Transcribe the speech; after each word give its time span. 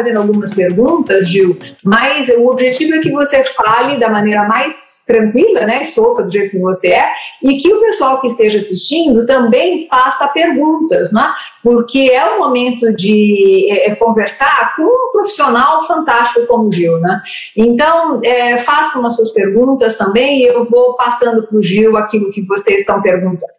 fazendo 0.00 0.18
algumas 0.18 0.54
perguntas, 0.54 1.28
Gil, 1.28 1.58
mas 1.84 2.28
o 2.30 2.48
objetivo 2.48 2.94
é 2.94 3.00
que 3.00 3.10
você 3.10 3.44
fale 3.44 3.98
da 3.98 4.08
maneira 4.08 4.44
mais 4.44 5.04
tranquila, 5.06 5.66
né, 5.66 5.84
solta 5.84 6.22
do 6.22 6.30
jeito 6.30 6.50
que 6.50 6.58
você 6.58 6.88
é, 6.88 7.10
e 7.42 7.58
que 7.58 7.72
o 7.72 7.80
pessoal 7.80 8.20
que 8.20 8.26
esteja 8.26 8.56
assistindo 8.58 9.26
também 9.26 9.86
faça 9.88 10.26
perguntas, 10.28 11.12
né? 11.12 11.32
Porque 11.62 12.10
é 12.10 12.24
um 12.34 12.38
momento 12.38 12.94
de 12.94 13.66
é, 13.70 13.90
é 13.90 13.94
conversar 13.94 14.74
com 14.74 14.82
um 14.82 15.12
profissional 15.12 15.86
fantástico 15.86 16.46
como 16.46 16.68
o 16.68 16.72
Gil, 16.72 16.98
né? 17.00 17.20
Então, 17.54 18.20
é, 18.24 18.56
façam 18.58 19.06
as 19.06 19.14
suas 19.14 19.30
perguntas 19.30 19.96
também 19.98 20.40
e 20.40 20.46
eu 20.46 20.68
vou 20.68 20.96
passando 20.96 21.46
para 21.46 21.58
o 21.58 21.62
Gil 21.62 21.96
aquilo 21.96 22.30
que 22.30 22.46
vocês 22.46 22.80
estão 22.80 23.02
perguntando. 23.02 23.52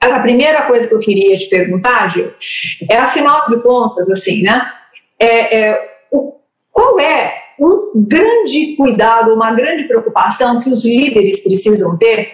A 0.00 0.20
primeira 0.20 0.62
coisa 0.62 0.86
que 0.86 0.94
eu 0.94 1.00
queria 1.00 1.36
te 1.36 1.48
perguntar, 1.48 2.08
Gil, 2.10 2.32
é 2.88 2.96
afinal 2.96 3.48
de 3.48 3.60
contas, 3.62 4.08
assim, 4.10 4.42
né? 4.42 4.70
É, 5.18 5.58
é, 5.58 5.98
o, 6.10 6.34
qual 6.70 6.98
é 7.00 7.42
um 7.58 7.90
grande 7.94 8.76
cuidado, 8.76 9.34
uma 9.34 9.52
grande 9.52 9.84
preocupação 9.84 10.60
que 10.60 10.70
os 10.70 10.84
líderes 10.84 11.42
precisam 11.42 11.98
ter, 11.98 12.30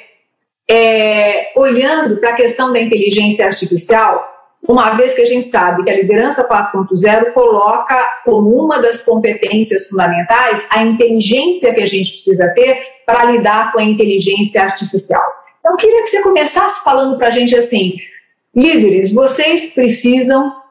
é, 0.68 1.52
olhando 1.56 2.18
para 2.18 2.30
a 2.30 2.36
questão 2.36 2.72
da 2.72 2.80
inteligência 2.80 3.46
artificial, 3.46 4.32
uma 4.66 4.90
vez 4.90 5.12
que 5.12 5.20
a 5.20 5.26
gente 5.26 5.44
sabe 5.44 5.84
que 5.84 5.90
a 5.90 5.96
liderança 5.96 6.48
4.0 6.48 7.32
coloca 7.32 8.02
como 8.24 8.50
uma 8.50 8.78
das 8.78 9.02
competências 9.02 9.88
fundamentais 9.88 10.66
a 10.70 10.82
inteligência 10.82 11.74
que 11.74 11.82
a 11.82 11.86
gente 11.86 12.12
precisa 12.12 12.48
ter 12.54 12.78
para 13.06 13.24
lidar 13.24 13.72
com 13.72 13.80
a 13.80 13.84
inteligência 13.84 14.62
artificial. 14.62 15.22
Então, 15.60 15.72
eu 15.72 15.76
queria 15.76 16.02
que 16.02 16.08
você 16.08 16.22
começasse 16.22 16.82
falando 16.82 17.18
para 17.18 17.28
a 17.28 17.30
gente 17.30 17.54
assim: 17.54 17.96
líderes, 18.54 19.12
vocês 19.12 19.74
precisam. 19.74 20.63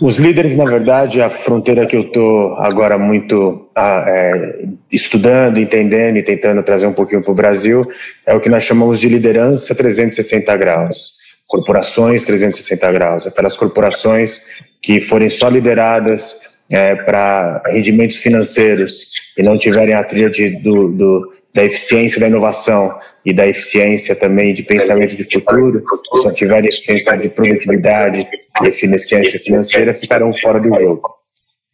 Os 0.00 0.16
líderes, 0.16 0.56
na 0.56 0.64
verdade, 0.64 1.20
a 1.20 1.28
fronteira 1.28 1.84
que 1.84 1.96
eu 1.96 2.02
estou 2.02 2.54
agora 2.54 2.96
muito 2.96 3.68
ah, 3.74 4.04
é, 4.06 4.64
estudando, 4.92 5.58
entendendo 5.58 6.18
e 6.18 6.22
tentando 6.22 6.62
trazer 6.62 6.86
um 6.86 6.92
pouquinho 6.92 7.20
para 7.20 7.32
o 7.32 7.34
Brasil 7.34 7.84
é 8.24 8.32
o 8.32 8.40
que 8.40 8.48
nós 8.48 8.62
chamamos 8.62 9.00
de 9.00 9.08
liderança 9.08 9.74
360 9.74 10.56
graus. 10.56 11.14
Corporações 11.48 12.22
360 12.24 12.92
graus, 12.92 13.26
aquelas 13.26 13.56
corporações 13.56 14.40
que 14.80 15.00
forem 15.00 15.28
só 15.28 15.48
lideradas 15.48 16.36
é, 16.70 16.94
para 16.94 17.60
rendimentos 17.66 18.18
financeiros 18.18 19.06
e 19.36 19.42
não 19.42 19.58
tiverem 19.58 19.94
a 19.94 20.04
tríade 20.04 20.50
do, 20.62 20.92
do, 20.92 21.32
da 21.58 21.64
eficiência 21.64 22.20
da 22.20 22.28
inovação 22.28 22.96
e 23.26 23.32
da 23.32 23.44
eficiência 23.44 24.14
também 24.14 24.54
de 24.54 24.62
pensamento 24.62 25.16
de 25.16 25.24
futuro, 25.24 25.82
se 25.82 26.24
não 26.24 26.32
tiverem 26.32 26.68
eficiência 26.68 27.16
de 27.16 27.28
produtividade 27.28 28.28
e 28.62 28.66
eficiência 28.66 29.40
financeira, 29.40 29.92
ficarão 29.92 30.32
fora 30.32 30.60
do 30.60 30.68
jogo. 30.68 31.18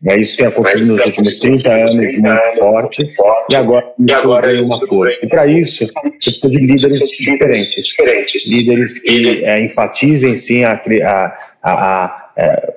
É, 0.06 0.16
isso 0.18 0.38
tem 0.38 0.46
acontecido 0.46 0.86
nos 0.86 1.04
últimos 1.04 1.38
30 1.38 1.70
anos 1.70 1.94
muito 1.96 3.14
forte 3.14 3.50
e 3.50 3.54
agora 3.54 3.92
isso 3.98 4.28
ganha 4.28 4.62
uma 4.62 4.86
força. 4.86 5.24
E 5.24 5.28
para 5.28 5.46
isso, 5.46 5.86
você 5.86 5.92
precisa 6.18 6.48
de 6.48 6.58
líderes 6.58 7.00
diferentes. 7.00 8.50
Líderes 8.50 8.98
que 9.00 9.44
é, 9.44 9.62
enfatizem 9.62 10.34
sim 10.34 10.64
a, 10.64 10.72
a, 10.72 11.34
a, 11.62 11.72
a 11.72 12.30
é, 12.38 12.74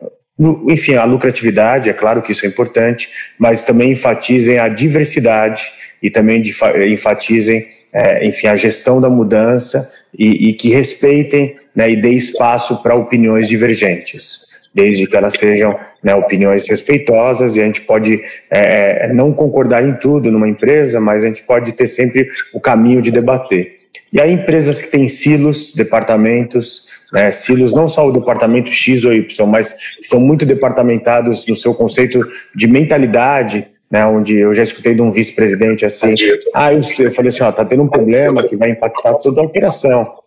enfim, 0.67 0.95
a 0.95 1.05
lucratividade, 1.05 1.89
é 1.89 1.93
claro 1.93 2.21
que 2.21 2.33
isso 2.33 2.45
é 2.45 2.49
importante, 2.49 3.09
mas 3.39 3.65
também 3.65 3.93
enfatizem 3.93 4.59
a 4.59 4.67
diversidade 4.67 5.71
e 6.01 6.09
também 6.09 6.43
enfatizem, 6.91 7.67
é, 7.91 8.25
enfim, 8.25 8.47
a 8.47 8.55
gestão 8.55 9.01
da 9.01 9.09
mudança 9.09 9.89
e, 10.17 10.49
e 10.49 10.53
que 10.53 10.69
respeitem 10.69 11.55
né, 11.75 11.91
e 11.91 11.95
dê 11.95 12.11
espaço 12.11 12.81
para 12.81 12.95
opiniões 12.95 13.47
divergentes, 13.47 14.45
desde 14.73 15.07
que 15.07 15.15
elas 15.15 15.33
sejam 15.33 15.77
né, 16.03 16.13
opiniões 16.15 16.67
respeitosas 16.67 17.55
e 17.55 17.61
a 17.61 17.65
gente 17.65 17.81
pode 17.81 18.19
é, 18.49 19.11
não 19.13 19.33
concordar 19.33 19.83
em 19.83 19.93
tudo 19.93 20.31
numa 20.31 20.47
empresa, 20.47 20.99
mas 20.99 21.23
a 21.23 21.27
gente 21.27 21.43
pode 21.43 21.71
ter 21.73 21.87
sempre 21.87 22.27
o 22.53 22.59
caminho 22.59 23.01
de 23.01 23.11
debater. 23.11 23.77
E 24.11 24.21
aí 24.21 24.31
empresas 24.31 24.81
que 24.81 24.89
têm 24.89 25.07
silos, 25.07 25.73
departamentos, 25.73 26.87
né, 27.11 27.31
silos 27.31 27.73
não 27.73 27.87
só 27.87 28.07
o 28.07 28.11
departamento 28.11 28.69
X 28.69 29.03
ou 29.03 29.13
Y, 29.13 29.45
mas 29.45 29.75
são 30.01 30.19
muito 30.19 30.45
departamentados 30.45 31.45
no 31.47 31.55
seu 31.55 31.73
conceito 31.73 32.25
de 32.55 32.67
mentalidade, 32.67 33.67
né, 33.89 34.05
onde 34.05 34.35
eu 34.35 34.53
já 34.53 34.63
escutei 34.63 34.93
de 34.93 35.01
um 35.01 35.11
vice-presidente 35.11 35.85
assim, 35.85 36.13
ah, 36.53 36.73
eu, 36.73 36.81
eu 36.99 37.11
falei 37.11 37.29
assim, 37.29 37.43
ó, 37.43 37.51
tá 37.51 37.63
tendo 37.63 37.83
um 37.83 37.87
problema 37.87 38.43
que 38.43 38.55
vai 38.55 38.71
impactar 38.71 39.13
toda 39.15 39.41
a 39.41 39.43
operação. 39.43 40.17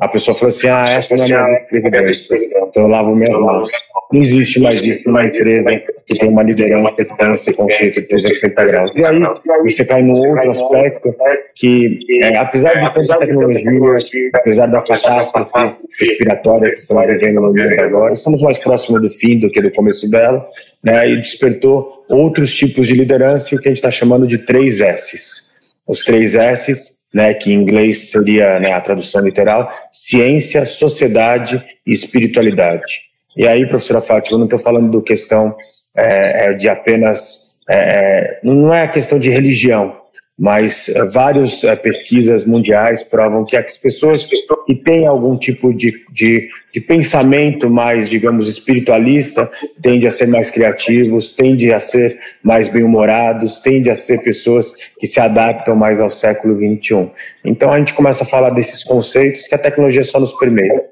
A 0.00 0.08
pessoa 0.08 0.34
falou 0.36 0.54
assim: 0.54 0.68
ah, 0.68 0.86
essa 0.88 1.16
não 1.16 1.24
é 1.24 1.90
minha 1.90 2.06
vice-presidência, 2.06 2.66
então 2.68 2.84
eu 2.84 2.88
lavo 2.88 3.14
minhas 3.14 3.36
mãos. 3.36 3.70
Não 4.12 4.20
existe 4.20 4.60
mais 4.60 4.84
isso 4.84 5.08
numa 5.08 5.24
empresa 5.24 5.82
que 6.06 6.18
tem 6.18 6.28
uma 6.28 6.42
liderança 6.44 7.04
que 7.04 7.16
tem 7.16 7.32
esse 7.32 7.52
conceito 7.54 7.94
de 7.94 8.02
360 8.02 8.64
graus. 8.64 8.94
E 8.94 9.04
aí 9.04 9.18
você 9.64 9.84
cai 9.84 10.02
num 10.02 10.12
outro 10.12 10.50
aspecto 10.50 11.14
que, 11.56 11.98
é, 12.22 12.36
apesar 12.36 12.74
de 12.74 12.94
tanta 12.94 13.26
tecnologia, 13.26 14.30
apesar 14.32 14.66
da 14.66 14.80
catástrofe 14.80 15.76
respiratória 15.98 16.70
que 16.70 16.76
estamos 16.76 17.06
vivendo 17.06 17.40
no 17.40 17.48
mundo 17.48 17.80
agora, 17.80 18.12
estamos 18.12 18.42
mais 18.42 18.58
próximos 18.58 19.02
do 19.02 19.10
fim 19.10 19.40
do 19.40 19.50
que 19.50 19.60
do 19.60 19.72
começo 19.72 20.08
dela, 20.08 20.46
né, 20.82 21.10
e 21.10 21.16
despertou 21.16 22.04
outros 22.08 22.54
tipos 22.54 22.86
de 22.86 22.94
liderança, 22.94 23.54
o 23.54 23.58
que 23.58 23.68
a 23.68 23.70
gente 23.70 23.78
está 23.78 23.90
chamando 23.90 24.26
de 24.26 24.38
três 24.38 24.80
S's. 24.80 25.54
Os 25.86 26.04
três 26.04 26.34
S's 26.34 26.93
né, 27.14 27.32
que 27.32 27.52
em 27.52 27.56
inglês 27.56 28.10
seria 28.10 28.58
né, 28.58 28.72
a 28.72 28.80
tradução 28.80 29.22
literal, 29.22 29.70
ciência, 29.92 30.66
sociedade 30.66 31.62
e 31.86 31.92
espiritualidade. 31.92 33.02
E 33.36 33.46
aí, 33.46 33.66
professora 33.66 34.00
Fátima, 34.00 34.34
eu 34.34 34.38
não 34.38 34.46
estou 34.46 34.58
falando 34.58 34.90
do 34.90 35.02
questão 35.02 35.56
é, 35.96 36.46
é 36.46 36.52
de 36.52 36.68
apenas, 36.68 37.60
é, 37.70 37.76
é, 37.76 38.40
não 38.42 38.74
é 38.74 38.82
a 38.82 38.88
questão 38.88 39.18
de 39.18 39.30
religião, 39.30 39.96
mas 40.38 40.88
é, 40.88 41.04
várias 41.04 41.62
é, 41.62 41.76
pesquisas 41.76 42.44
mundiais 42.44 43.04
provam 43.04 43.44
que 43.44 43.56
as 43.56 43.78
pessoas 43.78 44.28
que 44.66 44.74
têm 44.74 45.06
algum 45.06 45.36
tipo 45.36 45.72
de, 45.72 46.04
de, 46.10 46.48
de, 46.72 46.80
pensamento 46.80 47.70
mais, 47.70 48.08
digamos, 48.08 48.48
espiritualista 48.48 49.48
tendem 49.80 50.08
a 50.08 50.10
ser 50.10 50.26
mais 50.26 50.50
criativos, 50.50 51.32
tendem 51.32 51.72
a 51.72 51.78
ser 51.78 52.18
mais 52.42 52.68
bem-humorados, 52.68 53.60
tendem 53.60 53.92
a 53.92 53.96
ser 53.96 54.22
pessoas 54.22 54.74
que 54.98 55.06
se 55.06 55.20
adaptam 55.20 55.76
mais 55.76 56.00
ao 56.00 56.10
século 56.10 56.56
XXI. 56.56 57.10
Então 57.44 57.70
a 57.70 57.78
gente 57.78 57.94
começa 57.94 58.24
a 58.24 58.26
falar 58.26 58.50
desses 58.50 58.82
conceitos 58.82 59.46
que 59.46 59.54
a 59.54 59.58
tecnologia 59.58 60.02
só 60.02 60.18
nos 60.18 60.32
permite. 60.32 60.82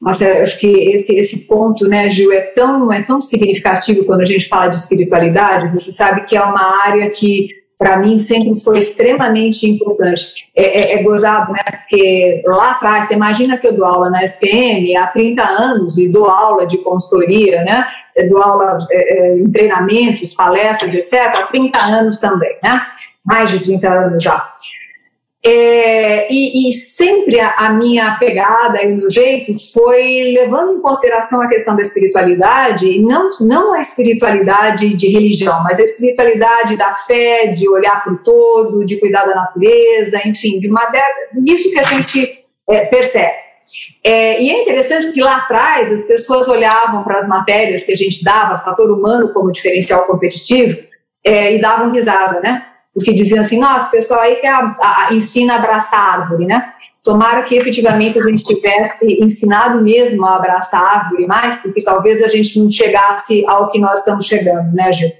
Nossa, 0.00 0.26
acho 0.42 0.58
que 0.58 0.88
esse, 0.88 1.14
esse 1.14 1.46
ponto, 1.46 1.86
né, 1.86 2.08
Gil, 2.08 2.32
é 2.32 2.40
tão, 2.40 2.90
é 2.90 3.02
tão 3.02 3.20
significativo 3.20 4.04
quando 4.04 4.22
a 4.22 4.26
gente 4.26 4.48
fala 4.48 4.68
de 4.68 4.76
espiritualidade. 4.76 5.72
Você 5.74 5.92
sabe 5.92 6.24
que 6.24 6.34
é 6.34 6.40
uma 6.40 6.86
área 6.86 7.10
que 7.10 7.59
para 7.80 7.96
mim 7.96 8.18
sempre 8.18 8.60
foi 8.60 8.78
extremamente 8.78 9.66
importante. 9.66 10.50
É, 10.54 10.64
é, 10.64 10.94
é, 10.96 11.02
gozado, 11.02 11.50
né? 11.50 11.62
Porque 11.64 12.42
lá 12.44 12.72
atrás, 12.72 13.06
você 13.06 13.14
imagina 13.14 13.56
que 13.56 13.66
eu 13.66 13.72
dou 13.72 13.86
aula 13.86 14.10
na 14.10 14.22
SPM 14.22 14.94
há 14.98 15.06
30 15.06 15.42
anos 15.42 15.96
e 15.96 16.12
dou 16.12 16.26
aula 16.26 16.66
de 16.66 16.76
consultoria, 16.76 17.64
né? 17.64 17.86
Eu 18.14 18.28
dou 18.28 18.42
aula 18.42 18.76
é, 18.90 19.30
é, 19.30 19.38
em 19.38 19.50
treinamentos, 19.50 20.34
palestras, 20.34 20.92
etc., 20.92 21.34
há 21.34 21.42
30 21.44 21.78
anos 21.78 22.18
também, 22.18 22.54
né? 22.62 22.82
Mais 23.24 23.48
de 23.48 23.58
30 23.60 23.88
anos 23.88 24.22
já. 24.22 24.52
É, 25.42 26.30
e, 26.30 26.68
e, 26.68 26.72
sempre 26.74 27.40
a, 27.40 27.54
a, 27.56 27.72
minha 27.72 28.14
pegada 28.20 28.82
e 28.82 28.92
o 28.92 28.96
meu 28.98 29.10
jeito 29.10 29.54
foi 29.72 30.34
levando 30.34 30.76
em 30.76 30.82
consideração 30.82 31.40
a 31.40 31.48
questão 31.48 31.74
da 31.74 31.80
espiritualidade, 31.80 33.00
não, 33.00 33.30
não 33.40 33.72
a 33.72 33.80
espiritualidade 33.80 34.94
de 34.94 35.08
religião, 35.08 35.62
mas 35.62 35.78
a 35.78 35.82
espiritualidade 35.82 36.76
da 36.76 36.92
fé, 36.92 37.46
de 37.46 37.66
olhar 37.66 38.04
para 38.04 38.12
o 38.12 38.18
todo, 38.18 38.84
de 38.84 39.00
cuidar 39.00 39.24
da 39.24 39.34
natureza, 39.34 40.20
enfim, 40.26 40.60
de 40.60 40.68
uma, 40.68 40.86
disso 41.42 41.70
que 41.70 41.78
a 41.78 41.84
gente 41.84 42.44
é, 42.68 42.84
percebe. 42.84 43.50
É, 44.04 44.42
e 44.42 44.50
é 44.50 44.62
interessante 44.62 45.10
que 45.10 45.22
lá 45.22 45.38
atrás 45.38 45.90
as 45.90 46.04
pessoas 46.04 46.48
olhavam 46.48 47.02
para 47.02 47.18
as 47.18 47.26
matérias 47.26 47.82
que 47.82 47.92
a 47.92 47.96
gente 47.96 48.22
dava, 48.22 48.62
fator 48.62 48.90
humano 48.90 49.32
como 49.32 49.50
diferencial 49.50 50.06
competitivo, 50.06 50.78
é, 51.24 51.54
e 51.54 51.58
davam 51.58 51.90
risada, 51.90 52.40
né? 52.40 52.66
Porque 52.94 53.12
diziam 53.12 53.42
assim, 53.42 53.58
nossa, 53.58 53.90
pessoal 53.90 54.20
aí 54.20 54.36
que 54.36 54.46
a, 54.46 54.76
a, 54.80 55.14
ensina 55.14 55.54
a 55.54 55.56
abraçar 55.56 55.98
a 55.98 56.12
árvore, 56.20 56.46
né? 56.46 56.70
Tomara 57.02 57.42
que 57.44 57.54
efetivamente 57.54 58.18
a 58.18 58.22
gente 58.22 58.44
tivesse 58.44 59.22
ensinado 59.22 59.82
mesmo 59.82 60.26
a 60.26 60.36
abraçar 60.36 60.82
a 60.82 60.98
árvore 60.98 61.26
mais, 61.26 61.58
porque 61.58 61.82
talvez 61.82 62.22
a 62.22 62.28
gente 62.28 62.58
não 62.58 62.68
chegasse 62.68 63.46
ao 63.46 63.70
que 63.70 63.78
nós 63.78 64.00
estamos 64.00 64.26
chegando, 64.26 64.72
né, 64.74 64.92
Gil? 64.92 65.10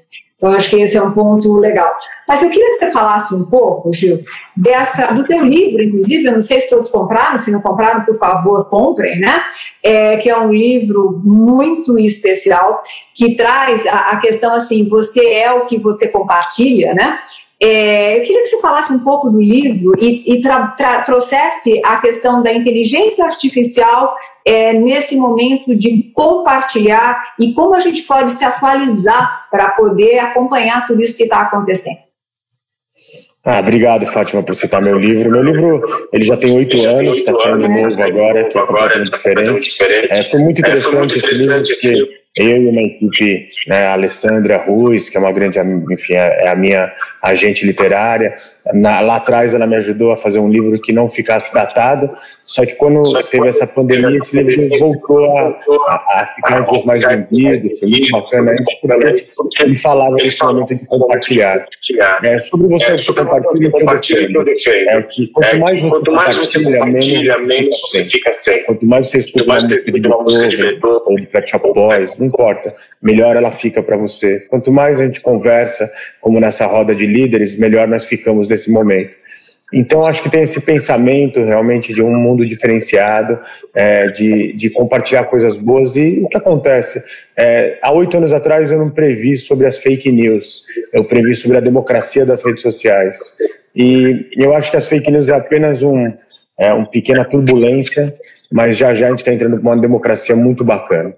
Então, 0.40 0.54
acho 0.54 0.70
que 0.70 0.76
esse 0.76 0.96
é 0.96 1.02
um 1.02 1.12
ponto 1.12 1.58
legal. 1.58 1.90
Mas 2.26 2.42
eu 2.42 2.48
queria 2.48 2.70
que 2.70 2.76
você 2.76 2.90
falasse 2.90 3.34
um 3.34 3.44
pouco, 3.44 3.92
Gil, 3.92 4.20
dessa, 4.56 5.12
do 5.12 5.22
teu 5.24 5.44
livro, 5.44 5.82
inclusive, 5.82 6.24
eu 6.24 6.32
não 6.32 6.40
sei 6.40 6.58
se 6.58 6.70
todos 6.70 6.88
compraram, 6.88 7.36
se 7.36 7.50
não 7.50 7.60
compraram, 7.60 8.06
por 8.06 8.16
favor, 8.18 8.66
comprem, 8.70 9.20
né? 9.20 9.42
É, 9.82 10.16
que 10.16 10.30
é 10.30 10.38
um 10.38 10.50
livro 10.50 11.20
muito 11.22 11.98
especial, 11.98 12.82
que 13.14 13.34
traz 13.36 13.86
a, 13.86 14.12
a 14.12 14.16
questão 14.16 14.54
assim, 14.54 14.88
você 14.88 15.26
é 15.26 15.52
o 15.52 15.66
que 15.66 15.78
você 15.78 16.08
compartilha, 16.08 16.94
né? 16.94 17.18
É, 17.62 18.16
eu 18.16 18.22
queria 18.22 18.42
que 18.42 18.48
você 18.48 18.60
falasse 18.60 18.90
um 18.90 19.00
pouco 19.00 19.28
do 19.28 19.40
livro 19.40 19.92
e, 19.98 20.34
e 20.34 20.40
tra, 20.40 20.68
tra, 20.68 21.02
trouxesse 21.02 21.80
a 21.84 21.98
questão 21.98 22.42
da 22.42 22.50
inteligência 22.50 23.24
artificial 23.24 24.16
é, 24.46 24.72
nesse 24.72 25.16
momento 25.16 25.76
de 25.76 26.10
compartilhar 26.14 27.34
e 27.38 27.52
como 27.52 27.74
a 27.74 27.80
gente 27.80 28.02
pode 28.02 28.30
se 28.32 28.44
atualizar 28.44 29.46
para 29.50 29.70
poder 29.72 30.20
acompanhar 30.20 30.86
tudo 30.86 31.02
isso 31.02 31.18
que 31.18 31.24
está 31.24 31.42
acontecendo. 31.42 31.98
Ah, 33.44 33.60
obrigado, 33.60 34.06
Fátima, 34.06 34.42
por 34.42 34.54
citar 34.54 34.82
meu 34.82 34.98
livro. 34.98 35.30
Meu 35.30 35.42
livro 35.42 36.08
ele 36.12 36.24
já 36.24 36.36
tem 36.36 36.52
oito 36.52 36.82
anos, 36.82 37.18
está 37.18 37.34
saindo 37.34 37.68
novo 37.68 38.02
agora, 38.02 38.44
que 38.44 38.58
é 38.58 38.66
completamente 38.66 39.10
diferente. 39.10 39.82
É, 40.10 40.22
foi 40.22 40.40
muito 40.40 40.60
interessante 40.60 41.18
esse 41.18 41.34
livro, 41.34 41.62
porque 41.62 42.08
eu 42.36 42.62
e 42.62 42.68
uma 42.68 42.82
equipe, 42.82 43.48
né, 43.66 43.86
a 43.86 43.92
Alessandra 43.94 44.56
Ruiz, 44.58 45.08
que 45.08 45.16
é 45.16 45.20
uma 45.20 45.32
grande, 45.32 45.58
enfim, 45.90 46.14
é, 46.14 46.44
é 46.44 46.48
a 46.48 46.54
minha 46.54 46.92
agente 47.22 47.66
literária, 47.66 48.34
na, 48.72 49.00
lá 49.00 49.16
atrás 49.16 49.52
ela 49.52 49.66
me 49.66 49.74
ajudou 49.76 50.12
a 50.12 50.16
fazer 50.16 50.38
um 50.38 50.48
livro 50.48 50.80
que 50.80 50.92
não 50.92 51.10
ficasse 51.10 51.52
datado, 51.52 52.08
só 52.46 52.64
que 52.64 52.74
quando 52.76 53.02
teve 53.24 53.48
essa 53.48 53.66
pandemia, 53.66 54.16
esse 54.16 54.40
livro 54.40 54.78
voltou 54.78 55.24
a, 55.38 55.48
a, 55.88 56.22
a 56.22 56.26
ficar 56.34 56.60
entre 56.60 56.76
os 56.76 56.84
mais 56.84 57.04
vendidos, 57.04 57.78
foi 57.80 57.88
muito 57.88 58.10
bacana 58.10 58.54
isso, 58.54 59.34
porque 59.36 59.62
ele 59.62 59.74
falava 59.76 60.14
desse 60.16 60.42
momento 60.44 60.74
de 60.74 60.86
compartilhar. 60.86 61.66
É, 62.22 62.38
sobre 62.38 62.68
você, 62.68 62.92
é, 62.92 62.96
sobre 62.96 63.24
compartilha, 63.24 63.70
compartilha 63.70 64.28
que 64.28 64.36
eu 64.36 64.44
defendo, 64.44 64.88
é 64.88 65.02
que 65.02 65.26
quanto 65.28 65.58
mais 65.58 65.80
você 65.80 65.88
quanto 65.88 66.12
mais 66.12 66.38
compartilha, 66.38 66.78
compartilha 66.78 67.38
menos 67.38 67.80
você 67.80 68.04
fica 68.04 68.32
sem. 68.32 68.64
Quanto 68.64 68.86
mais 68.86 69.08
você 69.08 69.18
escuta 69.18 69.44
uma 69.44 69.54
música 69.54 69.76
de 69.78 69.92
Beethoven 69.92 71.02
ou 71.06 71.16
de 71.16 71.26
Pet 71.26 71.50
Shop 71.50 71.72
Boys, 71.72 72.19
não 72.20 72.28
importa, 72.28 72.74
melhor 73.02 73.36
ela 73.36 73.50
fica 73.50 73.82
para 73.82 73.96
você. 73.96 74.40
Quanto 74.48 74.72
mais 74.72 75.00
a 75.00 75.06
gente 75.06 75.20
conversa, 75.20 75.90
como 76.20 76.38
nessa 76.38 76.66
roda 76.66 76.94
de 76.94 77.06
líderes, 77.06 77.58
melhor 77.58 77.88
nós 77.88 78.04
ficamos 78.04 78.48
nesse 78.48 78.70
momento. 78.70 79.16
Então, 79.72 80.04
acho 80.04 80.22
que 80.22 80.28
tem 80.28 80.42
esse 80.42 80.60
pensamento 80.60 81.44
realmente 81.44 81.94
de 81.94 82.02
um 82.02 82.12
mundo 82.16 82.44
diferenciado, 82.44 83.38
é, 83.72 84.08
de, 84.08 84.52
de 84.54 84.68
compartilhar 84.68 85.24
coisas 85.24 85.56
boas. 85.56 85.94
E 85.94 86.20
o 86.24 86.28
que 86.28 86.36
acontece? 86.36 87.02
É, 87.36 87.78
há 87.80 87.92
oito 87.92 88.16
anos 88.16 88.32
atrás, 88.32 88.70
eu 88.70 88.78
não 88.78 88.90
previ 88.90 89.36
sobre 89.36 89.66
as 89.66 89.78
fake 89.78 90.10
news, 90.10 90.64
eu 90.92 91.04
previ 91.04 91.34
sobre 91.34 91.58
a 91.58 91.60
democracia 91.60 92.26
das 92.26 92.44
redes 92.44 92.62
sociais. 92.62 93.36
E 93.74 94.28
eu 94.36 94.52
acho 94.54 94.70
que 94.70 94.76
as 94.76 94.88
fake 94.88 95.10
news 95.10 95.28
é 95.28 95.34
apenas 95.34 95.82
um, 95.82 96.12
é, 96.58 96.72
uma 96.72 96.86
pequena 96.86 97.24
turbulência, 97.24 98.12
mas 98.50 98.76
já 98.76 98.92
já 98.92 99.06
a 99.06 99.10
gente 99.10 99.20
está 99.20 99.32
entrando 99.32 99.56
numa 99.56 99.76
democracia 99.76 100.34
muito 100.34 100.64
bacana. 100.64 101.14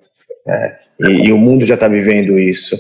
É, 0.47 0.77
e, 1.09 1.29
e 1.29 1.33
o 1.33 1.39
mundo 1.39 1.65
já 1.65 1.75
está 1.75 1.89
vivendo 1.89 2.39
isso. 2.39 2.79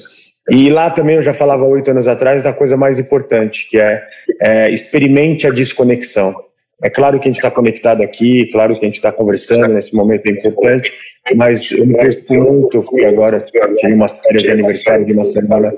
E 0.51 0.71
lá 0.71 0.91
também 0.91 1.17
eu 1.17 1.23
já 1.23 1.33
falava 1.33 1.65
oito 1.65 1.91
anos 1.91 2.09
atrás 2.09 2.43
da 2.43 2.53
coisa 2.53 2.77
mais 2.77 2.99
importante, 2.99 3.69
que 3.69 3.79
é, 3.79 4.05
é 4.41 4.71
experimente 4.71 5.47
a 5.47 5.51
desconexão. 5.51 6.35
É 6.83 6.91
claro 6.91 7.21
que 7.21 7.29
a 7.29 7.31
gente 7.31 7.39
está 7.39 7.51
conectado 7.51 8.03
aqui, 8.03 8.51
claro 8.51 8.75
que 8.75 8.85
a 8.85 8.89
gente 8.89 8.97
está 8.97 9.13
conversando 9.13 9.69
nesse 9.69 9.95
momento 9.95 10.27
é 10.27 10.31
importante, 10.31 10.93
mas 11.37 11.71
eu 11.71 11.87
me 11.87 11.95
preocupo 11.95 12.35
muito, 12.35 12.83
fui 12.83 13.05
agora, 13.05 13.41
tive 13.79 13.93
umas 13.95 14.13
férias 14.21 14.43
de 14.43 14.51
aniversário 14.51 15.07
de 15.07 15.13
uma 15.13 15.23
semana 15.23 15.73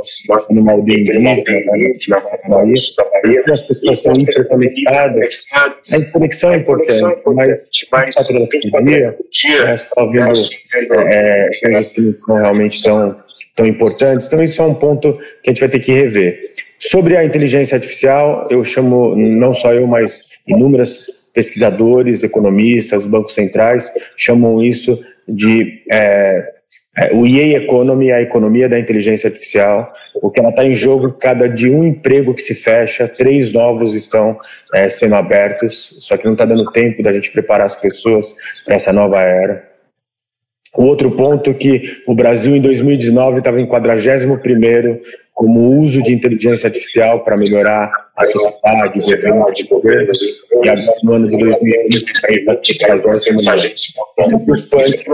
numa 0.48 0.72
aldeia 0.72 0.96
indígena, 0.96 1.34
na 2.08 2.20
Bahia, 3.22 3.42
e 3.46 3.52
as 3.52 3.60
pessoas 3.62 3.98
estão 3.98 4.12
interconectadas. 4.14 5.40
A 5.52 6.12
conexão 6.12 6.52
é 6.52 6.56
importante, 6.56 7.20
mas 7.34 7.48
quatro 8.14 8.36
horas 8.36 8.48
por 8.70 8.82
dia, 8.82 9.16
é 9.66 9.76
só 9.76 10.06
vendo 10.08 10.32
é, 11.00 11.48
coisas 11.60 11.92
que 11.92 12.18
não 12.26 12.36
realmente 12.36 12.76
estão 12.76 13.16
tão 13.54 13.66
importantes. 13.66 14.26
Então, 14.26 14.42
isso 14.42 14.62
é 14.62 14.64
um 14.64 14.74
ponto 14.74 15.18
que 15.42 15.50
a 15.50 15.52
gente 15.52 15.60
vai 15.60 15.68
ter 15.68 15.80
que 15.80 15.92
rever. 15.92 16.40
Sobre 16.78 17.16
a 17.16 17.24
inteligência 17.24 17.76
artificial, 17.76 18.48
eu 18.50 18.64
chamo, 18.64 19.14
não 19.16 19.52
só 19.52 19.72
eu, 19.72 19.86
mas 19.86 20.33
inúmeras 20.46 21.06
pesquisadores, 21.34 22.22
economistas, 22.22 23.04
bancos 23.04 23.34
centrais, 23.34 23.90
chamam 24.16 24.62
isso 24.62 25.00
de 25.26 25.82
é, 25.90 26.54
é, 26.96 27.12
o 27.12 27.26
EA 27.26 27.58
Economy, 27.58 28.12
a 28.12 28.22
economia 28.22 28.68
da 28.68 28.78
inteligência 28.78 29.26
artificial, 29.26 29.90
porque 30.20 30.38
ela 30.38 30.50
está 30.50 30.64
em 30.64 30.76
jogo 30.76 31.12
cada 31.12 31.48
de 31.48 31.68
um 31.68 31.84
emprego 31.84 32.32
que 32.32 32.42
se 32.42 32.54
fecha, 32.54 33.08
três 33.08 33.52
novos 33.52 33.94
estão 33.94 34.38
é, 34.72 34.88
sendo 34.88 35.16
abertos, 35.16 35.96
só 36.00 36.16
que 36.16 36.24
não 36.24 36.34
está 36.34 36.44
dando 36.44 36.70
tempo 36.70 37.02
da 37.02 37.12
gente 37.12 37.32
preparar 37.32 37.66
as 37.66 37.74
pessoas 37.74 38.32
para 38.64 38.76
essa 38.76 38.92
nova 38.92 39.20
era. 39.20 39.73
O 40.76 40.84
outro 40.84 41.10
ponto 41.12 41.50
é 41.50 41.54
que 41.54 42.02
o 42.06 42.14
Brasil, 42.14 42.56
em 42.56 42.60
2019, 42.60 43.38
estava 43.38 43.60
em 43.60 43.66
41 43.66 44.36
como 45.32 45.80
uso 45.80 46.00
de 46.02 46.12
inteligência 46.12 46.68
artificial 46.68 47.24
para 47.24 47.36
melhorar 47.36 47.90
a 48.16 48.24
sociedade, 48.26 49.00
o 49.00 49.02
governo, 49.02 49.52
de 49.52 49.64
governos, 49.64 50.22
e 50.22 50.68
agora 50.68 50.76
no 51.02 51.12
ano 51.14 51.28
de 51.28 51.36
2020 51.36 52.12
está 52.12 52.28
aí 52.28 52.40
para 52.44 52.54
é 54.20 54.28
importante, 54.28 55.04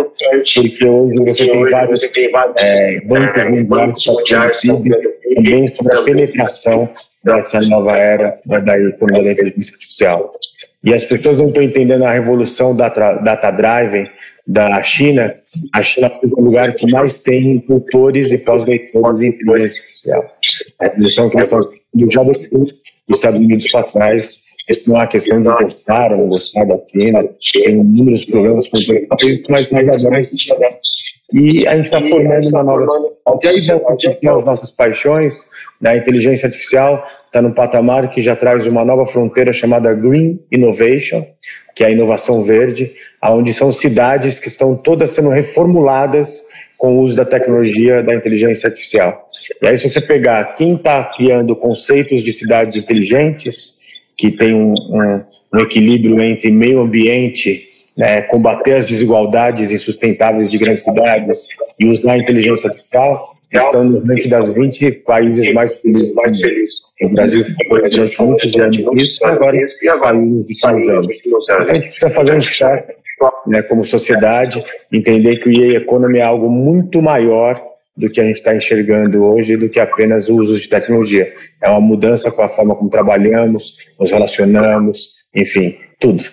porque 0.55 0.85
hoje 0.85 1.15
você 1.25 2.09
tem 2.09 2.31
vários 2.31 2.57
é, 2.59 3.01
bancos 3.65 4.07
mundiais 4.07 4.61
também 5.35 5.67
sobre 5.69 5.97
a 5.97 6.03
penetração 6.03 6.91
dessa 7.25 7.61
nova 7.63 7.97
era 7.97 8.39
da 8.45 8.79
economia 8.79 9.25
da 9.25 9.33
inteligência 9.33 9.73
artificial. 9.73 10.35
E 10.85 10.93
as 10.95 11.05
pessoas 11.05 11.39
não 11.39 11.49
estão 11.49 11.63
entendendo 11.63 12.05
a 12.05 12.13
revolução 12.13 12.75
data, 12.75 13.15
data 13.17 13.51
da 14.51 14.83
China, 14.83 15.33
a 15.73 15.81
China 15.81 16.09
é 16.09 16.27
o 16.27 16.41
lugar 16.41 16.75
que 16.75 16.91
mais 16.91 17.23
tem 17.23 17.65
doutores 17.69 18.33
e 18.33 18.39
pós-doutores 18.39 19.23
em 19.23 19.29
inteligência 19.29 19.81
artificial. 19.81 20.25
A 20.81 20.87
evolução 20.87 21.31
que 21.31 21.37
eles 21.37 21.53
estão 21.53 22.11
já 22.11 22.25
deixou 22.25 22.63
os 22.63 23.17
Estados 23.17 23.39
Unidos 23.39 23.69
para 23.71 23.85
trás. 23.85 24.41
Isso 24.69 24.91
não 24.91 25.01
é 25.01 25.07
questão 25.07 25.41
de 25.41 25.49
gostar 25.49 26.13
ou 26.13 26.19
não 26.19 26.29
gostar 26.29 26.65
da 26.65 26.77
China, 26.89 27.29
tem 27.53 27.75
inúmeros 27.75 28.25
problemas 28.25 28.67
com 28.67 28.77
o 28.77 29.09
país, 29.09 29.43
mas 29.49 29.71
mais 29.71 30.05
agora 30.05 30.19
e 31.33 31.67
a 31.67 31.77
gente 31.77 31.85
está 31.85 32.01
formando 32.01 32.49
uma 32.49 32.65
nova. 32.65 32.87
E 33.43 33.49
aí 33.49 33.61
vão 33.61 33.79
continuar 33.79 34.39
as 34.39 34.45
nossas 34.45 34.71
paixões, 34.73 35.45
né? 35.81 35.91
a 35.91 35.97
inteligência 35.97 36.47
artificial 36.47 37.07
está 37.27 37.41
num 37.41 37.53
patamar 37.53 38.11
que 38.11 38.21
já 38.21 38.35
traz 38.35 38.67
uma 38.67 38.85
nova 38.85 39.07
fronteira 39.07 39.53
chamada 39.53 39.95
Green 39.95 40.41
Innovation, 40.51 41.25
que 41.77 41.85
é 41.85 41.87
a 41.87 41.91
inovação 41.91 42.43
verde, 42.43 42.93
onde 43.23 43.53
são 43.53 43.71
cidades 43.73 44.39
que 44.39 44.49
estão 44.49 44.75
todas 44.77 45.11
sendo 45.11 45.29
reformuladas 45.29 46.43
com 46.79 46.97
o 46.97 47.01
uso 47.03 47.15
da 47.15 47.27
tecnologia 47.27 48.03
da 48.03 48.15
inteligência 48.15 48.69
artificial. 48.69 49.29
E 49.61 49.67
aí, 49.67 49.77
se 49.77 49.89
você 49.89 50.01
pegar 50.01 50.55
quem 50.55 50.77
está 50.77 51.05
criando 51.05 51.55
conceitos 51.55 52.23
de 52.23 52.33
cidades 52.33 52.77
inteligentes, 52.77 53.79
que 54.17 54.31
tem 54.31 54.55
um, 54.55 54.73
um, 54.73 55.21
um 55.55 55.61
equilíbrio 55.61 56.19
entre 56.23 56.51
meio 56.51 56.81
ambiente, 56.81 57.69
né, 57.97 58.23
combater 58.23 58.75
as 58.75 58.87
desigualdades 58.87 59.71
insustentáveis 59.71 60.51
de 60.51 60.57
grandes 60.57 60.85
cidades 60.85 61.49
e 61.79 61.85
usar 61.85 62.13
a 62.13 62.19
inteligência 62.19 62.69
artificial, 62.69 63.29
estão 63.53 63.85
no 63.85 64.03
ranking 64.03 64.29
das 64.29 64.51
20 64.53 64.93
países 64.93 65.53
mais 65.53 65.81
felizes 65.81 66.15
do 66.15 66.23
mundo. 66.23 66.81
O 67.03 67.09
Brasil 67.11 67.45
ficou 67.45 67.79
durante 67.79 68.23
muitos 68.23 68.57
anos 68.57 68.77
nisso, 68.95 69.27
agora 69.27 69.67
saiu 69.69 70.23
nos 70.23 71.07
últimos 71.07 71.51
anos. 71.51 71.65
Então 71.65 71.75
a 71.75 71.75
gente 71.75 71.89
precisa 71.89 72.11
fazer 72.11 72.37
um 72.37 72.41
check 72.41 73.00
né, 73.47 73.63
como 73.63 73.83
sociedade, 73.85 74.63
entender 74.93 75.37
que 75.37 75.49
o 75.49 75.53
EA 75.53 75.79
Economy 75.79 76.19
é 76.19 76.23
algo 76.23 76.49
muito 76.49 77.03
maior 77.03 77.61
do 77.97 78.09
que 78.09 78.21
a 78.21 78.25
gente 78.25 78.37
está 78.37 78.55
enxergando 78.55 79.23
hoje, 79.23 79.57
do 79.57 79.69
que 79.69 79.79
apenas 79.79 80.29
o 80.29 80.37
uso 80.37 80.59
de 80.59 80.69
tecnologia. 80.69 81.33
É 81.61 81.69
uma 81.69 81.81
mudança 81.81 82.31
com 82.31 82.43
a 82.43 82.49
forma 82.49 82.75
como 82.75 82.89
trabalhamos, 82.89 83.77
nos 83.99 84.11
relacionamos, 84.11 85.27
enfim, 85.35 85.77
tudo. 85.99 86.25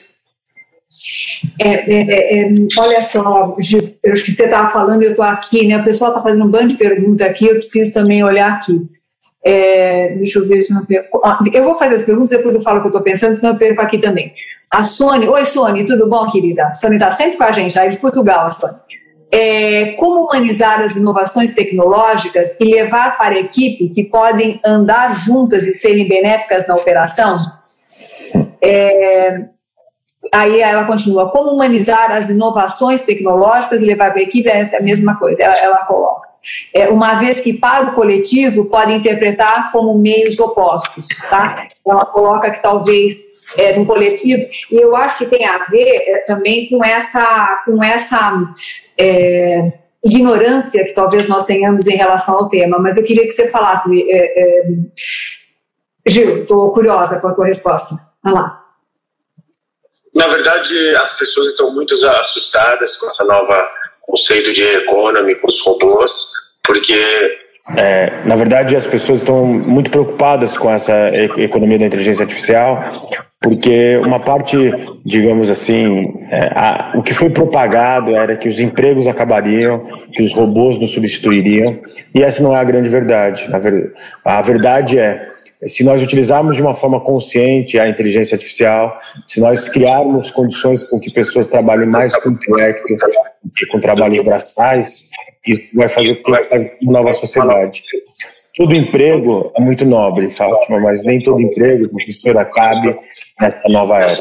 É, 1.60 1.67
é, 1.67 2.01
é, 2.10 2.39
é, 2.39 2.50
olha 2.77 3.01
só, 3.01 3.56
eu 4.03 4.13
acho 4.13 4.24
que 4.24 4.32
você 4.32 4.46
estava 4.46 4.70
falando, 4.70 5.03
eu 5.03 5.12
estou 5.12 5.25
aqui, 5.25 5.67
né? 5.67 5.77
O 5.77 5.84
pessoal 5.84 6.12
está 6.12 6.24
fazendo 6.24 6.46
um 6.46 6.50
bando 6.50 6.70
de 6.70 6.75
perguntas 6.75 7.27
aqui, 7.27 7.46
eu 7.46 7.56
preciso 7.56 7.94
também 7.94 8.24
olhar 8.24 8.53
aqui. 8.53 8.88
É, 9.50 10.13
deixa 10.18 10.39
eu 10.39 10.48
ver 10.48 10.62
se 10.62 10.74
não 10.74 10.86
perco. 10.86 11.22
Ah, 11.24 11.39
eu 11.54 11.63
vou 11.63 11.75
fazer 11.75 11.96
as 11.96 12.04
perguntas, 12.04 12.32
depois 12.32 12.54
eu 12.54 12.62
falo 12.62 12.80
o 12.80 12.82
que 12.82 12.88
eu 12.88 12.89
estou 12.89 13.01
pensando, 13.01 13.34
senão 13.34 13.54
eu 13.54 13.58
perco 13.58 13.82
aqui 13.82 13.98
também. 13.98 14.34
A 14.70 14.84
Sônia, 14.84 15.32
oi 15.32 15.46
Sônia, 15.46 15.86
tudo 15.86 16.10
bom, 16.10 16.30
querida? 16.30 16.66
A 16.66 16.74
Sônia 16.74 16.98
está 16.98 17.12
sempre 17.12 17.38
com 17.38 17.46
a 17.46 17.51
gente, 17.54 17.80
aí 17.80 17.89
de 17.89 17.98
Portugal, 17.98 18.46
a 18.46 18.51
Sônia. 18.51 18.75
É, 19.32 19.94
como 19.94 20.25
humanizar 20.25 20.82
as 20.82 20.98
inovações 20.98 21.54
tecnológicas 21.54 22.60
e 22.60 22.66
levar 22.66 23.18
para 23.18 23.36
a 23.36 23.39
equipe 23.39 23.88
que 23.88 24.04
podem 24.04 24.60
andar 24.66 25.16
juntas 25.16 25.66
e 25.66 25.72
serem 25.72 26.10
benéficas 26.10 26.68
na 26.68 26.75
operação? 26.75 27.39
É, 28.62 29.46
Aí 30.34 30.60
ela 30.60 30.84
continua, 30.84 31.32
como 31.32 31.51
humanizar 31.51 32.12
as 32.12 32.30
inovações 32.30 33.01
tecnológicas 33.04 33.82
e 33.82 33.86
levar 33.86 34.12
para 34.12 34.20
a 34.20 34.24
equipe, 34.24 34.50
essa 34.50 34.75
é 34.75 34.80
a 34.80 34.84
mesma 34.84 35.18
coisa, 35.18 35.42
ela, 35.42 35.56
ela 35.58 35.77
coloca. 35.86 36.26
É, 36.74 36.88
uma 36.89 37.15
vez 37.15 37.41
que 37.41 37.53
para 37.53 37.88
o 37.88 37.94
coletivo 37.94 38.65
pode 38.65 38.94
interpretar 38.94 39.72
como 39.72 39.98
meios 39.98 40.39
opostos, 40.39 41.08
tá? 41.29 41.67
Ela 41.86 42.06
coloca 42.06 42.51
que 42.51 42.62
talvez 42.62 43.38
é, 43.56 43.77
no 43.77 43.86
coletivo, 43.86 44.46
e 44.72 44.75
eu 44.75 44.96
acho 44.96 45.17
que 45.17 45.25
tem 45.25 45.46
a 45.46 45.65
ver 45.65 46.03
é, 46.08 46.17
também 46.20 46.70
com 46.70 46.84
essa, 46.84 47.63
com 47.65 47.84
essa 47.84 48.53
é, 48.98 49.74
ignorância 50.03 50.84
que 50.86 50.94
talvez 50.94 51.27
nós 51.27 51.46
tenhamos 51.46 51.88
em 51.88 51.96
relação 51.96 52.36
ao 52.36 52.50
tema, 52.50 52.77
mas 52.79 52.98
eu 52.98 53.03
queria 53.03 53.24
que 53.24 53.32
você 53.32 53.48
falasse, 53.48 54.10
é, 54.10 54.41
é 54.41 54.67
Gil, 56.08 56.44
estou 56.44 56.72
curiosa 56.72 57.20
com 57.20 57.27
a 57.27 57.32
sua 57.32 57.48
resposta. 57.48 57.96
Vamos 58.24 58.39
lá. 58.39 58.63
Na 60.15 60.27
verdade, 60.27 60.96
as 60.96 61.17
pessoas 61.17 61.50
estão 61.50 61.74
muito 61.74 61.94
assustadas 61.94 62.96
com 62.98 63.08
essa 63.08 63.25
nova 63.25 63.70
conceito 64.08 64.54
de 64.54 64.64
economy, 64.64 65.36
com 65.36 65.48
os 65.48 65.62
robôs, 65.62 66.12
porque 66.66 66.96
é, 67.76 68.24
na 68.26 68.36
verdade, 68.38 68.76
as 68.76 68.88
pessoas 68.88 69.20
estão 69.20 69.46
muito 69.46 69.92
preocupadas 69.92 70.58
com 70.58 70.72
essa 70.72 71.12
economia 71.38 71.78
da 71.78 71.86
inteligência 71.86 72.24
artificial, 72.24 72.82
porque 73.42 74.00
uma 74.06 74.20
parte, 74.20 74.74
digamos 75.06 75.50
assim, 75.50 76.14
é, 76.32 76.52
a, 76.56 76.94
o 76.96 77.04
que 77.04 77.14
foi 77.14 77.30
propagado 77.30 78.16
era 78.16 78.38
que 78.38 78.48
os 78.48 78.60
empregos 78.60 79.06
acabariam, 79.06 79.86
que 80.14 80.24
os 80.24 80.34
robôs 80.34 80.80
nos 80.80 80.92
substituiriam, 80.92 81.78
e 82.16 82.24
essa 82.24 82.42
não 82.42 82.56
é 82.56 82.60
a 82.60 82.64
grande 82.64 82.90
verdade. 82.90 83.48
Ver, 83.60 83.94
a 84.24 84.42
verdade 84.42 84.98
é 84.98 85.37
se 85.66 85.84
nós 85.84 86.02
utilizarmos 86.04 86.56
de 86.56 86.62
uma 86.62 86.74
forma 86.74 87.00
consciente 87.00 87.80
a 87.80 87.90
inteligência 87.90 88.36
artificial, 88.36 89.00
se 89.26 89.40
nós 89.40 89.68
criarmos 89.70 90.30
condições 90.30 90.84
com 90.84 91.00
que 91.00 91.12
pessoas 91.12 91.48
trabalhem 91.48 91.88
mais 91.88 92.16
com 92.16 92.30
intelecto 92.30 92.84
que 93.56 93.66
com 93.68 93.80
trabalhos 93.80 94.24
braçais, 94.24 95.10
isso 95.46 95.70
vai 95.74 95.90
fazer 95.90 96.16
com 96.16 96.32
que 96.34 96.72
uma 96.82 96.94
nova 96.94 97.14
sociedade. 97.14 97.82
Todo 98.56 98.76
emprego 98.76 99.52
é 99.56 99.62
muito 99.62 99.86
nobre, 99.86 100.30
Fátima, 100.32 100.80
mas 100.80 101.04
nem 101.04 101.20
todo 101.20 101.42
emprego, 101.42 101.90
professora, 101.90 102.44
cabe 102.44 102.96
nessa 103.40 103.70
nova 103.70 104.00
era. 104.00 104.18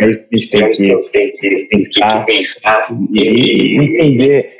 É 0.00 0.10
isso 0.32 0.48
que 0.50 0.56
a 0.56 0.72
gente 0.72 1.10
tem 1.10 1.32
que 1.32 2.24
pensar 2.26 2.94
e 3.12 3.78
entender 3.78 4.59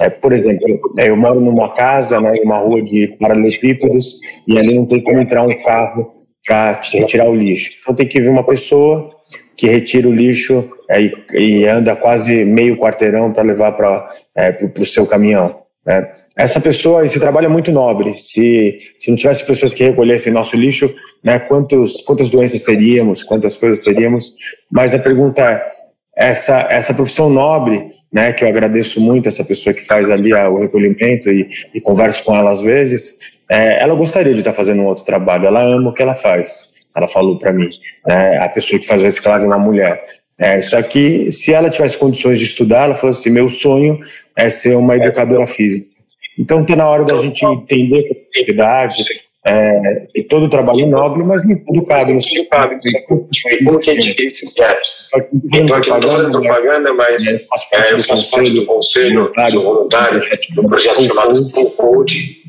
é, 0.00 0.10
por 0.10 0.32
exemplo, 0.32 0.66
é, 0.98 1.08
eu 1.08 1.16
moro 1.16 1.40
numa 1.40 1.72
casa, 1.72 2.20
né, 2.20 2.32
uma 2.42 2.58
rua 2.58 2.82
de 2.82 3.08
paralelepípedos, 3.20 4.14
e 4.46 4.58
ali 4.58 4.74
não 4.74 4.86
tem 4.86 5.00
como 5.00 5.20
entrar 5.20 5.42
um 5.42 5.62
carro 5.62 6.12
para 6.46 6.80
retirar 6.92 7.28
o 7.28 7.34
lixo. 7.34 7.72
Então 7.80 7.94
tem 7.94 8.06
que 8.06 8.20
vir 8.20 8.28
uma 8.28 8.44
pessoa 8.44 9.10
que 9.56 9.66
retira 9.66 10.08
o 10.08 10.12
lixo 10.12 10.70
é, 10.88 11.02
e, 11.02 11.12
e, 11.34 11.66
anda 11.66 11.94
quase 11.94 12.44
meio 12.44 12.78
quarteirão 12.78 13.32
para 13.32 13.42
levar 13.42 13.72
para 13.72 14.08
é, 14.36 14.58
o 14.78 14.86
seu 14.86 15.06
caminhão. 15.06 15.60
Né? 15.86 16.12
Essa 16.36 16.60
pessoa, 16.60 17.04
esse 17.04 17.20
trabalho 17.20 17.44
é 17.44 17.48
muito 17.48 17.70
nobre. 17.70 18.16
Se, 18.16 18.78
se 18.98 19.10
não 19.10 19.16
tivesse 19.16 19.44
pessoas 19.44 19.74
que 19.74 19.84
recolhessem 19.84 20.32
nosso 20.32 20.56
lixo, 20.56 20.92
né, 21.22 21.38
quantos, 21.38 22.00
quantas 22.02 22.30
doenças 22.30 22.62
teríamos, 22.62 23.22
quantas 23.22 23.56
coisas 23.56 23.84
teríamos? 23.84 24.32
Mas 24.70 24.94
a 24.94 24.98
pergunta 24.98 25.42
é, 25.42 25.70
essa, 26.16 26.60
essa 26.70 26.94
profissão 26.94 27.28
nobre, 27.28 27.90
né, 28.12 28.32
que 28.32 28.44
eu 28.44 28.48
agradeço 28.48 29.00
muito 29.00 29.28
essa 29.28 29.44
pessoa 29.44 29.72
que 29.72 29.86
faz 29.86 30.10
ali 30.10 30.32
a, 30.32 30.48
o 30.48 30.58
recolhimento 30.58 31.30
e, 31.30 31.48
e, 31.74 31.80
converso 31.80 32.24
com 32.24 32.34
ela 32.34 32.50
às 32.50 32.60
vezes, 32.60 33.18
é, 33.48 33.82
ela 33.82 33.94
gostaria 33.94 34.32
de 34.32 34.40
estar 34.40 34.52
fazendo 34.52 34.82
um 34.82 34.86
outro 34.86 35.04
trabalho, 35.04 35.46
ela 35.46 35.62
ama 35.62 35.90
o 35.90 35.94
que 35.94 36.02
ela 36.02 36.14
faz, 36.14 36.72
ela 36.94 37.06
falou 37.06 37.38
para 37.38 37.52
mim, 37.52 37.68
né, 38.06 38.38
a 38.38 38.48
pessoa 38.48 38.80
que 38.80 38.86
faz 38.86 39.00
o 39.00 39.04
reciclagem 39.04 39.44
é 39.44 39.48
uma 39.48 39.58
mulher. 39.58 40.04
É, 40.36 40.60
só 40.62 40.80
que 40.80 41.30
se 41.30 41.52
ela 41.52 41.68
tivesse 41.68 41.98
condições 41.98 42.38
de 42.38 42.46
estudar, 42.46 42.84
ela 42.84 42.94
falou 42.94 43.14
assim, 43.14 43.28
meu 43.28 43.50
sonho 43.50 43.98
é 44.34 44.48
ser 44.48 44.74
uma 44.74 44.96
educadora 44.96 45.46
física. 45.46 45.90
Então 46.38 46.62
está 46.62 46.74
na 46.74 46.88
hora 46.88 47.04
da 47.04 47.20
gente 47.20 47.44
entender 47.44 48.08
a 48.10 48.14
possibilidade, 48.14 49.04
é, 49.44 50.06
e 50.14 50.22
todo 50.22 50.44
o 50.44 50.50
trabalho 50.50 50.82
é 50.82 50.86
nobre, 50.86 51.24
mas 51.24 51.46
nem 51.46 51.56
tudo 51.64 51.84
cabe. 51.84 52.12
Não 52.12 52.20
tudo 52.20 52.46
cabe. 52.48 52.78
Como 53.08 53.80
que 53.80 53.94
gente 53.94 54.14
cria 54.14 54.26
esses 54.26 54.54
gaps? 54.54 55.08
Então, 55.52 55.76
aqui 55.76 55.88
não 55.88 55.98
estou 55.98 56.10
fazendo 56.10 56.40
propaganda, 56.40 56.92
mas 56.92 57.26
é, 57.26 57.34
eu 57.34 58.00
faço 58.00 58.30
parte 58.30 58.52
do 58.52 58.66
conselho 58.66 59.32
voluntário 59.62 60.20
do 60.54 60.64
projeto 60.64 61.02
chamado 61.02 61.50
Full 61.50 61.70
Code. 61.70 62.40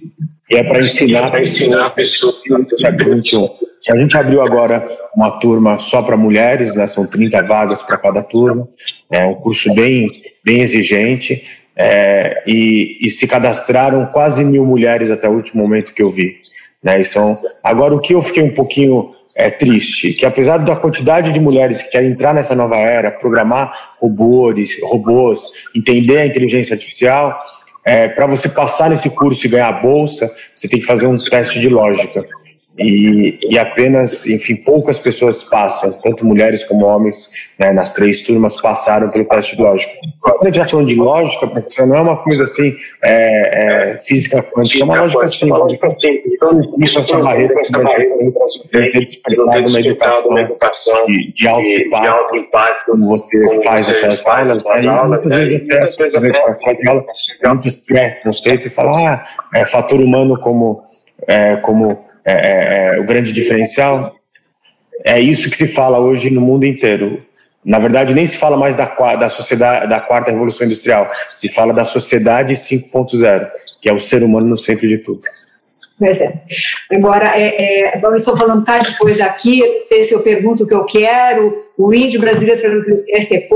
E 0.49 0.55
é 0.55 0.63
para 0.65 0.83
ensinar, 0.83 1.33
é 1.33 1.43
ensinar 1.43 1.85
a 1.85 1.89
pessoa. 1.91 2.33
A 3.89 3.95
gente 3.95 4.17
abriu 4.17 4.41
agora 4.41 4.85
uma 5.15 5.39
turma 5.39 5.79
só 5.79 6.01
para 6.01 6.17
mulheres, 6.17 6.75
né? 6.75 6.85
são 6.87 7.07
30 7.07 7.41
vagas 7.43 7.81
para 7.81 7.97
cada 7.97 8.21
turma. 8.21 8.67
É 9.09 9.25
um 9.25 9.35
curso 9.35 9.73
bem, 9.73 10.11
bem 10.43 10.59
exigente. 10.59 11.41
É, 11.73 12.43
e, 12.45 12.97
e 13.01 13.09
se 13.09 13.25
cadastraram 13.25 14.05
quase 14.07 14.43
mil 14.43 14.65
mulheres 14.65 15.09
até 15.09 15.29
o 15.29 15.31
último 15.31 15.63
momento 15.63 15.93
que 15.93 16.03
eu 16.03 16.11
vi. 16.11 16.41
Né? 16.83 17.01
Então, 17.01 17.37
agora, 17.63 17.95
o 17.95 17.99
que 17.99 18.13
eu 18.13 18.21
fiquei 18.21 18.43
um 18.43 18.53
pouquinho 18.53 19.13
é, 19.35 19.49
triste, 19.49 20.13
que 20.13 20.25
apesar 20.25 20.57
da 20.57 20.75
quantidade 20.75 21.31
de 21.31 21.39
mulheres 21.39 21.81
que 21.81 21.91
querem 21.91 22.11
entrar 22.11 22.33
nessa 22.33 22.55
nova 22.55 22.75
era, 22.75 23.11
programar 23.11 23.95
robôs, 23.99 24.77
robôs 24.83 25.49
entender 25.75 26.17
a 26.17 26.25
inteligência 26.25 26.73
artificial, 26.73 27.39
é, 27.83 28.09
para 28.09 28.27
você 28.27 28.47
passar 28.49 28.89
nesse 28.89 29.09
curso 29.09 29.45
e 29.45 29.49
ganhar 29.49 29.69
a 29.69 29.73
bolsa, 29.73 30.31
você 30.55 30.67
tem 30.67 30.79
que 30.79 30.85
fazer 30.85 31.07
um 31.07 31.17
teste 31.17 31.59
de 31.59 31.69
lógica 31.69 32.23
e, 32.79 33.37
e, 33.49 33.59
apenas, 33.59 34.25
enfim, 34.25 34.55
poucas 34.55 34.97
pessoas 34.97 35.43
passam, 35.43 35.91
tanto 35.91 36.25
mulheres 36.25 36.63
como 36.63 36.85
homens, 36.85 37.51
né, 37.59 37.73
nas 37.73 37.93
três 37.93 38.21
turmas 38.21 38.59
passaram 38.61 39.09
pelo 39.09 39.25
teste 39.25 39.57
de 39.57 39.61
lógica. 39.61 39.91
Quando 40.21 40.41
a 40.41 40.45
gente 40.45 40.57
está 40.57 40.69
falando 40.69 40.87
de 40.87 40.95
lógica, 40.95 41.47
professor, 41.47 41.85
não 41.85 41.97
é 41.97 42.01
uma 42.01 42.23
coisa 42.23 42.43
assim, 42.43 42.73
é, 43.03 43.93
é, 43.93 43.99
física 43.99 44.41
quântica, 44.41 44.83
é 44.83 44.85
uma 44.85 45.03
lógica 45.03 45.27
simples. 45.27 46.33
Então, 46.35 46.61
isso 46.79 46.97
é 46.97 47.01
essa 47.01 47.21
barreira 47.21 47.53
que 47.53 47.71
deve 48.71 48.89
ter 48.89 49.05
despertado 49.05 50.29
uma 50.29 50.41
educação 50.41 51.05
de, 51.07 51.33
de, 51.33 51.47
alto, 51.47 51.61
de, 51.61 51.75
impacto, 51.75 52.01
de 52.01 52.07
alto 52.07 52.35
impacto, 52.37 52.85
como 52.85 53.07
você 53.09 53.39
como 53.47 53.61
faz 53.63 53.89
as 53.89 53.97
suas 53.97 54.25
aulas, 54.25 54.63
né, 54.63 54.81
e 54.81 55.07
muitas 55.09 55.31
vezes 55.33 55.61
até, 55.61 55.79
muitas 55.79 55.97
vezes 55.97 56.15
até, 56.15 57.49
muitos 57.49 57.79
pré-conceitos 57.79 58.65
e 58.65 58.69
falar, 58.69 59.25
ah, 59.51 59.59
é 59.59 59.65
fator 59.65 59.99
humano 59.99 60.39
como, 60.39 60.83
é, 61.27 61.57
como 61.57 62.10
é, 62.25 62.33
é, 62.33 62.95
é, 62.95 62.99
o 62.99 63.05
grande 63.05 63.31
diferencial. 63.31 64.13
É 65.03 65.19
isso 65.19 65.49
que 65.49 65.57
se 65.57 65.67
fala 65.67 65.99
hoje 65.99 66.29
no 66.29 66.41
mundo 66.41 66.65
inteiro. 66.65 67.23
Na 67.63 67.79
verdade, 67.79 68.13
nem 68.13 68.25
se 68.25 68.37
fala 68.37 68.57
mais 68.57 68.75
da, 68.75 68.85
da 69.15 69.29
sociedade, 69.29 69.87
da 69.87 69.99
quarta 69.99 70.31
revolução 70.31 70.65
industrial, 70.65 71.09
se 71.33 71.47
fala 71.47 71.73
da 71.73 71.85
sociedade 71.85 72.55
5.0, 72.55 73.49
que 73.81 73.87
é 73.87 73.93
o 73.93 73.99
ser 73.99 74.23
humano 74.23 74.47
no 74.47 74.57
centro 74.57 74.87
de 74.87 74.97
tudo. 74.97 75.21
Pois 76.01 76.19
é. 76.19 76.33
Agora, 76.91 77.39
é, 77.39 77.91
é, 77.91 77.99
falando 78.35 78.65
tá 78.65 78.79
de 78.79 78.97
coisa 78.97 79.25
aqui, 79.25 79.59
não 79.59 79.81
sei 79.81 80.03
se 80.03 80.15
eu 80.15 80.23
pergunto 80.23 80.63
o 80.63 80.67
que 80.67 80.73
eu 80.73 80.83
quero, 80.83 81.47
o 81.77 81.93
índio 81.93 82.19
brasileiro 82.19 82.59
quer 83.05 83.21
ser 83.21 83.47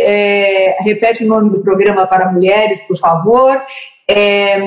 é, 0.00 0.78
repete 0.80 1.24
o 1.24 1.28
nome 1.28 1.50
do 1.50 1.60
programa 1.60 2.06
para 2.06 2.32
mulheres, 2.32 2.86
por 2.88 2.98
favor, 2.98 3.60
é, 4.08 4.58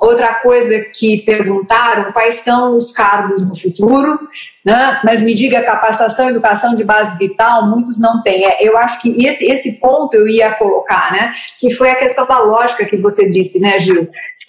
outra 0.00 0.34
coisa 0.34 0.80
que 0.92 1.18
perguntaram, 1.18 2.12
quais 2.12 2.36
são 2.36 2.74
os 2.74 2.90
cargos 2.90 3.40
no 3.40 3.56
futuro, 3.56 4.18
né? 4.64 5.00
mas 5.04 5.22
me 5.22 5.32
diga, 5.32 5.62
capacitação 5.62 6.28
educação 6.28 6.74
de 6.74 6.82
base 6.82 7.16
vital, 7.16 7.66
muitos 7.66 8.00
não 8.00 8.20
têm. 8.22 8.44
É, 8.44 8.58
eu 8.60 8.76
acho 8.76 9.00
que 9.00 9.24
esse, 9.24 9.46
esse 9.46 9.80
ponto 9.80 10.14
eu 10.14 10.28
ia 10.28 10.50
colocar, 10.52 11.12
né? 11.12 11.32
que 11.60 11.70
foi 11.70 11.90
a 11.90 11.94
questão 11.94 12.26
da 12.26 12.40
lógica 12.40 12.84
que 12.84 12.96
você 12.96 13.30
disse, 13.30 13.60
né, 13.60 13.78
Gil? 13.78 14.08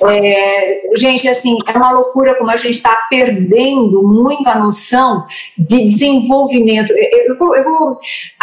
É, 0.09 0.81
gente, 0.97 1.27
assim, 1.27 1.55
é 1.67 1.77
uma 1.77 1.91
loucura 1.91 2.33
como 2.33 2.49
a 2.49 2.57
gente 2.57 2.75
está 2.75 2.95
perdendo 3.09 4.01
muito 4.01 4.49
a 4.49 4.55
noção 4.55 5.23
de 5.55 5.87
desenvolvimento. 5.87 6.91
Eu, 6.91 7.27
eu 7.27 7.37
vou, 7.37 7.55
eu 7.55 7.63
vou 7.63 7.97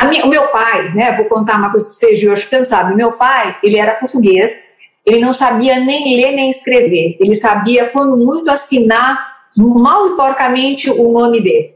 minha, 0.08 0.24
o 0.24 0.28
meu 0.28 0.46
pai, 0.48 0.94
né, 0.94 1.16
vou 1.16 1.24
contar 1.24 1.56
uma 1.56 1.70
coisa 1.70 1.86
para 1.86 1.94
você, 1.94 2.14
Gil, 2.14 2.32
acho 2.32 2.44
que 2.44 2.50
você 2.50 2.58
não 2.58 2.64
sabe, 2.64 2.94
meu 2.94 3.12
pai, 3.12 3.56
ele 3.64 3.76
era 3.76 3.94
português, 3.94 4.77
ele 5.08 5.20
não 5.20 5.32
sabia 5.32 5.80
nem 5.80 6.16
ler 6.16 6.32
nem 6.32 6.50
escrever. 6.50 7.16
Ele 7.18 7.34
sabia, 7.34 7.86
quando 7.86 8.16
muito, 8.16 8.50
assinar 8.50 9.38
mal 9.56 10.06
e 10.08 10.16
porcamente 10.16 10.90
o 10.90 11.10
nome 11.10 11.40
dele. 11.40 11.72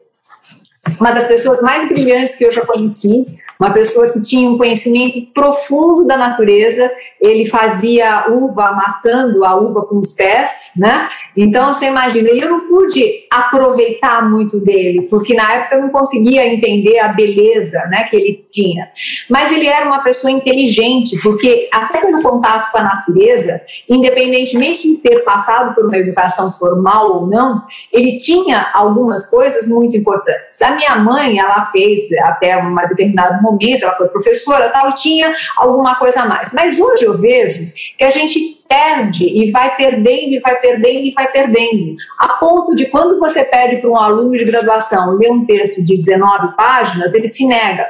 Uma 1.01 1.13
das 1.13 1.27
pessoas 1.27 1.63
mais 1.63 1.89
brilhantes 1.89 2.37
que 2.37 2.45
eu 2.45 2.53
já 2.53 2.65
conheci, 2.67 3.27
uma 3.59 3.71
pessoa 3.71 4.11
que 4.11 4.21
tinha 4.21 4.51
um 4.51 4.59
conhecimento 4.59 5.33
profundo 5.33 6.05
da 6.05 6.17
natureza, 6.17 6.91
ele 7.21 7.47
fazia 7.47 8.27
uva 8.29 8.69
amassando 8.69 9.45
a 9.45 9.57
uva 9.57 9.87
com 9.87 9.99
os 9.99 10.13
pés, 10.13 10.73
né? 10.77 11.09
Então 11.37 11.73
você 11.73 11.87
imagina, 11.87 12.29
eu 12.29 12.51
não 12.51 12.61
pude 12.69 13.25
aproveitar 13.31 14.29
muito 14.29 14.61
dele, 14.61 15.03
porque 15.03 15.35
na 15.35 15.53
época 15.53 15.77
eu 15.77 15.83
não 15.83 15.89
conseguia 15.91 16.47
entender 16.47 16.99
a 16.99 17.09
beleza, 17.09 17.79
né, 17.91 18.05
que 18.05 18.17
ele 18.17 18.45
tinha. 18.51 18.89
Mas 19.29 19.53
ele 19.53 19.67
era 19.67 19.87
uma 19.87 20.03
pessoa 20.03 20.31
inteligente, 20.31 21.19
porque 21.23 21.69
até 21.73 22.01
pelo 22.01 22.23
contato 22.23 22.71
com 22.71 22.79
a 22.79 22.83
natureza, 22.83 23.61
independentemente 23.89 24.89
de 24.89 24.97
ter 24.97 25.21
passado 25.21 25.75
por 25.75 25.87
uma 25.87 25.97
educação 25.97 26.51
formal 26.53 27.23
ou 27.23 27.27
não, 27.27 27.63
ele 27.93 28.17
tinha 28.17 28.71
algumas 28.75 29.29
coisas 29.31 29.69
muito 29.69 29.97
importantes. 29.97 30.61
A 30.61 30.73
minha 30.73 30.97
mãe, 30.97 31.39
ela 31.39 31.67
fez 31.71 32.13
até 32.25 32.57
um 32.57 32.75
determinado 32.75 33.43
momento, 33.43 33.85
ela 33.85 33.95
foi 33.95 34.09
professora, 34.09 34.69
tal, 34.69 34.91
e 34.91 34.95
tinha 34.95 35.35
alguma 35.57 35.95
coisa 35.95 36.23
a 36.23 36.27
mais. 36.27 36.53
Mas 36.53 36.79
hoje 36.79 37.05
eu 37.05 37.17
vejo 37.17 37.73
que 37.97 38.05
a 38.05 38.11
gente 38.11 38.62
perde 38.73 39.27
e 39.27 39.51
vai 39.51 39.77
perdendo 39.77 40.33
e 40.33 40.41
vai 40.41 40.59
perdendo 40.59 41.05
e 41.05 41.13
vai 41.13 41.31
perdendo. 41.31 41.95
A 42.19 42.29
ponto 42.29 42.75
de 42.75 42.87
quando 42.87 43.19
você 43.19 43.45
pede 43.45 43.83
para 43.83 43.91
um 43.91 43.97
aluno 43.97 44.31
de 44.31 44.47
graduação 44.47 45.19
ler 45.19 45.31
um 45.31 45.45
texto 45.45 45.85
de 45.85 45.95
19 45.99 46.57
páginas, 46.57 47.13
ele 47.13 47.29
se 47.29 47.47
nega. 47.47 47.87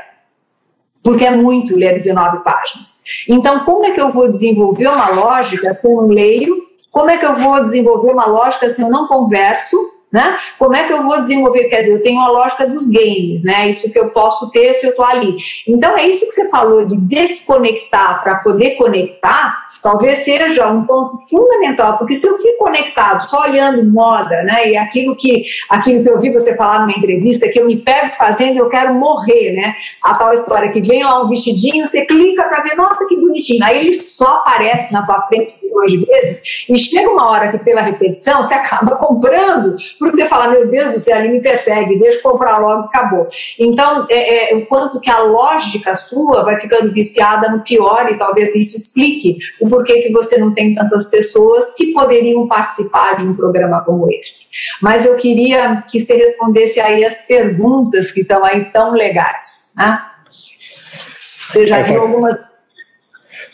Porque 1.01 1.25
é 1.25 1.31
muito 1.31 1.77
ler 1.77 1.95
19 1.95 2.43
páginas. 2.43 3.05
Então, 3.29 3.61
como 3.61 3.85
é 3.85 3.93
que 3.93 4.01
eu 4.01 4.11
vou 4.11 4.29
desenvolver 4.29 4.89
uma 4.89 5.11
lógica 5.11 5.79
eu 5.85 5.97
não 5.97 6.09
leio? 6.09 6.53
Como 6.91 7.09
é 7.11 7.17
que 7.17 7.27
eu 7.27 7.35
vou 7.35 7.63
desenvolver 7.63 8.13
uma 8.13 8.27
lógica 8.27 8.69
se 8.69 8.83
eu 8.83 8.91
não 8.91 9.07
converso? 9.07 9.77
Né? 10.13 10.39
Como 10.59 10.77
é 10.77 10.87
que 10.87 10.93
eu 10.93 11.03
vou 11.03 11.19
desenvolver? 11.23 11.65
Quer 11.65 11.81
dizer, 11.81 11.93
eu 11.93 12.03
tenho 12.03 12.21
a 12.21 12.29
lógica 12.29 12.67
dos 12.67 12.91
games, 12.91 13.45
né? 13.45 13.71
Isso 13.71 13.91
que 13.91 13.99
eu 13.99 14.11
posso 14.11 14.51
ter 14.51 14.75
se 14.75 14.85
eu 14.85 14.91
estou 14.91 15.07
ali. 15.07 15.39
Então, 15.67 15.97
é 15.97 16.07
isso 16.07 16.27
que 16.27 16.33
você 16.33 16.51
falou 16.51 16.85
de 16.85 16.99
desconectar 16.99 18.23
para 18.23 18.37
poder 18.41 18.73
conectar, 18.73 19.69
talvez 19.83 20.19
seja 20.19 20.69
um 20.71 20.85
ponto 20.85 21.17
fundamental, 21.29 21.97
porque 21.97 22.15
se 22.15 22.27
eu 22.27 22.37
fico 22.37 22.59
conectado 22.59 23.21
só 23.21 23.45
olhando 23.45 23.91
moda, 23.91 24.43
né? 24.43 24.69
E 24.69 24.77
aquilo 24.77 25.17
que, 25.17 25.45
aquilo 25.71 26.03
que 26.03 26.11
eu 26.11 26.21
vi 26.21 26.31
você 26.31 26.55
falar 26.57 26.81
numa 26.81 26.93
entrevista, 26.93 27.49
que 27.49 27.59
eu 27.59 27.65
me 27.65 27.79
pego 27.79 28.15
fazendo, 28.15 28.59
eu 28.59 28.69
quero 28.69 28.95
morrer, 28.95 29.55
né? 29.55 29.75
A 30.05 30.15
tal 30.15 30.35
história 30.35 30.71
que 30.71 30.83
vem 30.83 31.03
lá 31.03 31.23
um 31.23 31.29
vestidinho, 31.31 31.87
você 31.87 32.05
clica 32.05 32.45
para 32.45 32.63
ver, 32.63 32.77
nossa, 32.77 33.07
que 33.07 33.17
bonitinho. 33.17 33.65
Aí 33.65 33.79
ele 33.79 33.95
só 33.95 34.37
aparece 34.39 34.93
na 34.93 35.07
tua 35.07 35.23
frente 35.23 35.55
milhões 35.73 35.91
de 35.93 36.05
vezes, 36.05 36.43
e 36.69 36.77
chega 36.77 37.11
uma 37.11 37.31
hora 37.31 37.51
que 37.51 37.59
pela 37.59 37.81
repetição 37.81 38.43
você 38.43 38.55
acaba 38.55 38.97
comprando 38.97 39.77
porque 39.99 40.17
você 40.17 40.27
fala, 40.27 40.49
meu 40.49 40.69
Deus 40.69 40.93
do 40.93 40.99
céu, 40.99 41.19
ele 41.19 41.29
me 41.29 41.41
persegue, 41.41 41.99
deixa 41.99 42.19
eu 42.19 42.23
comprar 42.23 42.59
logo, 42.59 42.85
acabou. 42.85 43.29
Então, 43.59 44.07
é, 44.11 44.53
é, 44.53 44.57
o 44.57 44.67
quanto 44.67 45.01
que 45.01 45.11
a 45.11 45.21
lógica 45.21 45.95
sua 45.95 46.45
vai 46.45 46.59
ficando 46.59 46.93
viciada 46.93 47.51
no 47.51 47.63
pior, 47.63 48.11
e 48.11 48.19
talvez 48.19 48.55
isso 48.55 48.77
explique 48.77 49.39
o 49.61 49.69
porquê 49.69 50.03
que 50.03 50.13
você 50.13 50.39
não 50.39 50.53
tem 50.53 50.75
tantas 50.75 51.11
pessoas 51.11 51.75
que 51.75 51.93
poderiam 51.93 52.47
participar 52.47 53.17
de 53.17 53.25
um 53.25 53.35
programa 53.35 53.83
como 53.85 54.11
esse. 54.11 54.51
Mas 54.81 55.07
eu 55.07 55.17
queria 55.17 55.83
que 55.91 56.01
você 56.01 56.15
respondesse 56.15 56.81
aí 56.81 57.05
as 57.05 57.27
perguntas 57.27 58.11
que 58.11 58.21
estão 58.21 58.45
aí 58.45 58.67
tão 58.67 58.93
legais. 58.93 59.73
Né? 59.77 60.01
Você 60.29 61.67
já 61.67 61.83
viu 61.83 62.03
algumas 62.03 62.52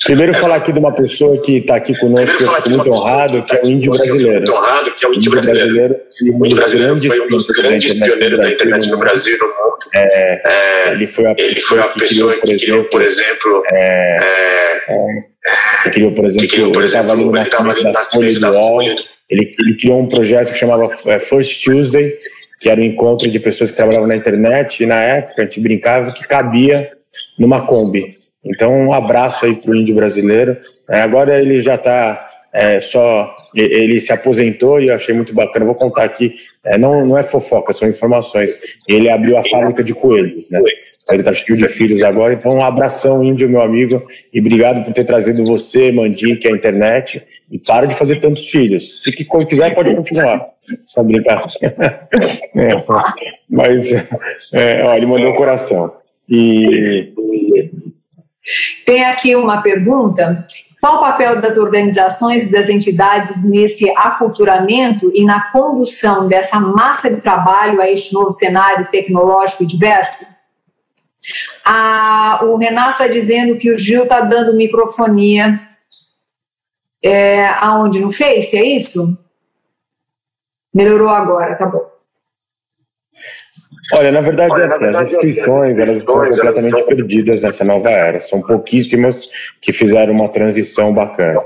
Primeiro 0.05 0.35
falar 0.35 0.57
aqui 0.57 0.73
de 0.73 0.79
uma 0.79 0.93
pessoa 0.93 1.41
que 1.41 1.59
está 1.59 1.77
aqui 1.77 1.97
conosco, 1.99 2.37
que 2.37 2.45
eu 2.45 2.55
fico 2.55 2.71
muito 2.71 2.93
honrado, 2.93 3.43
que 3.45 3.57
é 3.57 3.63
o 3.63 3.67
índio 3.67 3.93
brasileiro. 3.93 4.37
Muito 4.39 4.53
honrado, 4.53 4.95
que 4.95 5.07
é 5.07 5.09
o 5.09 5.15
índio 5.15 5.31
brasileiro. 5.31 5.97
E 6.23 6.31
um 6.31 6.39
brasileiro 6.39 6.99
foi 6.99 7.21
um 7.21 7.29
dos 7.29 7.47
grandes 7.47 7.95
pioneiros 7.95 8.39
da 8.39 8.51
internet 8.51 8.89
no 8.89 8.99
Brasil 8.99 9.35
e 9.35 9.39
no 9.39 9.47
mundo. 9.47 9.79
É, 9.95 10.89
é, 10.89 10.93
ele 10.93 11.07
foi 11.07 11.27
a 11.27 11.35
pessoa 11.35 11.83
que 11.89 12.59
criou, 12.59 12.85
por 12.85 13.03
exemplo, 13.03 13.63
é, 13.73 14.79
é, 14.89 15.83
que 15.83 15.91
criou, 15.91 16.13
por 16.13 16.25
exemplo, 16.25 16.73
por 16.73 16.83
exemplo, 16.83 17.37
ele 17.37 17.43
estava 17.43 17.71
ali 17.71 17.83
na 17.85 18.01
folha 18.03 18.39
do 18.39 18.47
UOL. 18.47 18.83
Ele, 18.83 18.99
ele 19.31 19.77
criou 19.79 20.01
um 20.01 20.07
projeto 20.07 20.53
que 20.53 20.59
chamava 20.59 20.89
é, 21.07 21.19
First 21.19 21.65
Tuesday, 21.65 22.15
que 22.61 22.69
era 22.69 22.81
um 22.81 22.85
encontro 22.85 23.31
de 23.31 23.39
pessoas 23.39 23.71
que 23.71 23.77
trabalhavam 23.77 24.09
na 24.09 24.17
internet, 24.17 24.83
e 24.83 24.87
na 24.87 25.01
época 25.01 25.43
a 25.43 25.45
gente 25.45 25.61
brincava 25.61 26.13
que 26.13 26.27
cabia 26.27 26.91
numa 27.39 27.67
Kombi. 27.67 28.18
Então, 28.45 28.73
um 28.73 28.93
abraço 28.93 29.45
aí 29.45 29.55
para 29.55 29.71
o 29.71 29.77
índio 29.77 29.95
brasileiro. 29.95 30.57
É, 30.89 31.01
agora 31.01 31.41
ele 31.41 31.61
já 31.61 31.75
está 31.75 32.27
é, 32.53 32.81
só. 32.81 33.37
Ele 33.55 34.01
se 34.01 34.13
aposentou 34.13 34.81
e 34.81 34.89
eu 34.89 34.95
achei 34.95 35.15
muito 35.15 35.35
bacana. 35.35 35.65
Vou 35.65 35.75
contar 35.75 36.05
aqui. 36.05 36.35
É, 36.65 36.77
não, 36.77 37.05
não 37.07 37.17
é 37.17 37.23
fofoca, 37.23 37.73
são 37.73 37.89
informações. 37.89 38.59
Ele 38.87 39.11
abriu 39.11 39.37
a 39.37 39.45
fábrica 39.45 39.83
de 39.83 39.95
coelhos, 39.95 40.51
né? 40.51 40.61
Ele 41.11 41.21
está 41.21 41.33
cheio 41.33 41.57
de 41.57 41.67
filhos 41.69 42.03
agora. 42.03 42.35
Então, 42.35 42.53
um 42.53 42.63
abração, 42.63 43.25
índio, 43.25 43.49
meu 43.49 43.63
amigo. 43.63 44.03
E 44.33 44.41
obrigado 44.41 44.85
por 44.85 44.93
ter 44.93 45.05
trazido 45.05 45.45
você, 45.45 45.91
Mandique, 45.91 46.47
a 46.47 46.51
internet. 46.51 47.23
E 47.51 47.59
para 47.59 47.87
de 47.87 47.95
fazer 47.95 48.17
tantos 48.21 48.49
filhos. 48.49 49.03
Se 49.03 49.13
quiser, 49.13 49.75
pode 49.75 49.95
continuar. 49.95 50.47
Só 50.87 51.03
brincar. 51.03 51.45
É, 52.55 52.71
mas, 53.49 53.93
é, 54.53 54.83
ó, 54.85 54.95
ele 54.95 55.07
mandou 55.07 55.31
o 55.31 55.37
coração. 55.37 55.93
E 56.29 57.13
tem 58.89 59.05
aqui 59.05 59.37
uma 59.37 59.61
pergunta. 59.61 60.47
Qual 60.81 60.97
o 60.97 61.01
papel 61.01 61.43
das 61.43 61.59
organizações 61.59 62.45
e 62.45 62.53
das 62.53 62.71
entidades 62.71 63.45
nesse 63.45 63.91
aculturamento 63.91 65.13
e 65.15 65.27
na 65.27 65.51
condução 65.53 66.27
dessa 66.27 66.59
massa 66.59 67.11
de 67.11 67.21
trabalho 67.21 67.83
a 67.83 67.91
este 67.91 68.15
novo 68.15 68.33
cenário 68.33 68.89
tecnológico 68.91 69.67
diverso? 69.67 70.39
Ah, 71.67 72.41
o 72.45 72.57
Renato 72.57 73.03
está 73.03 73.09
dizendo 73.09 73.59
que 73.59 73.71
o 73.71 73.79
Gil 73.79 74.05
está 74.05 74.23
dando 74.23 74.57
microfonia 74.57 75.61
é, 77.05 77.47
aonde? 77.61 78.01
No 78.01 78.11
Face, 78.11 78.57
é 78.57 78.65
isso? 78.65 79.23
Melhorou 80.73 81.11
agora, 81.11 81.57
tá 81.57 81.67
bom. 81.67 81.98
Olha, 83.93 84.13
na 84.13 84.21
verdade, 84.21 84.53
Olha, 84.53 84.67
na 84.67 84.75
assim, 84.75 84.85
verdade 84.85 85.07
as 85.07 85.13
instituições 85.13 85.79
elas 85.79 85.97
estão 85.97 86.15
completamente 86.15 86.75
elas 86.75 86.87
perdidas 86.87 87.43
nessa 87.43 87.65
nova 87.65 87.91
era. 87.91 88.21
São 88.21 88.43
pouquíssimas 88.43 89.31
que 89.61 89.73
fizeram 89.73 90.13
uma 90.13 90.29
transição 90.29 90.93
bacana. 90.93 91.41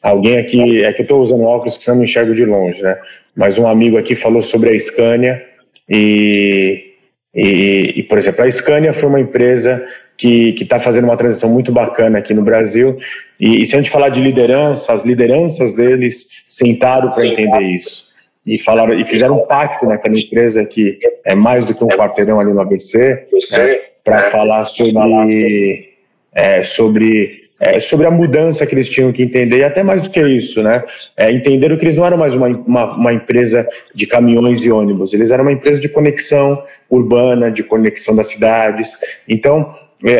Alguém 0.00 0.38
aqui, 0.38 0.84
é 0.84 0.92
que 0.92 1.02
eu 1.02 1.04
estou 1.04 1.20
usando 1.20 1.42
óculos 1.42 1.76
que 1.76 1.88
não 1.88 1.96
me 1.96 2.04
enxergo 2.04 2.34
de 2.34 2.44
longe, 2.44 2.82
né? 2.82 2.96
Mas 3.34 3.58
um 3.58 3.66
amigo 3.66 3.98
aqui 3.98 4.14
falou 4.14 4.42
sobre 4.42 4.70
a 4.70 4.78
Scania 4.78 5.44
e, 5.88 6.94
e, 7.34 7.94
e 7.96 8.02
por 8.04 8.16
exemplo, 8.16 8.44
a 8.44 8.50
Scania 8.50 8.92
foi 8.92 9.08
uma 9.08 9.20
empresa 9.20 9.84
que 10.16 10.54
está 10.60 10.78
fazendo 10.78 11.04
uma 11.04 11.16
transição 11.16 11.50
muito 11.50 11.72
bacana 11.72 12.18
aqui 12.18 12.32
no 12.32 12.42
Brasil. 12.42 12.96
E, 13.40 13.62
e 13.62 13.66
se 13.66 13.74
a 13.74 13.78
gente 13.78 13.90
falar 13.90 14.08
de 14.08 14.20
liderança, 14.20 14.92
as 14.92 15.04
lideranças 15.04 15.74
deles 15.74 16.44
sentaram 16.48 17.10
para 17.10 17.26
entender 17.26 17.62
isso 17.62 18.07
e 18.48 18.58
falaram 18.58 18.98
e 18.98 19.04
fizeram 19.04 19.36
um 19.36 19.46
pacto 19.46 19.86
naquela 19.86 20.18
empresa 20.18 20.64
que 20.64 20.98
é 21.24 21.34
mais 21.34 21.64
do 21.64 21.74
que 21.74 21.84
um 21.84 21.88
quarteirão 21.88 22.40
ali 22.40 22.52
no 22.52 22.60
ABC 22.60 23.26
né, 23.52 23.80
para 24.02 24.30
falar 24.30 24.64
sobre 24.64 25.88
é, 26.32 26.62
sobre 26.62 27.48
é, 27.60 27.80
sobre 27.80 28.06
a 28.06 28.10
mudança 28.10 28.64
que 28.64 28.72
eles 28.72 28.88
tinham 28.88 29.10
que 29.10 29.20
entender, 29.20 29.58
e 29.58 29.64
até 29.64 29.82
mais 29.82 30.02
do 30.02 30.10
que 30.10 30.20
isso, 30.20 30.62
né? 30.62 30.84
É, 31.16 31.32
entenderam 31.32 31.76
que 31.76 31.84
eles 31.84 31.96
não 31.96 32.06
eram 32.06 32.16
mais 32.16 32.32
uma, 32.32 32.46
uma, 32.46 32.96
uma, 32.96 33.12
empresa 33.12 33.66
de 33.92 34.06
caminhões 34.06 34.64
e 34.64 34.70
ônibus, 34.70 35.12
eles 35.12 35.32
eram 35.32 35.42
uma 35.42 35.50
empresa 35.50 35.80
de 35.80 35.88
conexão 35.88 36.62
urbana, 36.88 37.50
de 37.50 37.64
conexão 37.64 38.14
das 38.14 38.28
cidades. 38.28 38.92
Então, 39.28 39.70
é, 40.04 40.12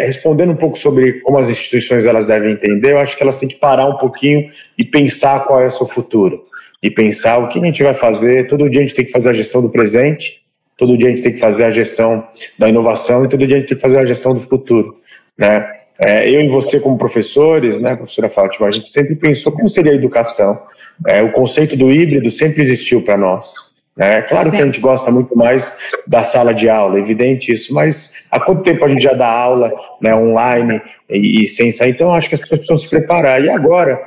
é, 0.00 0.04
respondendo 0.04 0.52
um 0.52 0.56
pouco 0.56 0.78
sobre 0.78 1.14
como 1.20 1.38
as 1.38 1.48
instituições 1.48 2.04
elas 2.04 2.26
devem 2.26 2.52
entender, 2.52 2.92
eu 2.92 2.98
acho 2.98 3.16
que 3.16 3.22
elas 3.22 3.36
têm 3.36 3.48
que 3.48 3.56
parar 3.56 3.86
um 3.86 3.96
pouquinho 3.96 4.44
e 4.76 4.84
pensar 4.84 5.46
qual 5.46 5.62
é 5.62 5.68
o 5.68 5.70
seu 5.70 5.86
futuro 5.86 6.51
e 6.82 6.90
pensar 6.90 7.38
o 7.38 7.48
que 7.48 7.58
a 7.58 7.64
gente 7.64 7.82
vai 7.82 7.94
fazer. 7.94 8.48
Todo 8.48 8.68
dia 8.68 8.80
a 8.80 8.84
gente 8.84 8.94
tem 8.94 9.04
que 9.04 9.12
fazer 9.12 9.30
a 9.30 9.32
gestão 9.32 9.62
do 9.62 9.70
presente, 9.70 10.42
todo 10.76 10.96
dia 10.96 11.08
a 11.08 11.10
gente 11.10 11.22
tem 11.22 11.32
que 11.32 11.38
fazer 11.38 11.64
a 11.64 11.70
gestão 11.70 12.26
da 12.58 12.68
inovação 12.68 13.24
e 13.24 13.28
todo 13.28 13.46
dia 13.46 13.56
a 13.56 13.60
gente 13.60 13.68
tem 13.68 13.76
que 13.76 13.82
fazer 13.82 13.98
a 13.98 14.04
gestão 14.04 14.34
do 14.34 14.40
futuro. 14.40 14.96
Né? 15.38 15.70
É, 15.98 16.28
eu 16.28 16.40
e 16.40 16.48
você, 16.48 16.80
como 16.80 16.98
professores, 16.98 17.80
né, 17.80 17.94
professora 17.94 18.28
Fátima, 18.28 18.66
a 18.66 18.70
gente 18.70 18.88
sempre 18.88 19.14
pensou 19.14 19.52
como 19.52 19.68
seria 19.68 19.92
a 19.92 19.94
educação. 19.94 20.60
É, 21.06 21.22
o 21.22 21.30
conceito 21.30 21.76
do 21.76 21.92
híbrido 21.92 22.30
sempre 22.30 22.62
existiu 22.62 23.02
para 23.02 23.16
nós. 23.16 23.72
É 23.98 24.22
claro 24.22 24.50
que 24.50 24.56
a 24.56 24.64
gente 24.64 24.80
gosta 24.80 25.10
muito 25.10 25.36
mais 25.36 25.76
da 26.06 26.24
sala 26.24 26.54
de 26.54 26.66
aula, 26.68 26.96
é 26.96 27.00
evidente 27.00 27.52
isso, 27.52 27.74
mas 27.74 28.24
há 28.30 28.40
quanto 28.40 28.62
tempo 28.62 28.82
a 28.82 28.88
gente 28.88 29.02
já 29.02 29.12
dá 29.12 29.28
aula 29.28 29.70
né, 30.00 30.14
online 30.16 30.80
e, 31.10 31.42
e 31.42 31.46
sem 31.46 31.70
sair? 31.70 31.90
Então, 31.90 32.10
acho 32.10 32.28
que 32.28 32.34
as 32.34 32.40
pessoas 32.40 32.60
precisam 32.60 32.78
se 32.78 32.88
preparar. 32.88 33.44
E 33.44 33.50
agora, 33.50 34.00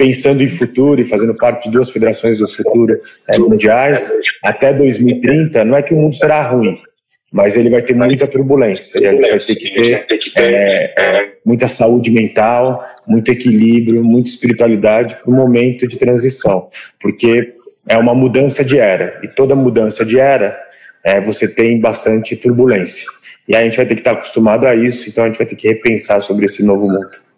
pensando 0.00 0.42
em 0.42 0.48
futuro 0.48 0.98
e 0.98 1.04
fazendo 1.04 1.34
parte 1.34 1.64
de 1.64 1.72
duas 1.72 1.90
federações 1.90 2.38
do 2.38 2.48
futuro 2.48 2.98
é, 3.28 3.38
mundiais, 3.38 4.10
até 4.42 4.72
2030, 4.72 5.62
não 5.62 5.76
é 5.76 5.82
que 5.82 5.92
o 5.92 5.96
mundo 5.98 6.16
será 6.16 6.40
ruim, 6.40 6.78
mas 7.30 7.54
ele 7.54 7.68
vai 7.68 7.82
ter 7.82 7.94
muita 7.94 8.26
turbulência 8.26 8.98
e 8.98 9.06
a 9.06 9.10
gente 9.10 9.28
vai 9.28 9.38
ter 9.38 9.54
que 9.56 10.30
ter 10.30 10.42
é, 10.42 10.94
é, 10.96 11.28
muita 11.44 11.68
saúde 11.68 12.10
mental, 12.10 12.82
muito 13.06 13.30
equilíbrio, 13.30 14.02
muita 14.02 14.30
espiritualidade 14.30 15.16
para 15.16 15.30
o 15.30 15.34
momento 15.34 15.86
de 15.86 15.98
transição, 15.98 16.64
porque 16.98 17.52
é 17.86 17.98
uma 17.98 18.14
mudança 18.14 18.64
de 18.64 18.78
era 18.78 19.20
e 19.22 19.28
toda 19.28 19.54
mudança 19.54 20.02
de 20.02 20.18
era 20.18 20.58
é, 21.04 21.20
você 21.20 21.46
tem 21.46 21.78
bastante 21.78 22.34
turbulência 22.36 23.04
e 23.46 23.54
a 23.54 23.62
gente 23.62 23.76
vai 23.76 23.84
ter 23.84 23.96
que 23.96 24.00
estar 24.00 24.12
acostumado 24.12 24.66
a 24.66 24.74
isso, 24.74 25.10
então 25.10 25.24
a 25.24 25.26
gente 25.26 25.36
vai 25.36 25.46
ter 25.46 25.56
que 25.56 25.68
repensar 25.68 26.22
sobre 26.22 26.46
esse 26.46 26.64
novo 26.64 26.88
mundo. 26.88 27.29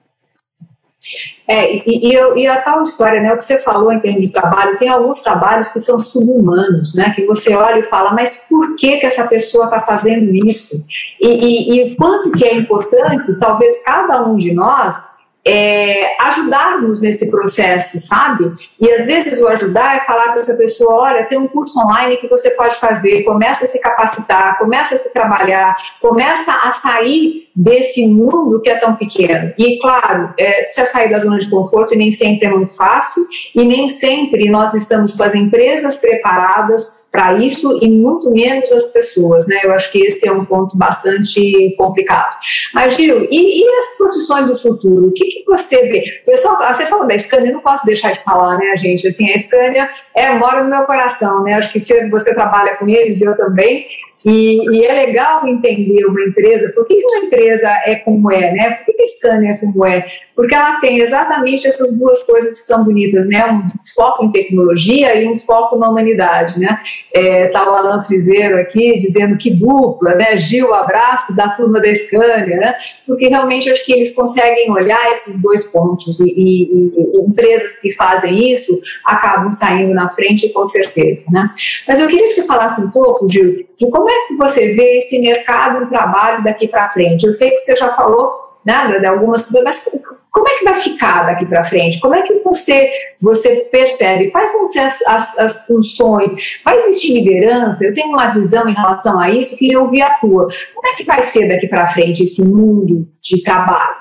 É, 1.46 1.76
e, 1.76 2.08
e, 2.08 2.14
eu, 2.14 2.36
e, 2.36 2.46
a 2.46 2.60
tal 2.62 2.82
história, 2.82 3.20
né, 3.20 3.32
o 3.32 3.38
que 3.38 3.44
você 3.44 3.58
falou 3.58 3.92
em 3.92 4.00
termos 4.00 4.22
de 4.22 4.32
trabalho, 4.32 4.78
tem 4.78 4.88
alguns 4.88 5.20
trabalhos 5.22 5.68
que 5.68 5.80
são 5.80 5.98
subhumanos, 5.98 6.94
né, 6.94 7.12
que 7.14 7.26
você 7.26 7.54
olha 7.54 7.80
e 7.80 7.84
fala, 7.84 8.12
mas 8.12 8.46
por 8.48 8.76
que, 8.76 8.98
que 8.98 9.06
essa 9.06 9.26
pessoa 9.26 9.64
está 9.64 9.80
fazendo 9.80 10.34
isso? 10.46 10.84
E, 11.20 11.28
e, 11.28 11.80
e 11.80 11.96
quanto 11.96 12.30
que 12.30 12.44
é 12.44 12.54
importante, 12.54 13.34
talvez 13.40 13.76
cada 13.84 14.24
um 14.26 14.36
de 14.36 14.54
nós 14.54 15.21
é, 15.44 16.14
ajudarmos 16.20 17.00
nesse 17.00 17.30
processo, 17.30 17.98
sabe? 17.98 18.52
E 18.80 18.88
às 18.90 19.06
vezes 19.06 19.40
o 19.40 19.48
ajudar 19.48 19.96
é 19.96 20.00
falar 20.00 20.30
para 20.30 20.38
essa 20.38 20.54
pessoa: 20.54 21.02
olha, 21.02 21.24
tem 21.24 21.38
um 21.38 21.48
curso 21.48 21.80
online 21.80 22.16
que 22.16 22.28
você 22.28 22.50
pode 22.50 22.76
fazer, 22.76 23.24
começa 23.24 23.64
a 23.64 23.68
se 23.68 23.80
capacitar, 23.80 24.58
começa 24.58 24.94
a 24.94 24.98
se 24.98 25.12
trabalhar, 25.12 25.76
começa 26.00 26.52
a 26.52 26.72
sair 26.72 27.48
desse 27.54 28.06
mundo 28.06 28.60
que 28.62 28.70
é 28.70 28.76
tão 28.76 28.94
pequeno. 28.94 29.52
E, 29.58 29.78
claro, 29.80 30.32
é, 30.38 30.62
precisa 30.62 30.86
sair 30.86 31.10
da 31.10 31.18
zona 31.18 31.38
de 31.38 31.50
conforto 31.50 31.94
e 31.94 31.98
nem 31.98 32.10
sempre 32.10 32.46
é 32.46 32.50
muito 32.50 32.74
fácil, 32.76 33.22
e 33.54 33.64
nem 33.64 33.88
sempre 33.88 34.48
nós 34.48 34.72
estamos 34.74 35.16
com 35.16 35.24
as 35.24 35.34
empresas 35.34 35.96
preparadas 35.96 37.01
para 37.12 37.34
isso 37.34 37.78
e 37.82 37.90
muito 37.90 38.30
menos 38.30 38.72
as 38.72 38.86
pessoas, 38.86 39.46
né? 39.46 39.60
Eu 39.62 39.72
acho 39.72 39.92
que 39.92 39.98
esse 39.98 40.26
é 40.26 40.32
um 40.32 40.46
ponto 40.46 40.78
bastante 40.78 41.74
complicado. 41.76 42.38
Mas, 42.72 42.94
Gil, 42.94 43.28
e, 43.30 43.62
e 43.62 43.68
as 43.78 43.98
profissões 43.98 44.46
do 44.46 44.54
futuro? 44.54 45.08
O 45.08 45.12
que, 45.12 45.26
que 45.26 45.44
você 45.44 45.82
vê? 45.82 46.22
Pessoal, 46.24 46.56
você 46.74 46.86
falou 46.86 47.06
da 47.06 47.18
Scania, 47.18 47.50
eu 47.50 47.54
não 47.54 47.60
posso 47.60 47.84
deixar 47.84 48.12
de 48.12 48.20
falar, 48.20 48.56
né, 48.56 48.74
gente? 48.78 49.06
Assim, 49.06 49.30
a 49.30 49.38
Scania 49.38 49.90
é, 50.14 50.32
mora 50.32 50.62
no 50.62 50.70
meu 50.70 50.84
coração, 50.84 51.42
né? 51.42 51.52
Acho 51.52 51.70
que 51.70 51.80
você, 51.80 52.08
você 52.08 52.32
trabalha 52.32 52.76
com 52.76 52.88
eles, 52.88 53.20
eu 53.20 53.36
também. 53.36 53.86
E, 54.24 54.64
e, 54.70 54.84
é 54.86 54.92
legal 55.04 55.46
entender 55.46 56.06
uma 56.06 56.22
empresa, 56.22 56.72
por 56.72 56.86
que 56.86 56.94
uma 56.94 57.26
empresa 57.26 57.68
é 57.84 57.96
como 57.96 58.30
é, 58.30 58.52
né? 58.52 58.70
Por 58.70 58.94
que 58.94 59.02
a 59.02 59.08
Scania 59.08 59.50
é 59.50 59.56
como 59.56 59.84
é? 59.84 60.06
Porque 60.34 60.54
ela 60.54 60.80
tem 60.80 61.00
exatamente 61.00 61.66
essas 61.66 61.98
duas 61.98 62.22
coisas 62.24 62.60
que 62.60 62.66
são 62.66 62.84
bonitas, 62.84 63.26
né? 63.26 63.44
Um 63.46 63.62
foco 63.94 64.24
em 64.24 64.32
tecnologia 64.32 65.14
e 65.14 65.28
um 65.28 65.36
foco 65.36 65.76
na 65.76 65.88
humanidade, 65.88 66.58
né? 66.58 66.80
É, 67.14 67.46
tá 67.48 67.70
o 67.70 67.74
Alan 67.74 68.00
Frizeiro 68.00 68.58
aqui 68.58 68.98
dizendo 68.98 69.36
que 69.36 69.50
dupla, 69.50 70.14
né? 70.14 70.38
Gil, 70.38 70.72
abraço 70.74 71.36
da 71.36 71.50
turma 71.50 71.80
da 71.80 71.94
Scania, 71.94 72.56
né? 72.56 72.74
Porque 73.06 73.28
realmente 73.28 73.70
acho 73.70 73.84
que 73.84 73.92
eles 73.92 74.14
conseguem 74.14 74.70
olhar 74.70 75.10
esses 75.12 75.42
dois 75.42 75.64
pontos 75.64 76.20
e, 76.20 76.24
e, 76.24 76.62
e 76.64 77.26
empresas 77.26 77.80
que 77.80 77.92
fazem 77.92 78.52
isso 78.52 78.80
acabam 79.04 79.50
saindo 79.50 79.94
na 79.94 80.08
frente 80.08 80.48
com 80.50 80.64
certeza, 80.66 81.24
né? 81.30 81.50
Mas 81.86 82.00
eu 82.00 82.08
queria 82.08 82.26
que 82.26 82.34
você 82.34 82.44
falasse 82.44 82.80
um 82.80 82.90
pouco, 82.90 83.28
Gil, 83.28 83.66
de 83.76 83.90
como 83.90 84.08
é 84.08 84.26
que 84.28 84.36
você 84.36 84.72
vê 84.74 84.98
esse 84.98 85.18
mercado 85.20 85.80
de 85.80 85.88
trabalho 85.88 86.42
daqui 86.42 86.68
para 86.68 86.88
frente? 86.88 87.26
Eu 87.26 87.32
sei 87.32 87.50
que 87.50 87.58
você 87.58 87.76
já 87.76 87.94
falou 87.94 88.32
nada 88.64 88.94
né, 88.94 89.00
de 89.00 89.06
algumas 89.06 89.42
coisas, 89.42 89.64
mas 89.64 89.84
como 90.32 90.48
é 90.48 90.58
que 90.58 90.64
vai 90.64 90.80
ficar 90.80 91.26
daqui 91.26 91.44
para 91.44 91.62
frente? 91.62 92.00
Como 92.00 92.14
é 92.14 92.22
que 92.22 92.38
você, 92.38 92.90
você 93.20 93.68
percebe? 93.70 94.30
Quais 94.30 94.50
vão 94.50 94.66
ser 94.66 94.78
as, 94.78 95.06
as, 95.06 95.38
as, 95.38 95.66
funções? 95.66 96.34
Vai 96.64 96.74
existir 96.78 97.12
liderança? 97.12 97.84
Eu 97.84 97.92
tenho 97.92 98.08
uma 98.08 98.28
visão 98.28 98.66
em 98.66 98.72
relação 98.72 99.20
a 99.20 99.30
isso, 99.30 99.58
queria 99.58 99.78
ouvir 99.78 100.00
a 100.00 100.14
tua. 100.14 100.48
Como 100.74 100.88
é 100.88 100.96
que 100.96 101.04
vai 101.04 101.22
ser 101.22 101.48
daqui 101.48 101.68
para 101.68 101.86
frente 101.86 102.22
esse 102.22 102.42
mundo 102.42 103.06
de 103.20 103.42
trabalho? 103.42 103.96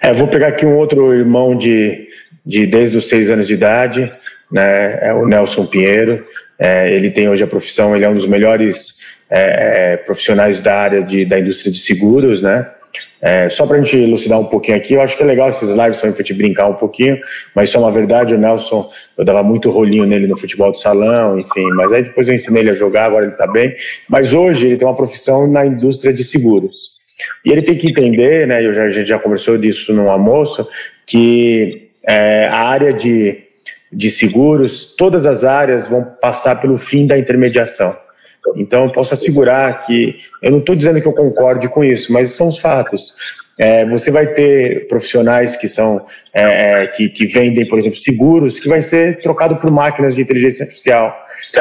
É, 0.00 0.12
vou 0.12 0.26
pegar 0.26 0.48
aqui 0.48 0.66
um 0.66 0.76
outro 0.76 1.14
irmão 1.14 1.56
de, 1.56 2.08
de 2.44 2.66
desde 2.66 2.98
os 2.98 3.08
seis 3.08 3.30
anos 3.30 3.46
de 3.46 3.54
idade, 3.54 4.12
né, 4.50 4.98
é 5.06 5.14
o 5.14 5.24
Nelson 5.24 5.64
Pinheiro. 5.66 6.26
É, 6.58 6.92
ele 6.92 7.12
tem 7.12 7.28
hoje 7.28 7.44
a 7.44 7.46
profissão, 7.46 7.94
ele 7.94 8.04
é 8.04 8.08
um 8.08 8.14
dos 8.14 8.26
melhores 8.26 8.98
é, 9.30 9.92
é 9.92 9.96
profissionais 9.98 10.58
da 10.58 10.76
área 10.76 11.00
de, 11.00 11.24
da 11.24 11.38
indústria 11.38 11.70
de 11.70 11.78
seguros, 11.78 12.42
né? 12.42 12.68
É, 13.22 13.48
só 13.48 13.64
para 13.64 13.76
a 13.76 13.80
gente 13.80 13.96
elucidar 13.96 14.40
um 14.40 14.46
pouquinho 14.46 14.76
aqui, 14.76 14.94
eu 14.94 15.00
acho 15.00 15.16
que 15.16 15.22
é 15.22 15.26
legal 15.26 15.48
esses 15.48 15.70
lives 15.70 16.00
também 16.00 16.12
para 16.12 16.24
te 16.24 16.34
brincar 16.34 16.66
um 16.66 16.74
pouquinho, 16.74 17.20
mas 17.54 17.70
só 17.70 17.78
uma 17.78 17.92
verdade, 17.92 18.34
o 18.34 18.38
Nelson, 18.38 18.90
eu 19.16 19.24
dava 19.24 19.44
muito 19.44 19.70
rolinho 19.70 20.04
nele 20.04 20.26
no 20.26 20.36
futebol 20.36 20.72
de 20.72 20.80
salão, 20.80 21.38
enfim, 21.38 21.68
mas 21.76 21.92
aí 21.92 22.02
depois 22.02 22.26
eu 22.26 22.34
ensinei 22.34 22.62
ele 22.62 22.70
a 22.70 22.74
jogar, 22.74 23.04
agora 23.04 23.24
ele 23.24 23.32
está 23.32 23.46
bem. 23.46 23.72
Mas 24.08 24.32
hoje 24.32 24.66
ele 24.66 24.76
tem 24.76 24.88
uma 24.88 24.96
profissão 24.96 25.46
na 25.46 25.64
indústria 25.64 26.12
de 26.12 26.24
seguros. 26.24 26.90
E 27.46 27.52
ele 27.52 27.62
tem 27.62 27.78
que 27.78 27.88
entender, 27.88 28.46
né, 28.48 28.66
eu 28.66 28.74
já, 28.74 28.82
a 28.82 28.90
gente 28.90 29.06
já 29.06 29.18
conversou 29.20 29.56
disso 29.56 29.92
no 29.92 30.10
almoço, 30.10 30.66
que 31.06 31.90
é, 32.04 32.48
a 32.48 32.68
área 32.68 32.92
de 32.92 33.44
de 33.92 34.10
seguros, 34.10 34.94
todas 34.96 35.26
as 35.26 35.44
áreas 35.44 35.86
vão 35.86 36.02
passar 36.02 36.60
pelo 36.60 36.78
fim 36.78 37.06
da 37.06 37.18
intermediação. 37.18 37.94
Então, 38.56 38.84
eu 38.84 38.92
posso 38.92 39.14
assegurar 39.14 39.84
que, 39.84 40.16
eu 40.40 40.50
não 40.50 40.58
estou 40.58 40.74
dizendo 40.74 41.00
que 41.00 41.06
eu 41.06 41.12
concorde 41.12 41.68
com 41.68 41.84
isso, 41.84 42.12
mas 42.12 42.30
são 42.30 42.48
os 42.48 42.58
fatos. 42.58 43.14
É, 43.58 43.84
você 43.86 44.10
vai 44.10 44.26
ter 44.28 44.88
profissionais 44.88 45.56
que 45.56 45.68
são 45.68 46.04
é, 46.34 46.82
é, 46.82 46.86
que, 46.86 47.08
que, 47.08 47.26
vendem, 47.26 47.66
por 47.66 47.78
exemplo, 47.78 47.98
seguros, 47.98 48.58
que 48.58 48.68
vai 48.68 48.80
ser 48.80 49.20
trocado 49.20 49.56
por 49.56 49.70
máquinas 49.70 50.14
de 50.14 50.22
inteligência 50.22 50.64
artificial. 50.64 51.14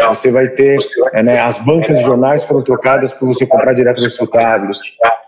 Você 0.10 0.32
vai 0.32 0.48
ter 0.48 0.78
é, 1.14 1.22
né, 1.22 1.40
as 1.40 1.58
bancas 1.58 1.98
de 1.98 2.04
jornais 2.04 2.44
foram 2.44 2.64
trocadas 2.64 3.12
por 3.12 3.28
você 3.28 3.46
comprar 3.46 3.74
direto 3.74 4.02
no 4.02 4.10
seu 4.10 4.26
tablet. 4.26 4.80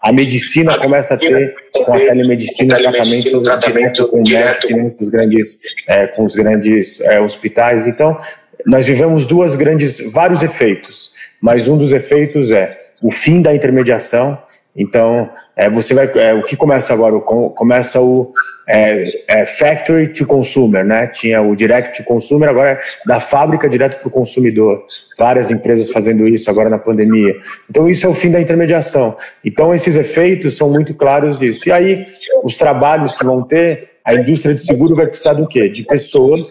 A 0.02 0.12
medicina 0.12 0.78
começa 0.78 1.16
a 1.16 1.18
ter 1.18 1.54
com 1.86 1.94
a 1.94 2.00
telemedicina 2.00 2.78
tratamento, 2.78 3.44
tratamento 3.44 4.08
com 4.08 4.24
direto 4.24 4.68
com 4.68 4.96
os 5.00 5.10
grandes 5.10 5.60
é, 5.88 6.08
com 6.08 6.24
os 6.24 6.36
grandes 6.36 7.02
é, 7.02 7.20
hospitais. 7.20 7.88
Então, 7.88 8.18
nós 8.65 8.86
vivemos 8.86 9.26
duas 9.26 9.56
grandes 9.56 9.99
vários 10.12 10.41
efeitos, 10.41 11.12
mas 11.41 11.67
um 11.67 11.78
dos 11.78 11.91
efeitos 11.91 12.52
é 12.52 12.78
o 13.02 13.12
fim 13.12 13.41
da 13.41 13.54
intermediação 13.54 14.38
então, 14.76 15.30
é, 15.56 15.69
você 15.69 15.93
vai, 15.93 16.10
é, 16.15 16.34
o 16.34 16.41
que 16.41 16.56
começa 16.56 16.93
agora? 16.93 17.19
Começa 17.19 18.02
o 18.02 18.34
é, 18.67 19.06
é, 19.28 19.45
factory 19.45 20.08
to 20.08 20.26
consumer, 20.26 20.84
né? 20.84 21.06
Tinha 21.08 21.41
o 21.43 21.56
direct 21.56 21.97
to 21.97 22.04
consumer, 22.04 22.49
agora 22.49 22.71
é 22.71 22.80
da 23.06 23.19
fábrica 23.19 23.69
direto 23.69 23.99
para 23.99 24.08
o 24.08 24.12
consumidor. 24.12 24.84
Várias 25.17 25.52
empresas 25.52 25.91
fazendo 25.91 26.28
isso 26.28 26.49
agora 26.49 26.69
na 26.69 26.80
pandemia. 26.80 27.36
Então, 27.69 27.88
isso 27.88 28.08
é 28.08 28.10
o 28.10 28.15
fim 28.15 28.32
da 28.32 28.41
intermediação. 28.41 29.15
Então, 29.45 29.73
esses 29.73 29.95
efeitos 29.95 30.58
são 30.58 30.71
muito 30.71 30.95
claros 30.95 31.38
disso. 31.38 31.69
E 31.69 31.71
aí, 31.71 32.08
os 32.43 32.58
trabalhos 32.58 33.15
que 33.15 33.23
vão 33.23 33.43
ter, 33.43 33.91
a 34.04 34.15
indústria 34.15 34.56
de 34.56 34.62
seguro 34.62 34.95
vai 34.95 35.06
precisar 35.06 35.34
do 35.34 35.47
quê? 35.47 35.69
De 35.69 35.84
pessoas 35.84 36.49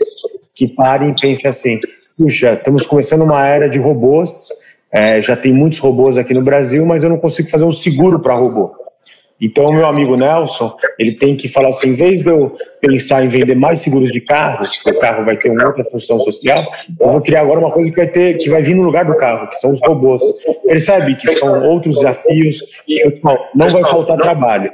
que 0.54 0.68
parem 0.68 1.10
e 1.10 1.20
pensem 1.20 1.50
assim: 1.50 1.80
puxa, 2.22 2.52
estamos 2.52 2.86
começando 2.86 3.22
uma 3.22 3.44
era 3.46 3.68
de 3.68 3.78
robôs 3.78 4.32
é, 4.92 5.22
já 5.22 5.34
tem 5.34 5.54
muitos 5.54 5.78
robôs 5.78 6.18
aqui 6.18 6.34
no 6.34 6.42
Brasil, 6.42 6.84
mas 6.84 7.02
eu 7.02 7.08
não 7.08 7.16
consigo 7.16 7.48
fazer 7.48 7.64
um 7.64 7.72
seguro 7.72 8.20
para 8.20 8.34
robô. 8.34 8.81
Então, 9.42 9.72
meu 9.72 9.84
amigo 9.84 10.14
Nelson, 10.14 10.76
ele 10.96 11.12
tem 11.12 11.34
que 11.34 11.48
falar 11.48 11.70
assim, 11.70 11.88
em 11.88 11.94
vez 11.94 12.22
de 12.22 12.30
eu 12.30 12.54
pensar 12.80 13.24
em 13.24 13.28
vender 13.28 13.56
mais 13.56 13.80
seguros 13.80 14.12
de 14.12 14.20
carro, 14.20 14.64
porque 14.64 14.90
o 14.90 15.00
carro 15.00 15.24
vai 15.24 15.36
ter 15.36 15.50
uma 15.50 15.66
outra 15.66 15.82
função 15.82 16.20
social, 16.20 16.64
eu 17.00 17.10
vou 17.10 17.20
criar 17.20 17.40
agora 17.40 17.58
uma 17.58 17.70
coisa 17.72 17.90
que 17.90 17.96
vai 17.96 18.06
ter, 18.06 18.36
que 18.36 18.48
vai 18.48 18.62
vir 18.62 18.76
no 18.76 18.82
lugar 18.82 19.04
do 19.04 19.16
carro, 19.16 19.48
que 19.48 19.56
são 19.56 19.72
os 19.72 19.80
robôs. 19.82 20.22
Percebe 20.64 21.16
que 21.16 21.34
são 21.36 21.68
outros 21.68 21.96
desafios, 21.96 22.62
não, 23.22 23.38
não 23.52 23.68
vai 23.68 23.82
faltar 23.82 24.16
trabalho. 24.16 24.72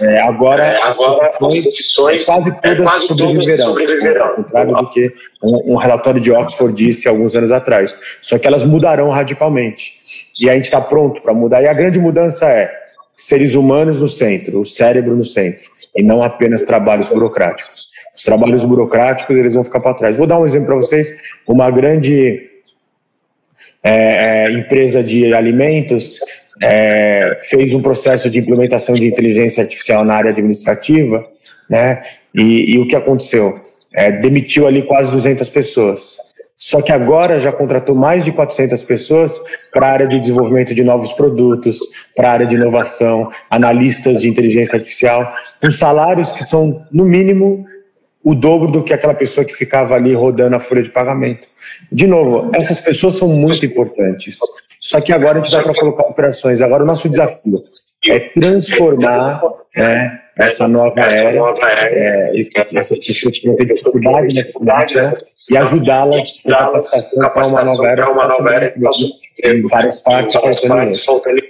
É, 0.00 0.20
agora, 0.22 0.78
as 0.84 0.96
profissões 1.36 2.24
quase 2.24 2.50
todas 2.62 3.02
sobreviverão, 3.02 4.24
ao 4.24 4.34
contrário 4.36 4.74
do 4.74 4.88
que 4.88 5.12
um, 5.42 5.74
um 5.74 5.76
relatório 5.76 6.20
de 6.20 6.32
Oxford 6.32 6.74
disse 6.74 7.08
alguns 7.08 7.36
anos 7.36 7.52
atrás. 7.52 7.98
Só 8.22 8.38
que 8.38 8.46
elas 8.46 8.64
mudarão 8.64 9.10
radicalmente. 9.10 9.98
E 10.40 10.48
a 10.48 10.54
gente 10.54 10.64
está 10.64 10.80
pronto 10.80 11.20
para 11.20 11.34
mudar. 11.34 11.62
E 11.62 11.68
a 11.68 11.74
grande 11.74 11.98
mudança 11.98 12.46
é 12.46 12.87
seres 13.18 13.56
humanos 13.56 14.00
no 14.00 14.06
centro, 14.06 14.60
o 14.60 14.64
cérebro 14.64 15.16
no 15.16 15.24
centro, 15.24 15.68
e 15.96 16.04
não 16.04 16.22
apenas 16.22 16.62
trabalhos 16.62 17.08
burocráticos. 17.08 17.88
Os 18.16 18.22
trabalhos 18.22 18.64
burocráticos 18.64 19.36
eles 19.36 19.54
vão 19.54 19.64
ficar 19.64 19.80
para 19.80 19.94
trás. 19.94 20.16
Vou 20.16 20.26
dar 20.26 20.38
um 20.38 20.46
exemplo 20.46 20.68
para 20.68 20.76
vocês. 20.76 21.12
Uma 21.46 21.70
grande 21.70 22.48
é, 23.82 24.46
é, 24.46 24.52
empresa 24.52 25.02
de 25.02 25.34
alimentos 25.34 26.20
é, 26.62 27.40
fez 27.44 27.74
um 27.74 27.82
processo 27.82 28.30
de 28.30 28.38
implementação 28.38 28.94
de 28.94 29.06
inteligência 29.06 29.62
artificial 29.62 30.04
na 30.04 30.14
área 30.14 30.30
administrativa, 30.30 31.28
né? 31.68 32.02
E, 32.34 32.74
e 32.74 32.78
o 32.78 32.86
que 32.86 32.96
aconteceu? 32.96 33.60
É, 33.92 34.12
demitiu 34.12 34.66
ali 34.66 34.82
quase 34.82 35.10
200 35.10 35.48
pessoas. 35.50 36.16
Só 36.60 36.82
que 36.82 36.90
agora 36.90 37.38
já 37.38 37.52
contratou 37.52 37.94
mais 37.94 38.24
de 38.24 38.32
400 38.32 38.82
pessoas 38.82 39.40
para 39.72 39.86
a 39.86 39.92
área 39.92 40.08
de 40.08 40.18
desenvolvimento 40.18 40.74
de 40.74 40.82
novos 40.82 41.12
produtos, 41.12 41.78
para 42.16 42.28
a 42.28 42.32
área 42.32 42.46
de 42.46 42.56
inovação, 42.56 43.28
analistas 43.48 44.20
de 44.20 44.28
inteligência 44.28 44.74
artificial, 44.74 45.32
com 45.62 45.70
salários 45.70 46.32
que 46.32 46.42
são, 46.42 46.84
no 46.90 47.04
mínimo, 47.04 47.64
o 48.24 48.34
dobro 48.34 48.72
do 48.72 48.82
que 48.82 48.92
aquela 48.92 49.14
pessoa 49.14 49.44
que 49.44 49.54
ficava 49.54 49.94
ali 49.94 50.12
rodando 50.12 50.56
a 50.56 50.60
folha 50.60 50.82
de 50.82 50.90
pagamento. 50.90 51.46
De 51.92 52.08
novo, 52.08 52.50
essas 52.52 52.80
pessoas 52.80 53.14
são 53.14 53.28
muito 53.28 53.64
importantes. 53.64 54.38
Só 54.80 55.00
que 55.00 55.12
agora 55.12 55.38
a 55.38 55.42
gente 55.42 55.52
dá 55.52 55.62
para 55.62 55.74
colocar 55.74 56.02
operações. 56.08 56.60
Agora 56.60 56.82
o 56.82 56.86
nosso 56.86 57.08
desafio 57.08 57.62
é 58.04 58.18
transformar 58.18 59.40
né, 59.76 60.20
essa 60.38 60.68
nova 60.68 61.00
era, 61.00 61.88
é, 61.90 62.32
essas 62.40 62.98
pessoas 62.98 63.38
que 63.38 63.48
vão 63.48 63.56
ter 63.56 63.66
dificuldade 63.66 64.34
nessa 64.36 64.52
cidade, 64.52 64.96
né, 64.96 65.12
e 65.50 65.56
ajudá-las 65.56 66.40
na 66.44 66.56
capacitação 66.58 67.30
para 67.30 67.48
uma 67.48 67.64
nova 67.64 67.88
era, 67.88 68.10
uma 68.10 68.28
nova 68.28 68.54
era 68.54 68.74
em 69.44 69.62
várias 69.66 69.98
partes 69.98 70.40
faltando 71.04 71.42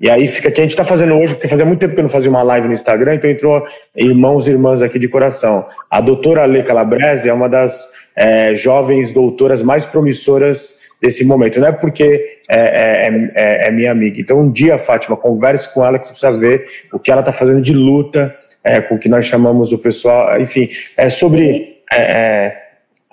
e 0.00 0.08
aí 0.08 0.28
fica 0.28 0.48
que 0.50 0.60
a 0.60 0.62
gente 0.62 0.70
está 0.70 0.84
fazendo 0.84 1.14
hoje, 1.14 1.34
porque 1.34 1.48
fazia 1.48 1.64
muito 1.64 1.80
tempo 1.80 1.92
que 1.92 1.98
eu 1.98 2.04
não 2.04 2.10
fazia 2.10 2.30
uma 2.30 2.42
live 2.42 2.68
no 2.68 2.74
Instagram, 2.74 3.16
então 3.16 3.28
entrou 3.28 3.66
irmãos 3.96 4.46
e 4.46 4.52
irmãs 4.52 4.80
aqui 4.80 4.96
de 4.96 5.08
coração. 5.08 5.66
A 5.90 6.00
doutora 6.00 6.44
Ale 6.44 6.62
Calabrese 6.62 7.28
é 7.28 7.32
uma 7.32 7.48
das 7.48 7.88
é, 8.14 8.54
jovens 8.54 9.12
doutoras 9.12 9.60
mais 9.60 9.84
promissoras 9.84 10.87
desse 11.00 11.24
momento. 11.24 11.60
Não 11.60 11.68
é 11.68 11.72
porque 11.72 12.38
é, 12.48 12.58
é, 12.58 13.32
é, 13.34 13.68
é, 13.68 13.70
minha 13.70 13.90
amiga. 13.90 14.20
Então, 14.20 14.40
um 14.40 14.50
dia, 14.50 14.78
Fátima, 14.78 15.16
converse 15.16 15.72
com 15.72 15.84
ela 15.84 15.98
que 15.98 16.06
você 16.06 16.12
precisa 16.12 16.38
ver 16.38 16.66
o 16.92 16.98
que 16.98 17.10
ela 17.10 17.20
está 17.20 17.32
fazendo 17.32 17.62
de 17.62 17.72
luta 17.72 18.34
é, 18.64 18.80
com 18.80 18.96
o 18.96 18.98
que 18.98 19.08
nós 19.08 19.24
chamamos 19.24 19.72
o 19.72 19.78
pessoal. 19.78 20.40
Enfim, 20.40 20.68
é 20.96 21.08
sobre 21.08 21.78
é, 21.92 22.00
é, 22.00 22.62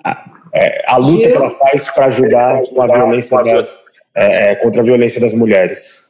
a, 0.04 0.94
a, 0.94 0.96
luta 0.96 1.28
que 1.28 1.36
ela 1.36 1.50
faz 1.50 1.88
para 1.88 2.06
ajudar 2.06 2.60
com 2.62 2.82
a 2.82 2.86
violência 2.86 3.42
das, 3.42 3.84
contra 4.62 4.82
a 4.82 4.84
violência 4.84 5.20
das 5.20 5.32
mulheres. 5.32 6.06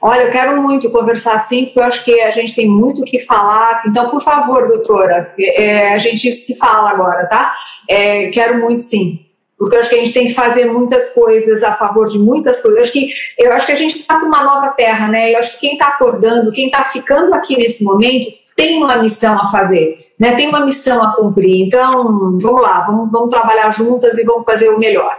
Olha, 0.00 0.22
eu 0.22 0.30
quero 0.30 0.62
muito 0.62 0.90
conversar 0.90 1.38
sim, 1.38 1.66
porque 1.66 1.80
eu 1.80 1.84
acho 1.84 2.04
que 2.04 2.20
a 2.20 2.30
gente 2.30 2.54
tem 2.54 2.66
muito 2.66 3.02
o 3.02 3.04
que 3.04 3.18
falar. 3.18 3.82
Então, 3.86 4.08
por 4.08 4.22
favor, 4.22 4.68
doutora, 4.68 5.34
é, 5.38 5.64
é 5.64 5.92
a 5.92 5.98
gente 5.98 6.32
se 6.32 6.58
fala 6.58 6.90
agora, 6.90 7.26
tá? 7.26 7.54
É, 7.88 8.26
quero 8.30 8.60
muito 8.60 8.82
sim 8.82 9.25
porque 9.58 9.74
eu 9.74 9.80
acho 9.80 9.88
que 9.88 9.94
a 9.94 9.98
gente 9.98 10.12
tem 10.12 10.26
que 10.26 10.34
fazer 10.34 10.66
muitas 10.66 11.10
coisas 11.10 11.62
a 11.62 11.74
favor 11.74 12.08
de 12.08 12.18
muitas 12.18 12.60
coisas. 12.60 12.76
Eu 12.76 12.82
acho 12.84 12.92
que, 12.92 13.10
eu 13.38 13.52
acho 13.52 13.66
que 13.66 13.72
a 13.72 13.76
gente 13.76 13.96
está 13.96 14.20
com 14.20 14.26
uma 14.26 14.44
nova 14.44 14.68
terra, 14.68 15.08
né? 15.08 15.32
Eu 15.32 15.38
acho 15.38 15.52
que 15.52 15.60
quem 15.60 15.72
está 15.72 15.88
acordando, 15.88 16.52
quem 16.52 16.66
está 16.66 16.84
ficando 16.84 17.34
aqui 17.34 17.56
nesse 17.56 17.82
momento, 17.82 18.30
tem 18.54 18.82
uma 18.82 18.96
missão 18.96 19.34
a 19.34 19.46
fazer, 19.46 20.10
né? 20.18 20.34
Tem 20.34 20.48
uma 20.48 20.60
missão 20.60 21.02
a 21.02 21.14
cumprir. 21.14 21.66
Então, 21.66 22.36
vamos 22.38 22.60
lá, 22.60 22.86
vamos, 22.86 23.10
vamos 23.10 23.28
trabalhar 23.28 23.70
juntas 23.70 24.18
e 24.18 24.24
vamos 24.24 24.44
fazer 24.44 24.68
o 24.68 24.78
melhor. 24.78 25.18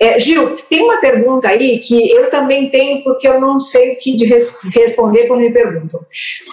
É, 0.00 0.18
Gil, 0.18 0.54
tem 0.68 0.82
uma 0.82 0.98
pergunta 0.98 1.48
aí 1.48 1.78
que 1.78 2.10
eu 2.10 2.28
também 2.28 2.70
tenho, 2.70 3.04
porque 3.04 3.26
eu 3.26 3.40
não 3.40 3.60
sei 3.60 3.92
o 3.92 3.98
que 3.98 4.16
re 4.24 4.48
responder 4.74 5.26
quando 5.26 5.40
me 5.40 5.52
perguntam. 5.52 6.00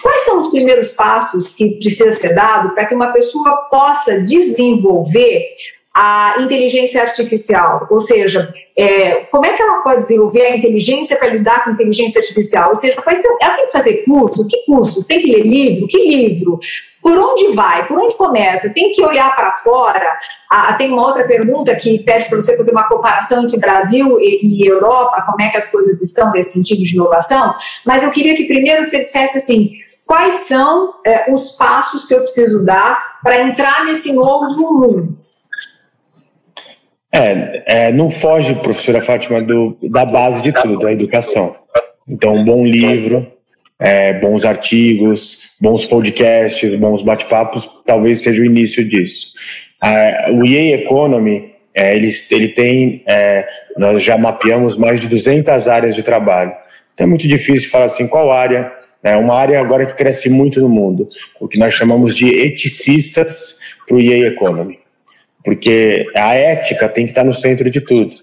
Quais 0.02 0.22
são 0.22 0.40
os 0.40 0.48
primeiros 0.48 0.92
passos 0.92 1.54
que 1.56 1.78
precisa 1.80 2.12
ser 2.12 2.34
dado 2.34 2.74
para 2.74 2.86
que 2.86 2.94
uma 2.94 3.12
pessoa 3.12 3.68
possa 3.70 4.20
desenvolver 4.20 5.52
a 5.96 6.34
inteligência 6.40 7.00
artificial, 7.00 7.86
ou 7.88 8.00
seja, 8.00 8.52
é, 8.76 9.26
como 9.30 9.46
é 9.46 9.52
que 9.52 9.62
ela 9.62 9.80
pode 9.82 10.00
desenvolver 10.00 10.42
a 10.42 10.56
inteligência 10.56 11.16
para 11.16 11.28
lidar 11.28 11.62
com 11.62 11.70
a 11.70 11.72
inteligência 11.72 12.20
artificial? 12.20 12.70
Ou 12.70 12.76
seja, 12.76 13.00
ela 13.40 13.54
tem 13.54 13.66
que 13.66 13.72
fazer 13.72 14.04
curso? 14.04 14.46
Que 14.48 14.66
cursos? 14.66 15.04
Tem 15.04 15.20
que 15.20 15.30
ler 15.30 15.46
livro? 15.46 15.86
Que 15.86 15.98
livro? 15.98 16.58
Por 17.00 17.16
onde 17.16 17.54
vai? 17.54 17.86
Por 17.86 17.96
onde 17.98 18.16
começa? 18.16 18.70
Tem 18.70 18.90
que 18.90 19.04
olhar 19.04 19.36
para 19.36 19.54
fora? 19.54 20.18
Ah, 20.50 20.72
tem 20.72 20.90
uma 20.90 21.06
outra 21.06 21.24
pergunta 21.24 21.76
que 21.76 22.00
pede 22.00 22.28
para 22.28 22.42
você 22.42 22.56
fazer 22.56 22.72
uma 22.72 22.88
comparação 22.88 23.44
entre 23.44 23.60
Brasil 23.60 24.18
e, 24.18 24.62
e, 24.62 24.66
Europa, 24.66 25.22
como 25.22 25.40
é 25.42 25.50
que 25.50 25.58
as 25.58 25.70
coisas 25.70 26.02
estão 26.02 26.32
nesse 26.32 26.54
sentido 26.54 26.82
de 26.82 26.94
inovação, 26.94 27.54
mas 27.84 28.02
eu 28.02 28.10
queria 28.10 28.34
que 28.34 28.46
primeiro 28.46 28.82
você 28.82 29.00
dissesse 29.00 29.36
assim, 29.36 29.72
quais 30.06 30.34
são 30.46 30.94
é, 31.06 31.30
os 31.30 31.50
passos 31.50 32.06
que 32.06 32.14
eu 32.14 32.20
preciso 32.20 32.64
dar 32.64 33.20
para 33.22 33.42
entrar 33.42 33.84
nesse 33.84 34.12
novo 34.12 34.48
mundo? 34.58 35.23
É, 37.16 37.62
é, 37.66 37.92
não 37.92 38.10
foge, 38.10 38.56
professora 38.56 39.00
Fátima, 39.00 39.40
do, 39.40 39.78
da 39.84 40.04
base 40.04 40.42
de 40.42 40.50
tudo, 40.50 40.84
a 40.84 40.92
educação. 40.92 41.54
Então, 42.08 42.34
um 42.34 42.44
bom 42.44 42.66
livro, 42.66 43.24
é, 43.78 44.14
bons 44.14 44.44
artigos, 44.44 45.50
bons 45.60 45.86
podcasts, 45.86 46.74
bons 46.74 47.02
bate-papos, 47.02 47.70
talvez 47.86 48.20
seja 48.20 48.42
o 48.42 48.44
início 48.44 48.84
disso. 48.84 49.28
o 50.32 50.44
EA 50.44 50.74
Economy, 50.74 51.54
é, 51.72 51.94
ele, 51.94 52.10
ele 52.32 52.48
tem, 52.48 53.04
é, 53.06 53.46
nós 53.78 54.02
já 54.02 54.18
mapeamos 54.18 54.76
mais 54.76 54.98
de 54.98 55.06
200 55.06 55.68
áreas 55.68 55.94
de 55.94 56.02
trabalho. 56.02 56.52
Então 56.92 57.06
é 57.06 57.08
muito 57.08 57.28
difícil 57.28 57.70
falar 57.70 57.84
assim, 57.84 58.08
qual 58.08 58.32
área? 58.32 58.72
É 59.04 59.16
uma 59.16 59.34
área 59.34 59.60
agora 59.60 59.86
que 59.86 59.94
cresce 59.94 60.28
muito 60.28 60.60
no 60.60 60.68
mundo, 60.68 61.08
o 61.38 61.46
que 61.46 61.58
nós 61.58 61.74
chamamos 61.74 62.12
de 62.12 62.28
eticistas 62.28 63.60
para 63.86 63.96
o 63.96 64.00
EA 64.00 64.26
Economy 64.26 64.83
porque 65.44 66.06
a 66.14 66.34
ética 66.34 66.88
tem 66.88 67.04
que 67.04 67.10
estar 67.10 67.22
no 67.22 67.34
centro 67.34 67.70
de 67.70 67.80
tudo. 67.80 68.16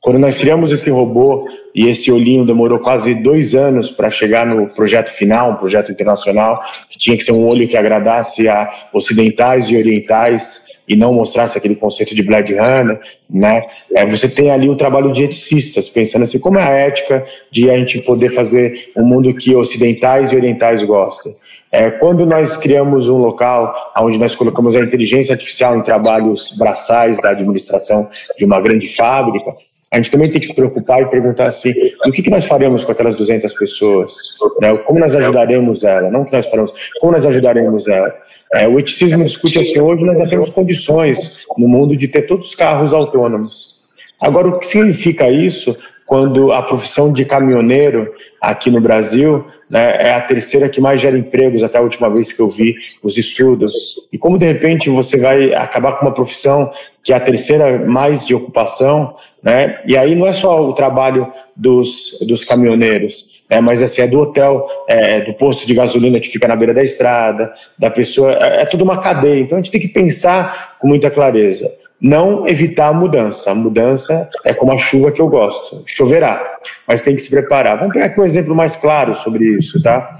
Quando 0.00 0.18
nós 0.18 0.38
criamos 0.38 0.70
esse 0.70 0.88
robô 0.88 1.48
e 1.74 1.88
esse 1.88 2.12
olhinho 2.12 2.46
demorou 2.46 2.78
quase 2.78 3.14
dois 3.14 3.54
anos 3.54 3.90
para 3.90 4.10
chegar 4.10 4.46
no 4.46 4.68
projeto 4.68 5.10
final, 5.10 5.50
um 5.50 5.56
projeto 5.56 5.90
internacional, 5.90 6.60
que 6.88 6.98
tinha 6.98 7.16
que 7.16 7.24
ser 7.24 7.32
um 7.32 7.44
olho 7.46 7.66
que 7.66 7.76
agradasse 7.76 8.48
a 8.48 8.70
ocidentais 8.92 9.68
e 9.68 9.76
orientais 9.76 10.76
e 10.88 10.94
não 10.94 11.12
mostrasse 11.12 11.58
aquele 11.58 11.74
conceito 11.74 12.14
de 12.14 12.22
Blade 12.22 12.54
Runner, 12.54 13.00
né? 13.28 13.66
É, 13.92 14.06
você 14.06 14.28
tem 14.28 14.50
ali 14.52 14.68
o 14.68 14.76
trabalho 14.76 15.10
de 15.10 15.24
eticistas, 15.24 15.88
pensando 15.88 16.22
assim, 16.22 16.38
como 16.38 16.58
é 16.58 16.62
a 16.62 16.70
ética 16.70 17.24
de 17.50 17.68
a 17.68 17.76
gente 17.76 17.98
poder 17.98 18.28
fazer 18.28 18.90
um 18.96 19.04
mundo 19.04 19.34
que 19.34 19.54
ocidentais 19.56 20.30
e 20.30 20.36
orientais 20.36 20.84
gostam. 20.84 21.32
É, 21.76 21.90
quando 21.90 22.24
nós 22.24 22.56
criamos 22.56 23.06
um 23.06 23.18
local 23.18 23.74
onde 23.98 24.18
nós 24.18 24.34
colocamos 24.34 24.74
a 24.74 24.80
inteligência 24.80 25.34
artificial 25.34 25.76
em 25.76 25.82
trabalhos 25.82 26.50
braçais 26.56 27.20
da 27.20 27.28
administração 27.28 28.08
de 28.38 28.46
uma 28.46 28.58
grande 28.62 28.88
fábrica, 28.88 29.52
a 29.90 29.96
gente 29.98 30.10
também 30.10 30.30
tem 30.30 30.40
que 30.40 30.46
se 30.46 30.54
preocupar 30.54 31.02
e 31.02 31.06
perguntar 31.06 31.48
assim, 31.48 31.74
o 32.06 32.10
que, 32.10 32.22
que 32.22 32.30
nós 32.30 32.46
faremos 32.46 32.82
com 32.82 32.92
aquelas 32.92 33.14
200 33.14 33.52
pessoas? 33.52 34.14
Né? 34.58 34.74
Como 34.86 34.98
nós 34.98 35.14
ajudaremos 35.14 35.84
ela? 35.84 36.10
Não 36.10 36.22
o 36.22 36.24
que 36.24 36.32
nós 36.32 36.46
faremos, 36.46 36.72
como 36.98 37.12
nós 37.12 37.26
ajudaremos 37.26 37.86
ela? 37.86 38.10
É, 38.54 38.66
o 38.66 38.78
eticismo 38.78 39.22
discute 39.22 39.58
assim, 39.58 39.78
hoje 39.78 40.02
nós 40.02 40.18
já 40.18 40.26
temos 40.26 40.48
condições 40.48 41.44
no 41.58 41.68
mundo 41.68 41.94
de 41.94 42.08
ter 42.08 42.22
todos 42.22 42.48
os 42.48 42.54
carros 42.54 42.94
autônomos. 42.94 43.82
Agora, 44.18 44.48
o 44.48 44.58
que 44.58 44.66
significa 44.66 45.28
isso 45.28 45.76
quando 46.06 46.52
a 46.52 46.62
profissão 46.62 47.12
de 47.12 47.24
caminhoneiro 47.24 48.14
aqui 48.40 48.70
no 48.70 48.80
Brasil 48.80 49.44
né, 49.68 50.08
é 50.08 50.14
a 50.14 50.20
terceira 50.20 50.68
que 50.68 50.80
mais 50.80 51.00
gera 51.00 51.18
empregos 51.18 51.64
até 51.64 51.78
a 51.78 51.82
última 51.82 52.08
vez 52.08 52.32
que 52.32 52.40
eu 52.40 52.48
vi 52.48 52.76
os 53.02 53.18
estudos. 53.18 53.72
E 54.12 54.16
como 54.16 54.38
de 54.38 54.46
repente 54.46 54.88
você 54.88 55.16
vai 55.16 55.52
acabar 55.52 55.94
com 55.94 56.06
uma 56.06 56.14
profissão 56.14 56.70
que 57.02 57.12
é 57.12 57.16
a 57.16 57.20
terceira 57.20 57.84
mais 57.84 58.24
de 58.24 58.34
ocupação, 58.34 59.14
né? 59.42 59.80
E 59.86 59.96
aí 59.96 60.14
não 60.14 60.26
é 60.26 60.32
só 60.32 60.68
o 60.68 60.72
trabalho 60.72 61.28
dos, 61.54 62.18
dos 62.26 62.44
caminhoneiros, 62.44 63.44
é, 63.48 63.60
mas 63.60 63.82
assim, 63.82 64.02
é 64.02 64.06
do 64.06 64.20
hotel, 64.20 64.66
é, 64.88 65.20
do 65.20 65.34
posto 65.34 65.66
de 65.66 65.74
gasolina 65.74 66.20
que 66.20 66.28
fica 66.28 66.48
na 66.48 66.56
beira 66.56 66.74
da 66.74 66.82
estrada, 66.82 67.50
da 67.78 67.90
pessoa, 67.90 68.32
é, 68.32 68.62
é 68.62 68.66
tudo 68.66 68.84
uma 68.84 68.98
cadeia. 68.98 69.40
Então 69.40 69.58
a 69.58 69.60
gente 69.60 69.72
tem 69.72 69.80
que 69.80 69.88
pensar 69.88 70.76
com 70.78 70.86
muita 70.86 71.10
clareza 71.10 71.68
não 72.00 72.46
evitar 72.46 72.88
a 72.88 72.92
mudança. 72.92 73.50
A 73.50 73.54
mudança 73.54 74.28
é 74.44 74.52
como 74.52 74.72
a 74.72 74.78
chuva 74.78 75.10
que 75.10 75.20
eu 75.20 75.28
gosto, 75.28 75.82
choverá, 75.86 76.58
mas 76.86 77.02
tem 77.02 77.14
que 77.14 77.22
se 77.22 77.30
preparar. 77.30 77.78
Vamos 77.78 77.92
pegar 77.92 78.06
aqui 78.06 78.20
um 78.20 78.24
exemplo 78.24 78.54
mais 78.54 78.76
claro 78.76 79.14
sobre 79.14 79.44
isso, 79.44 79.82
tá? 79.82 80.10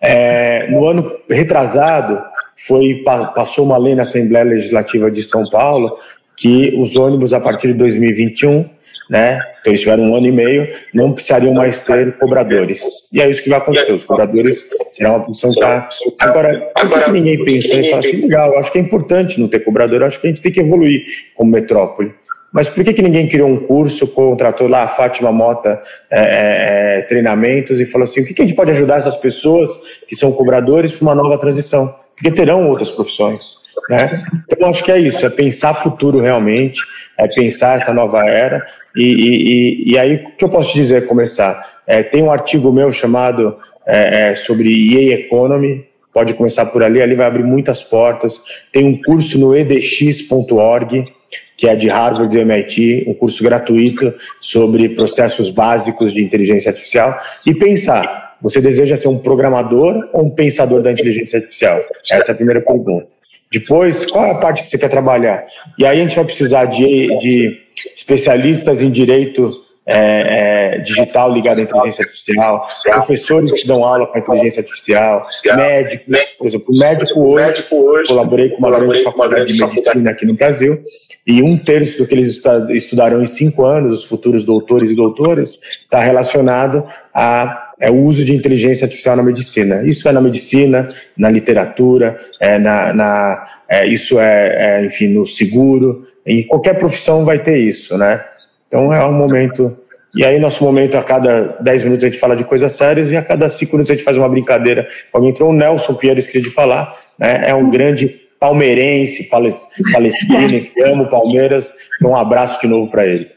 É, 0.00 0.68
no 0.70 0.86
ano 0.86 1.10
retrasado, 1.28 2.22
foi, 2.66 3.02
passou 3.34 3.64
uma 3.64 3.76
lei 3.76 3.94
na 3.94 4.02
Assembleia 4.02 4.44
Legislativa 4.44 5.10
de 5.10 5.22
São 5.22 5.44
Paulo 5.48 5.96
que 6.36 6.76
os 6.78 6.96
ônibus, 6.96 7.32
a 7.32 7.40
partir 7.40 7.68
de 7.68 7.74
2021, 7.74 8.68
né? 9.08 9.40
Então 9.60 9.72
eles 9.72 9.80
tiveram 9.80 10.04
um 10.04 10.16
ano 10.16 10.26
e 10.26 10.32
meio, 10.32 10.68
não 10.92 11.12
precisariam 11.12 11.54
mais 11.54 11.82
ter 11.82 12.16
cobradores. 12.18 12.82
E 13.12 13.20
é 13.20 13.28
isso 13.28 13.42
que 13.42 13.50
vai 13.50 13.58
acontecer. 13.58 13.92
Os 13.92 14.04
cobradores 14.04 14.64
serão 14.90 15.16
uma 15.16 15.24
posição 15.24 15.50
que 15.50 15.60
tá. 15.60 15.88
Agora, 16.18 16.72
que 17.04 17.10
ninguém 17.10 17.44
pensou 17.44 17.82
fala 17.84 17.98
assim, 17.98 18.22
legal, 18.22 18.58
acho 18.58 18.72
que 18.72 18.78
é 18.78 18.80
importante 18.80 19.40
não 19.40 19.48
ter 19.48 19.60
cobrador, 19.60 20.02
acho 20.02 20.20
que 20.20 20.26
a 20.26 20.30
gente 20.30 20.42
tem 20.42 20.52
que 20.52 20.60
evoluir 20.60 21.04
como 21.34 21.50
metrópole. 21.50 22.12
Mas 22.52 22.70
por 22.70 22.82
que, 22.82 22.94
que 22.94 23.02
ninguém 23.02 23.28
criou 23.28 23.48
um 23.48 23.58
curso, 23.58 24.06
contratou 24.06 24.66
lá 24.66 24.82
a 24.82 24.88
Fátima 24.88 25.30
Mota 25.30 25.80
é, 26.10 26.18
é, 26.18 26.98
é 26.98 27.02
treinamentos 27.02 27.80
e 27.80 27.84
falou 27.84 28.04
assim: 28.04 28.20
o 28.20 28.24
que, 28.24 28.32
que 28.32 28.42
a 28.42 28.46
gente 28.46 28.56
pode 28.56 28.70
ajudar 28.70 28.96
essas 28.96 29.16
pessoas 29.16 29.70
que 30.08 30.16
são 30.16 30.32
cobradores 30.32 30.92
para 30.92 31.02
uma 31.02 31.14
nova 31.14 31.36
transição? 31.38 31.94
Porque 32.14 32.30
terão 32.30 32.68
outras 32.70 32.90
profissões. 32.90 33.66
Né? 33.90 34.24
Então, 34.50 34.70
acho 34.70 34.82
que 34.82 34.90
é 34.90 34.98
isso: 34.98 35.26
é 35.26 35.28
pensar 35.28 35.74
futuro 35.74 36.18
realmente, 36.18 36.80
é 37.18 37.28
pensar 37.28 37.76
essa 37.76 37.92
nova 37.92 38.24
era 38.26 38.64
e, 38.96 39.02
e, 39.02 39.92
e, 39.92 39.98
aí, 39.98 40.14
o 40.16 40.36
que 40.36 40.44
eu 40.44 40.48
posso 40.48 40.70
te 40.70 40.78
dizer, 40.78 41.06
começar? 41.06 41.60
É, 41.86 42.02
tem 42.02 42.22
um 42.22 42.30
artigo 42.30 42.72
meu 42.72 42.90
chamado 42.90 43.56
é, 43.86 44.30
é, 44.30 44.34
sobre 44.34 44.70
EA 44.70 45.14
Economy, 45.16 45.84
pode 46.12 46.32
começar 46.32 46.64
por 46.66 46.82
ali, 46.82 47.02
ali 47.02 47.14
vai 47.14 47.26
abrir 47.26 47.44
muitas 47.44 47.82
portas. 47.82 48.40
Tem 48.72 48.86
um 48.86 49.00
curso 49.02 49.38
no 49.38 49.54
edx.org, 49.54 51.12
que 51.56 51.68
é 51.68 51.76
de 51.76 51.88
Harvard 51.88 52.34
e 52.34 52.40
MIT, 52.40 53.04
um 53.06 53.14
curso 53.14 53.44
gratuito 53.44 54.14
sobre 54.40 54.88
processos 54.90 55.50
básicos 55.50 56.12
de 56.12 56.24
inteligência 56.24 56.70
artificial. 56.70 57.18
E 57.44 57.54
pensar, 57.54 58.36
você 58.40 58.60
deseja 58.60 58.96
ser 58.96 59.08
um 59.08 59.18
programador 59.18 60.08
ou 60.12 60.24
um 60.24 60.30
pensador 60.30 60.80
da 60.80 60.90
inteligência 60.90 61.38
artificial? 61.38 61.80
Essa 62.10 62.30
é 62.30 62.32
a 62.32 62.36
primeira 62.36 62.62
pergunta. 62.62 63.06
Depois, 63.52 64.06
qual 64.06 64.24
é 64.24 64.30
a 64.32 64.36
parte 64.36 64.62
que 64.62 64.68
você 64.68 64.78
quer 64.78 64.88
trabalhar? 64.88 65.44
E 65.78 65.86
aí 65.86 65.98
a 65.98 66.02
gente 66.02 66.16
vai 66.16 66.24
precisar 66.24 66.64
de, 66.64 67.18
de 67.18 67.65
especialistas 67.94 68.82
em 68.82 68.90
direito 68.90 69.64
é, 69.88 70.74
é, 70.74 70.78
digital 70.78 71.32
ligado 71.32 71.60
à 71.60 71.62
inteligência 71.62 72.02
artificial, 72.02 72.66
professores 72.84 73.52
que 73.52 73.68
dão 73.68 73.84
aula 73.84 74.06
com 74.08 74.18
a 74.18 74.20
inteligência 74.20 74.60
artificial, 74.60 75.26
médicos, 75.54 76.24
por 76.36 76.46
exemplo, 76.48 76.76
médico 76.76 77.20
hoje, 77.20 77.62
colaborei 78.08 78.48
com 78.48 78.58
uma 78.58 78.70
grande 78.70 79.04
faculdade 79.04 79.52
de 79.52 79.64
medicina 79.64 80.10
aqui 80.10 80.26
no 80.26 80.34
Brasil, 80.34 80.80
e 81.24 81.40
um 81.40 81.56
terço 81.56 81.98
do 81.98 82.06
que 82.06 82.14
eles 82.14 82.40
estudarão 82.70 83.22
em 83.22 83.26
cinco 83.26 83.64
anos, 83.64 84.00
os 84.00 84.04
futuros 84.04 84.44
doutores 84.44 84.90
e 84.90 84.96
doutoras, 84.96 85.56
está 85.84 86.00
relacionado 86.00 86.84
a 87.14 87.62
é 87.78 87.90
o 87.90 88.04
uso 88.04 88.24
de 88.24 88.34
inteligência 88.34 88.86
artificial 88.86 89.16
na 89.16 89.22
medicina. 89.22 89.82
Isso 89.86 90.08
é 90.08 90.12
na 90.12 90.20
medicina, 90.20 90.88
na 91.14 91.30
literatura, 91.30 92.18
é 92.40 92.58
na, 92.58 92.94
na 92.94 93.48
é, 93.68 93.86
isso 93.86 94.18
é, 94.18 94.80
é, 94.80 94.86
enfim, 94.86 95.08
no 95.08 95.26
seguro, 95.26 96.02
e 96.26 96.44
qualquer 96.44 96.78
profissão 96.78 97.24
vai 97.24 97.38
ter 97.38 97.58
isso, 97.58 97.96
né? 97.96 98.24
Então 98.66 98.92
é 98.92 99.04
um 99.06 99.12
momento. 99.12 99.76
E 100.14 100.24
aí, 100.24 100.38
nosso 100.38 100.64
momento, 100.64 100.96
a 100.96 101.02
cada 101.02 101.58
10 101.60 101.84
minutos 101.84 102.04
a 102.04 102.08
gente 102.08 102.18
fala 102.18 102.34
de 102.34 102.42
coisas 102.42 102.72
sérias 102.72 103.10
e 103.10 103.16
a 103.16 103.22
cada 103.22 103.48
5 103.48 103.70
minutos 103.72 103.90
a 103.90 103.94
gente 103.94 104.04
faz 104.04 104.16
uma 104.16 104.28
brincadeira. 104.28 104.86
Alguém 105.12 105.30
entrou 105.30 105.50
o 105.50 105.52
Nelson 105.52 105.94
Pinheiro, 105.94 106.18
esqueci 106.18 106.40
de 106.40 106.50
falar, 106.50 106.94
né? 107.18 107.50
É 107.50 107.54
um 107.54 107.70
grande 107.70 108.08
palmeirense, 108.40 109.28
palestrino, 109.28 110.60
que 110.60 110.82
ama 110.84 111.04
o 111.04 111.10
Palmeiras. 111.10 111.72
Então, 111.98 112.10
um 112.10 112.16
abraço 112.16 112.60
de 112.60 112.66
novo 112.66 112.90
para 112.90 113.06
ele. 113.06 113.35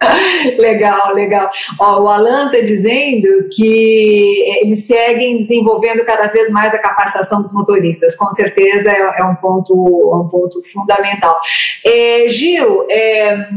legal, 0.58 1.14
legal. 1.14 1.50
Ó, 1.78 2.02
o 2.02 2.08
Alan 2.08 2.46
está 2.46 2.60
dizendo 2.60 3.28
que 3.52 4.58
eles 4.62 4.86
seguem 4.86 5.38
desenvolvendo 5.38 6.04
cada 6.04 6.26
vez 6.28 6.50
mais 6.50 6.72
a 6.72 6.78
capacitação 6.78 7.40
dos 7.40 7.52
motoristas. 7.52 8.16
Com 8.16 8.32
certeza 8.32 8.90
é, 8.90 9.20
é 9.20 9.24
um, 9.24 9.34
ponto, 9.36 9.74
um 9.74 10.28
ponto 10.28 10.60
fundamental. 10.72 11.38
É, 11.84 12.28
Gil, 12.28 12.86
é, 12.90 13.48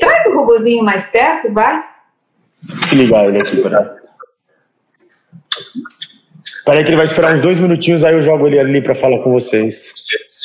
traz 0.00 0.26
o 0.26 0.34
robozinho 0.34 0.82
mais 0.82 1.10
perto, 1.10 1.52
vai. 1.52 1.84
Deixa 2.62 2.94
eu 2.94 2.98
ligar 2.98 3.26
ele 3.26 3.38
aqui 3.38 3.60
para. 3.60 4.04
Peraí 6.64 6.82
que 6.82 6.88
ele 6.88 6.96
vai 6.96 7.04
esperar 7.04 7.34
uns 7.34 7.42
dois 7.42 7.60
minutinhos, 7.60 8.02
aí 8.04 8.14
eu 8.14 8.22
jogo 8.22 8.46
ele 8.46 8.58
ali 8.58 8.80
para 8.80 8.94
falar 8.94 9.18
com 9.18 9.30
vocês. 9.30 9.92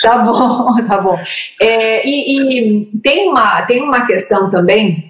Tá 0.01 0.17
bom, 0.17 0.75
tá 0.85 0.99
bom. 0.99 1.17
É, 1.61 2.05
e, 2.05 2.81
e 2.81 2.85
tem, 3.01 3.29
uma, 3.29 3.61
tem 3.61 3.81
uma 3.81 4.05
questão 4.05 4.49
também 4.49 5.08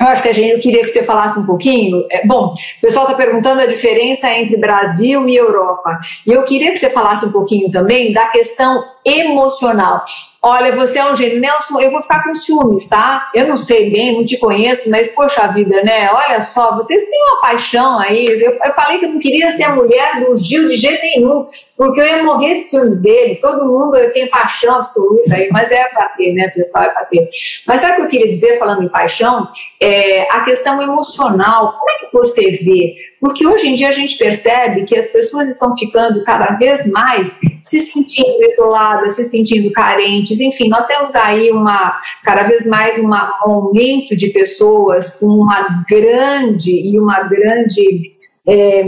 eu 0.00 0.06
acho 0.06 0.22
que 0.22 0.28
a 0.28 0.32
gente, 0.32 0.52
eu 0.52 0.60
queria 0.60 0.82
que 0.82 0.88
você 0.88 1.02
falasse 1.02 1.38
um 1.38 1.46
pouquinho. 1.46 2.06
É, 2.10 2.26
bom, 2.26 2.54
o 2.54 2.80
pessoal 2.80 3.06
está 3.06 3.16
perguntando 3.16 3.60
a 3.60 3.66
diferença 3.66 4.30
entre 4.30 4.56
Brasil 4.56 5.28
e 5.28 5.36
Europa. 5.36 5.98
E 6.26 6.32
eu 6.32 6.42
queria 6.44 6.70
que 6.70 6.78
você 6.78 6.90
falasse 6.90 7.26
um 7.26 7.32
pouquinho 7.32 7.70
também 7.70 8.12
da 8.12 8.26
questão 8.26 8.84
emocional. 9.04 10.04
Olha, 10.40 10.70
você 10.70 11.00
é 11.00 11.04
um 11.04 11.16
gênio. 11.16 11.40
Nelson, 11.40 11.80
eu 11.80 11.90
vou 11.90 12.00
ficar 12.00 12.22
com 12.22 12.32
ciúmes, 12.32 12.86
tá? 12.86 13.28
Eu 13.34 13.48
não 13.48 13.58
sei 13.58 13.90
bem, 13.90 14.14
não 14.14 14.24
te 14.24 14.36
conheço, 14.36 14.88
mas 14.88 15.08
poxa 15.08 15.48
vida, 15.48 15.82
né? 15.82 16.08
Olha 16.12 16.40
só, 16.42 16.76
vocês 16.76 17.04
têm 17.04 17.20
uma 17.24 17.40
paixão 17.40 17.98
aí. 17.98 18.24
Eu, 18.24 18.52
eu 18.52 18.72
falei 18.72 18.98
que 18.98 19.06
eu 19.06 19.10
não 19.10 19.18
queria 19.18 19.50
ser 19.50 19.64
a 19.64 19.74
mulher 19.74 20.24
do 20.24 20.36
Gil 20.36 20.68
de 20.68 20.76
jeito 20.76 21.02
nenhum, 21.02 21.46
porque 21.78 22.00
eu 22.00 22.06
ia 22.06 22.24
morrer 22.24 22.56
de 22.56 22.62
ciúmes 22.62 23.00
dele. 23.00 23.36
Todo 23.36 23.64
mundo 23.64 23.96
tem 24.12 24.28
paixão 24.28 24.74
absoluta 24.74 25.32
aí, 25.32 25.48
mas 25.52 25.70
é 25.70 25.84
pra 25.90 26.08
ter, 26.08 26.34
né, 26.34 26.48
pessoal? 26.48 26.82
É 26.82 26.88
pra 26.88 27.04
ter. 27.04 27.30
Mas 27.64 27.80
sabe 27.80 27.92
o 27.92 27.96
que 27.96 28.02
eu 28.02 28.08
queria 28.08 28.28
dizer, 28.28 28.58
falando 28.58 28.82
em 28.82 28.88
paixão? 28.88 29.46
É 29.80 30.22
a 30.22 30.40
questão 30.40 30.82
emocional. 30.82 31.78
Como 31.78 31.90
é 31.90 31.94
que 32.00 32.12
você 32.12 32.50
vê? 32.64 32.96
Porque 33.20 33.46
hoje 33.46 33.68
em 33.68 33.74
dia 33.74 33.88
a 33.88 33.92
gente 33.92 34.18
percebe 34.18 34.84
que 34.84 34.96
as 34.96 35.06
pessoas 35.06 35.48
estão 35.48 35.76
ficando 35.76 36.24
cada 36.24 36.56
vez 36.56 36.90
mais 36.90 37.38
se 37.60 37.78
sentindo 37.78 38.42
isoladas, 38.42 39.14
se 39.14 39.24
sentindo 39.24 39.70
carentes, 39.72 40.40
enfim, 40.40 40.68
nós 40.68 40.84
temos 40.86 41.14
aí 41.14 41.50
uma 41.50 42.00
cada 42.24 42.44
vez 42.44 42.64
mais 42.66 42.98
um 42.98 43.12
aumento 43.12 44.14
de 44.14 44.28
pessoas 44.28 45.18
com 45.18 45.26
uma 45.26 45.84
grande 45.88 46.70
e 46.70 46.98
uma 46.98 47.22
grande 47.22 48.17
é, 48.48 48.82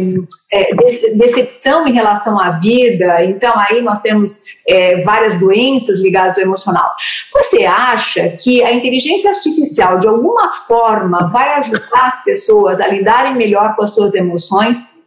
é, 0.51 0.75
decepção 1.15 1.87
em 1.87 1.93
relação 1.93 2.41
à 2.41 2.53
vida, 2.53 3.23
então 3.27 3.53
aí 3.57 3.83
nós 3.83 4.01
temos 4.01 4.45
é, 4.67 4.99
várias 5.01 5.39
doenças 5.39 6.01
ligadas 6.01 6.39
ao 6.39 6.45
emocional. 6.45 6.91
Você 7.31 7.67
acha 7.67 8.31
que 8.41 8.65
a 8.65 8.73
inteligência 8.73 9.31
artificial, 9.31 9.99
de 9.99 10.09
alguma 10.09 10.51
forma, 10.53 11.29
vai 11.29 11.59
ajudar 11.59 12.07
as 12.07 12.25
pessoas 12.25 12.81
a 12.81 12.89
lidarem 12.89 13.37
melhor 13.37 13.77
com 13.77 13.85
as 13.85 13.91
suas 13.91 14.15
emoções? 14.15 15.01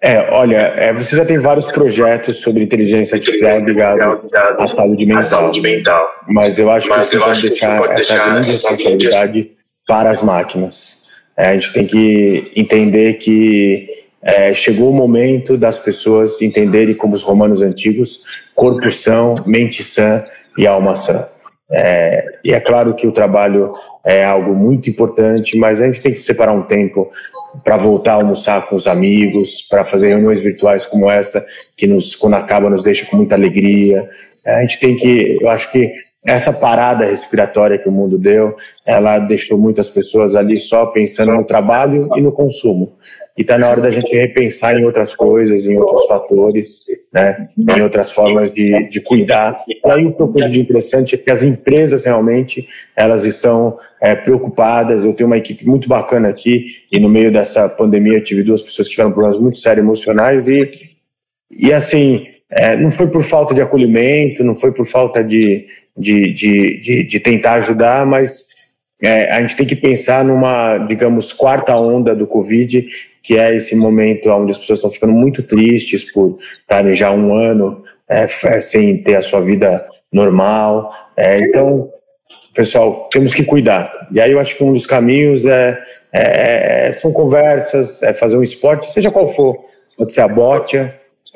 É, 0.00 0.30
olha, 0.30 0.74
é, 0.76 0.92
você 0.92 1.16
já 1.16 1.24
tem 1.24 1.38
vários 1.38 1.66
projetos 1.66 2.36
sobre 2.36 2.62
inteligência 2.62 3.16
artificial 3.16 3.58
ligados 3.58 4.22
à 4.58 4.66
saúde 4.66 5.04
mental. 5.04 5.50
Mas 6.28 6.58
eu 6.58 6.70
acho 6.70 6.88
que 6.88 6.98
você 6.98 7.18
pode 7.18 7.42
deixar 7.48 7.90
essa 7.90 8.14
grande 8.14 8.52
responsabilidade 8.52 9.50
para 9.88 10.10
as 10.10 10.22
máquinas. 10.22 11.05
É, 11.36 11.48
a 11.48 11.54
gente 11.54 11.72
tem 11.72 11.86
que 11.86 12.50
entender 12.56 13.14
que 13.14 13.86
é, 14.22 14.52
chegou 14.54 14.90
o 14.90 14.94
momento 14.94 15.56
das 15.56 15.78
pessoas 15.78 16.40
entenderem 16.40 16.94
como 16.94 17.14
os 17.14 17.22
romanos 17.22 17.62
antigos, 17.62 18.44
corpo 18.54 18.90
são, 18.90 19.36
mente 19.46 19.84
sã 19.84 20.24
e 20.56 20.66
alma 20.66 20.96
sã. 20.96 21.28
É, 21.70 22.24
e 22.44 22.52
é 22.52 22.60
claro 22.60 22.94
que 22.94 23.06
o 23.06 23.12
trabalho 23.12 23.74
é 24.04 24.24
algo 24.24 24.54
muito 24.54 24.88
importante, 24.88 25.56
mas 25.58 25.80
a 25.80 25.86
gente 25.86 26.00
tem 26.00 26.12
que 26.12 26.18
separar 26.18 26.52
um 26.52 26.62
tempo 26.62 27.08
para 27.64 27.76
voltar 27.76 28.12
a 28.12 28.16
almoçar 28.16 28.68
com 28.68 28.76
os 28.76 28.86
amigos, 28.86 29.62
para 29.62 29.84
fazer 29.84 30.08
reuniões 30.08 30.40
virtuais 30.40 30.86
como 30.86 31.10
essa, 31.10 31.44
que 31.76 31.86
nos, 31.86 32.14
quando 32.14 32.34
acaba 32.34 32.70
nos 32.70 32.82
deixa 32.82 33.04
com 33.06 33.16
muita 33.16 33.34
alegria. 33.34 34.08
É, 34.44 34.56
a 34.56 34.60
gente 34.62 34.78
tem 34.78 34.96
que, 34.96 35.38
eu 35.40 35.48
acho 35.50 35.70
que 35.72 35.90
essa 36.26 36.52
parada 36.52 37.04
respiratória 37.04 37.78
que 37.78 37.88
o 37.88 37.92
mundo 37.92 38.18
deu, 38.18 38.56
ela 38.84 39.20
deixou 39.20 39.56
muitas 39.56 39.88
pessoas 39.88 40.34
ali 40.34 40.58
só 40.58 40.86
pensando 40.86 41.32
no 41.32 41.44
trabalho 41.44 42.08
e 42.16 42.20
no 42.20 42.32
consumo. 42.32 42.94
E 43.38 43.42
está 43.42 43.56
na 43.56 43.68
hora 43.68 43.80
da 43.80 43.90
gente 43.90 44.12
repensar 44.12 44.76
em 44.76 44.84
outras 44.84 45.14
coisas, 45.14 45.66
em 45.66 45.76
outros 45.76 46.06
fatores, 46.06 46.80
né, 47.12 47.46
em 47.56 47.80
outras 47.80 48.10
formas 48.10 48.52
de, 48.52 48.88
de 48.88 49.00
cuidar. 49.00 49.54
E 49.68 49.78
aí 49.88 50.04
o 50.04 50.12
que 50.12 50.20
eu 50.20 50.32
vejo 50.32 50.50
de 50.50 50.60
interessante 50.60 51.14
é 51.14 51.18
que 51.18 51.30
as 51.30 51.44
empresas 51.44 52.04
realmente 52.04 52.66
elas 52.96 53.24
estão 53.24 53.78
é, 54.00 54.16
preocupadas. 54.16 55.04
Eu 55.04 55.14
tenho 55.14 55.28
uma 55.28 55.38
equipe 55.38 55.64
muito 55.64 55.88
bacana 55.88 56.28
aqui 56.28 56.64
e 56.90 56.98
no 56.98 57.08
meio 57.08 57.30
dessa 57.30 57.68
pandemia 57.68 58.18
eu 58.18 58.24
tive 58.24 58.42
duas 58.42 58.62
pessoas 58.62 58.88
que 58.88 58.94
tiveram 58.94 59.12
problemas 59.12 59.38
muito 59.38 59.58
sérios 59.58 59.84
emocionais 59.84 60.48
e 60.48 60.70
e 61.48 61.72
assim 61.72 62.26
é, 62.50 62.76
não 62.76 62.90
foi 62.90 63.08
por 63.08 63.22
falta 63.22 63.54
de 63.54 63.60
acolhimento, 63.60 64.44
não 64.44 64.54
foi 64.54 64.72
por 64.72 64.86
falta 64.86 65.22
de, 65.22 65.66
de, 65.96 66.32
de, 66.32 66.80
de, 66.80 67.04
de 67.04 67.20
tentar 67.20 67.54
ajudar, 67.54 68.06
mas 68.06 68.46
é, 69.02 69.30
a 69.30 69.40
gente 69.40 69.56
tem 69.56 69.66
que 69.66 69.76
pensar 69.76 70.24
numa, 70.24 70.78
digamos, 70.78 71.32
quarta 71.32 71.76
onda 71.76 72.14
do 72.14 72.26
Covid, 72.26 72.86
que 73.22 73.36
é 73.36 73.54
esse 73.54 73.74
momento 73.74 74.30
onde 74.30 74.52
as 74.52 74.58
pessoas 74.58 74.78
estão 74.78 74.90
ficando 74.90 75.12
muito 75.12 75.42
tristes 75.42 76.10
por 76.12 76.38
estarem 76.60 76.92
já 76.92 77.10
um 77.10 77.34
ano 77.34 77.82
é, 78.08 78.26
sem 78.60 79.02
ter 79.02 79.16
a 79.16 79.22
sua 79.22 79.40
vida 79.40 79.84
normal. 80.12 80.92
É, 81.16 81.40
então, 81.40 81.90
pessoal, 82.54 83.08
temos 83.12 83.34
que 83.34 83.44
cuidar. 83.44 83.92
E 84.12 84.20
aí 84.20 84.30
eu 84.30 84.38
acho 84.38 84.56
que 84.56 84.64
um 84.64 84.72
dos 84.72 84.86
caminhos 84.86 85.44
é, 85.44 85.78
é, 86.12 86.86
é 86.86 86.92
são 86.92 87.12
conversas, 87.12 88.02
é 88.02 88.14
fazer 88.14 88.36
um 88.36 88.42
esporte, 88.42 88.90
seja 88.90 89.10
qual 89.10 89.26
for. 89.26 89.56
Pode 89.98 90.12
ser 90.12 90.20
a 90.20 90.28
bote, 90.28 90.78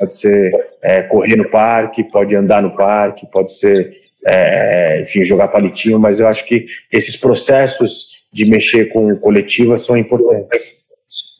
pode 0.01 0.15
ser 0.15 0.51
é, 0.83 1.03
correr 1.03 1.35
no 1.35 1.47
parque, 1.51 2.03
pode 2.03 2.35
andar 2.35 2.63
no 2.63 2.75
parque, 2.75 3.29
pode 3.31 3.55
ser, 3.55 3.91
é, 4.25 5.01
enfim, 5.03 5.23
jogar 5.23 5.49
palitinho, 5.49 5.99
mas 5.99 6.19
eu 6.19 6.27
acho 6.27 6.43
que 6.45 6.65
esses 6.91 7.15
processos 7.15 8.23
de 8.33 8.45
mexer 8.45 8.85
com 8.85 9.11
o 9.11 9.19
coletivo 9.19 9.77
são 9.77 9.95
importantes. 9.95 10.81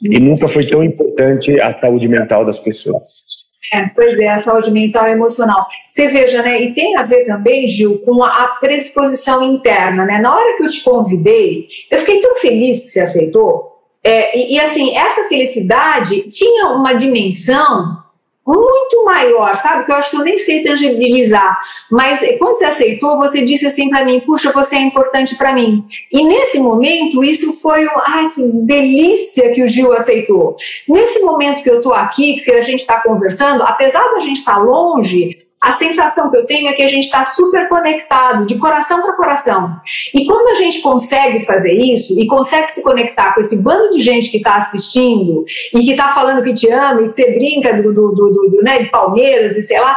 E 0.03 0.19
nunca 0.19 0.47
foi 0.47 0.63
tão 0.63 0.83
importante 0.83 1.59
a 1.59 1.73
saúde 1.79 2.07
mental 2.07 2.45
das 2.45 2.59
pessoas. 2.59 3.31
É, 3.73 3.87
pois 3.95 4.17
é, 4.19 4.27
a 4.27 4.39
saúde 4.39 4.69
mental 4.69 5.07
e 5.07 5.11
emocional. 5.11 5.65
Você 5.87 6.07
veja, 6.07 6.43
né? 6.43 6.61
E 6.61 6.73
tem 6.73 6.97
a 6.97 7.03
ver 7.03 7.25
também, 7.25 7.67
Gil, 7.67 7.99
com 7.99 8.23
a 8.23 8.47
predisposição 8.59 9.41
interna, 9.41 10.05
né? 10.05 10.19
Na 10.19 10.35
hora 10.35 10.57
que 10.57 10.63
eu 10.63 10.69
te 10.69 10.83
convidei, 10.83 11.67
eu 11.89 11.97
fiquei 11.99 12.19
tão 12.21 12.35
feliz 12.35 12.83
que 12.83 12.89
você 12.89 12.99
aceitou. 12.99 13.71
É, 14.03 14.37
e, 14.37 14.55
e, 14.55 14.59
assim, 14.59 14.95
essa 14.95 15.27
felicidade 15.27 16.29
tinha 16.29 16.69
uma 16.69 16.93
dimensão 16.93 18.00
muito 18.45 19.05
maior, 19.05 19.55
sabe? 19.57 19.85
Que 19.85 19.91
eu 19.91 19.95
acho 19.95 20.09
que 20.09 20.17
eu 20.17 20.23
nem 20.23 20.37
sei 20.37 20.63
tangibilizar. 20.63 21.59
Mas 21.89 22.19
quando 22.37 22.55
você 22.55 22.65
aceitou, 22.65 23.17
você 23.17 23.41
disse 23.41 23.65
assim 23.67 23.89
para 23.89 24.03
mim: 24.03 24.19
puxa, 24.21 24.51
você 24.51 24.75
é 24.77 24.81
importante 24.81 25.35
para 25.35 25.53
mim. 25.53 25.85
E 26.11 26.23
nesse 26.23 26.59
momento, 26.59 27.23
isso 27.23 27.61
foi, 27.61 27.87
ai, 28.05 28.29
que 28.31 28.41
delícia 28.41 29.53
que 29.53 29.63
o 29.63 29.67
Gil 29.67 29.93
aceitou. 29.93 30.55
Nesse 30.87 31.19
momento 31.19 31.63
que 31.63 31.69
eu 31.69 31.77
estou 31.77 31.93
aqui, 31.93 32.39
que 32.39 32.51
a 32.51 32.61
gente 32.61 32.81
está 32.81 33.01
conversando, 33.01 33.63
apesar 33.63 34.11
da 34.13 34.19
gente 34.19 34.37
estar 34.37 34.55
tá 34.55 34.61
longe, 34.61 35.35
a 35.61 35.71
sensação 35.71 36.31
que 36.31 36.37
eu 36.37 36.45
tenho 36.47 36.67
é 36.69 36.73
que 36.73 36.81
a 36.81 36.87
gente 36.87 37.03
está 37.03 37.23
super 37.23 37.69
conectado, 37.69 38.47
de 38.47 38.57
coração 38.57 39.03
para 39.03 39.13
coração. 39.13 39.79
E 40.11 40.25
quando 40.25 40.49
a 40.49 40.55
gente 40.55 40.81
consegue 40.81 41.45
fazer 41.45 41.77
isso 41.77 42.19
e 42.19 42.25
consegue 42.25 42.71
se 42.71 42.81
conectar 42.81 43.35
com 43.35 43.41
esse 43.41 43.61
bando 43.63 43.91
de 43.91 43.99
gente 43.99 44.31
que 44.31 44.37
está 44.37 44.55
assistindo 44.55 45.45
e 45.71 45.81
que 45.81 45.91
está 45.91 46.09
falando 46.15 46.43
que 46.43 46.53
te 46.53 46.67
ama 46.71 47.03
e 47.03 47.09
que 47.09 47.15
você 47.15 47.31
brinca 47.31 47.73
do, 47.79 47.93
do, 47.93 48.11
do, 48.11 48.49
do 48.49 48.63
né, 48.63 48.79
de 48.79 48.89
Palmeiras 48.89 49.55
e 49.55 49.61
sei 49.61 49.79
lá, 49.79 49.95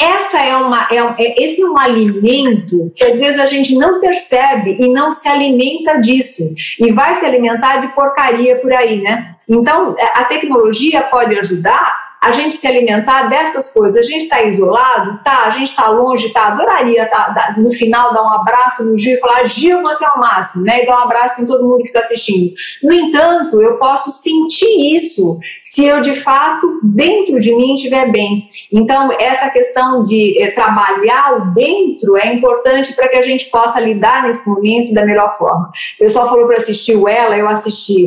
essa 0.00 0.40
é 0.40 0.56
uma, 0.56 0.86
é, 0.90 0.96
é, 0.96 1.44
esse 1.44 1.60
é 1.60 1.66
um 1.66 1.78
alimento 1.78 2.92
que 2.94 3.02
às 3.02 3.18
vezes 3.18 3.40
a 3.40 3.46
gente 3.46 3.74
não 3.76 4.00
percebe 4.00 4.76
e 4.80 4.88
não 4.88 5.10
se 5.10 5.28
alimenta 5.28 6.00
disso 6.00 6.42
e 6.78 6.92
vai 6.92 7.16
se 7.16 7.24
alimentar 7.24 7.78
de 7.78 7.88
porcaria 7.88 8.56
por 8.60 8.72
aí, 8.72 9.00
né? 9.00 9.34
Então 9.48 9.96
a 10.14 10.24
tecnologia 10.24 11.02
pode 11.02 11.36
ajudar 11.38 12.03
a 12.24 12.32
gente 12.32 12.54
se 12.54 12.66
alimentar 12.66 13.28
dessas 13.28 13.72
coisas. 13.72 13.98
A 13.98 14.08
gente 14.08 14.22
está 14.22 14.42
isolado, 14.42 15.20
tá? 15.22 15.44
A 15.44 15.50
gente 15.50 15.68
está 15.68 15.88
longe, 15.90 16.30
tá? 16.30 16.46
Adoraria 16.46 17.06
tá, 17.06 17.54
no 17.58 17.70
final 17.70 18.14
dar 18.14 18.22
um 18.22 18.32
abraço 18.32 18.84
no 18.84 18.98
Gil 18.98 19.16
e 19.16 19.20
falar: 19.20 19.46
Gil, 19.46 19.82
você 19.82 20.06
é 20.06 20.08
o 20.08 20.18
máximo, 20.18 20.64
né? 20.64 20.82
E 20.82 20.86
dar 20.86 21.00
um 21.00 21.02
abraço 21.02 21.42
em 21.42 21.46
todo 21.46 21.64
mundo 21.64 21.82
que 21.82 21.88
está 21.88 22.00
assistindo. 22.00 22.54
No 22.82 22.92
entanto, 22.94 23.60
eu 23.60 23.78
posso 23.78 24.10
sentir 24.10 24.94
isso 24.94 25.38
se 25.62 25.84
eu 25.84 26.00
de 26.00 26.14
fato 26.14 26.80
dentro 26.82 27.38
de 27.40 27.54
mim 27.54 27.74
estiver 27.74 28.10
bem. 28.10 28.48
Então, 28.72 29.10
essa 29.20 29.50
questão 29.50 30.02
de 30.02 30.42
eh, 30.42 30.50
trabalhar 30.50 31.36
o 31.36 31.52
dentro 31.52 32.16
é 32.16 32.32
importante 32.32 32.94
para 32.94 33.08
que 33.08 33.16
a 33.16 33.22
gente 33.22 33.50
possa 33.50 33.80
lidar 33.80 34.22
nesse 34.22 34.48
momento 34.48 34.94
da 34.94 35.04
melhor 35.04 35.36
forma. 35.36 35.70
O 35.96 35.98
pessoal 35.98 36.28
falou 36.28 36.46
para 36.46 36.56
assistir 36.56 36.96
o 36.96 37.06
Ela, 37.06 37.36
eu 37.36 37.48
assisti. 37.48 38.06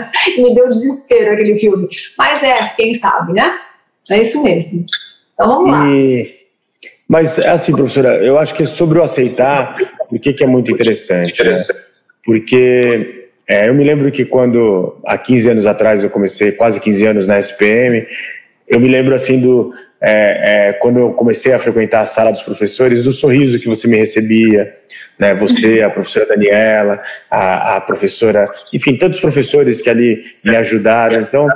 Me 0.38 0.54
deu 0.54 0.70
desespero 0.70 1.32
aquele 1.32 1.56
filme. 1.56 1.88
Mas 2.16 2.42
é, 2.42 2.72
quem 2.76 2.94
sabe, 2.94 3.32
né? 3.34 3.57
É 4.10 4.20
isso 4.20 4.42
mesmo. 4.42 4.86
Então 5.34 5.48
vamos 5.48 5.70
lá. 5.70 5.84
Mas, 7.08 7.38
assim, 7.38 7.72
professora, 7.72 8.22
eu 8.22 8.38
acho 8.38 8.54
que 8.54 8.66
sobre 8.66 8.98
o 8.98 9.02
aceitar, 9.02 9.76
o 10.10 10.18
que, 10.18 10.34
que 10.34 10.44
é 10.44 10.46
muito 10.46 10.70
interessante, 10.70 11.42
né? 11.42 11.50
Porque 12.22 13.30
é, 13.48 13.68
eu 13.70 13.74
me 13.74 13.82
lembro 13.82 14.12
que 14.12 14.26
quando, 14.26 14.98
há 15.06 15.16
15 15.16 15.50
anos 15.50 15.66
atrás, 15.66 16.04
eu 16.04 16.10
comecei, 16.10 16.52
quase 16.52 16.78
15 16.78 17.06
anos 17.06 17.26
na 17.26 17.38
SPM, 17.38 18.06
eu 18.68 18.78
me 18.78 18.88
lembro, 18.88 19.14
assim, 19.14 19.40
do, 19.40 19.72
é, 20.00 20.68
é, 20.68 20.72
quando 20.74 20.98
eu 20.98 21.12
comecei 21.12 21.52
a 21.52 21.58
frequentar 21.58 22.00
a 22.00 22.06
sala 22.06 22.30
dos 22.30 22.42
professores, 22.42 23.04
do 23.04 23.12
sorriso 23.12 23.58
que 23.58 23.68
você 23.68 23.88
me 23.88 23.96
recebia, 23.96 24.76
né? 25.18 25.34
Você, 25.34 25.82
a 25.82 25.90
professora 25.90 26.26
Daniela, 26.26 27.00
a, 27.30 27.76
a 27.76 27.80
professora, 27.80 28.48
enfim, 28.72 28.96
tantos 28.96 29.20
professores 29.20 29.82
que 29.82 29.90
ali 29.90 30.22
me 30.44 30.56
ajudaram. 30.56 31.20
Então, 31.20 31.48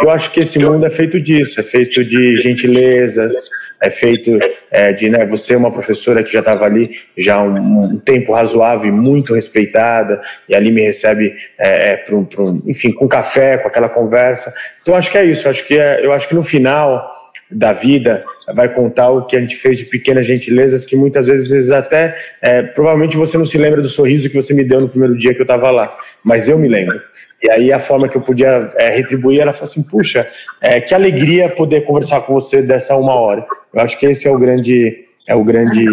eu 0.00 0.08
acho 0.08 0.30
que 0.30 0.40
esse 0.40 0.58
mundo 0.58 0.86
é 0.86 0.90
feito 0.90 1.20
disso, 1.20 1.60
é 1.60 1.62
feito 1.62 2.02
de 2.02 2.38
gentilezas, 2.38 3.34
é 3.82 3.90
feito 3.90 4.38
é, 4.70 4.92
de, 4.92 5.08
né, 5.08 5.26
você 5.26 5.54
é 5.54 5.56
uma 5.56 5.72
professora 5.72 6.22
que 6.22 6.32
já 6.32 6.40
estava 6.40 6.64
ali 6.64 6.90
já 7.16 7.36
há 7.36 7.42
um, 7.42 7.84
um, 7.84 7.98
tempo 7.98 8.32
razoável 8.32 8.88
e 8.88 8.92
muito 8.92 9.34
respeitada, 9.34 10.20
e 10.48 10.54
ali 10.54 10.70
me 10.70 10.82
recebe, 10.82 11.34
é, 11.58 11.92
é, 11.92 11.96
pro, 11.96 12.24
pro, 12.24 12.62
enfim, 12.66 12.92
com 12.92 13.08
café, 13.08 13.58
com 13.58 13.68
aquela 13.68 13.88
conversa. 13.88 14.52
Então, 14.80 14.94
acho 14.94 15.10
que 15.10 15.18
é 15.18 15.24
isso, 15.24 15.48
acho 15.48 15.66
que 15.66 15.74
eu 15.74 16.12
acho 16.12 16.28
que 16.28 16.34
no 16.34 16.42
final 16.42 17.10
da 17.50 17.72
vida 17.72 18.24
vai 18.54 18.72
contar 18.72 19.10
o 19.10 19.26
que 19.26 19.36
a 19.36 19.40
gente 19.40 19.56
fez 19.56 19.78
de 19.78 19.84
pequenas 19.84 20.26
gentilezas 20.26 20.84
que 20.84 20.94
muitas 20.94 21.26
vezes 21.26 21.70
até 21.70 22.14
é, 22.40 22.62
provavelmente 22.62 23.16
você 23.16 23.36
não 23.36 23.44
se 23.44 23.58
lembra 23.58 23.82
do 23.82 23.88
sorriso 23.88 24.28
que 24.28 24.36
você 24.36 24.54
me 24.54 24.64
deu 24.64 24.80
no 24.80 24.88
primeiro 24.88 25.16
dia 25.16 25.34
que 25.34 25.40
eu 25.40 25.44
estava 25.44 25.70
lá, 25.70 25.96
mas 26.22 26.48
eu 26.48 26.58
me 26.58 26.68
lembro. 26.68 27.00
E 27.42 27.50
aí 27.50 27.72
a 27.72 27.78
forma 27.78 28.08
que 28.08 28.16
eu 28.16 28.20
podia 28.20 28.70
é, 28.76 28.90
retribuir, 28.90 29.40
ela 29.40 29.52
falou 29.52 29.70
assim, 29.70 29.82
puxa, 29.82 30.26
é, 30.60 30.80
que 30.80 30.94
alegria 30.94 31.48
poder 31.48 31.82
conversar 31.82 32.20
com 32.20 32.34
você 32.34 32.62
dessa 32.62 32.96
uma 32.96 33.14
hora. 33.14 33.44
Eu 33.72 33.80
acho 33.80 33.98
que 33.98 34.06
esse 34.06 34.28
é 34.28 34.30
o 34.30 34.38
grande, 34.38 35.06
é 35.26 35.34
o 35.34 35.42
grande 35.42 35.84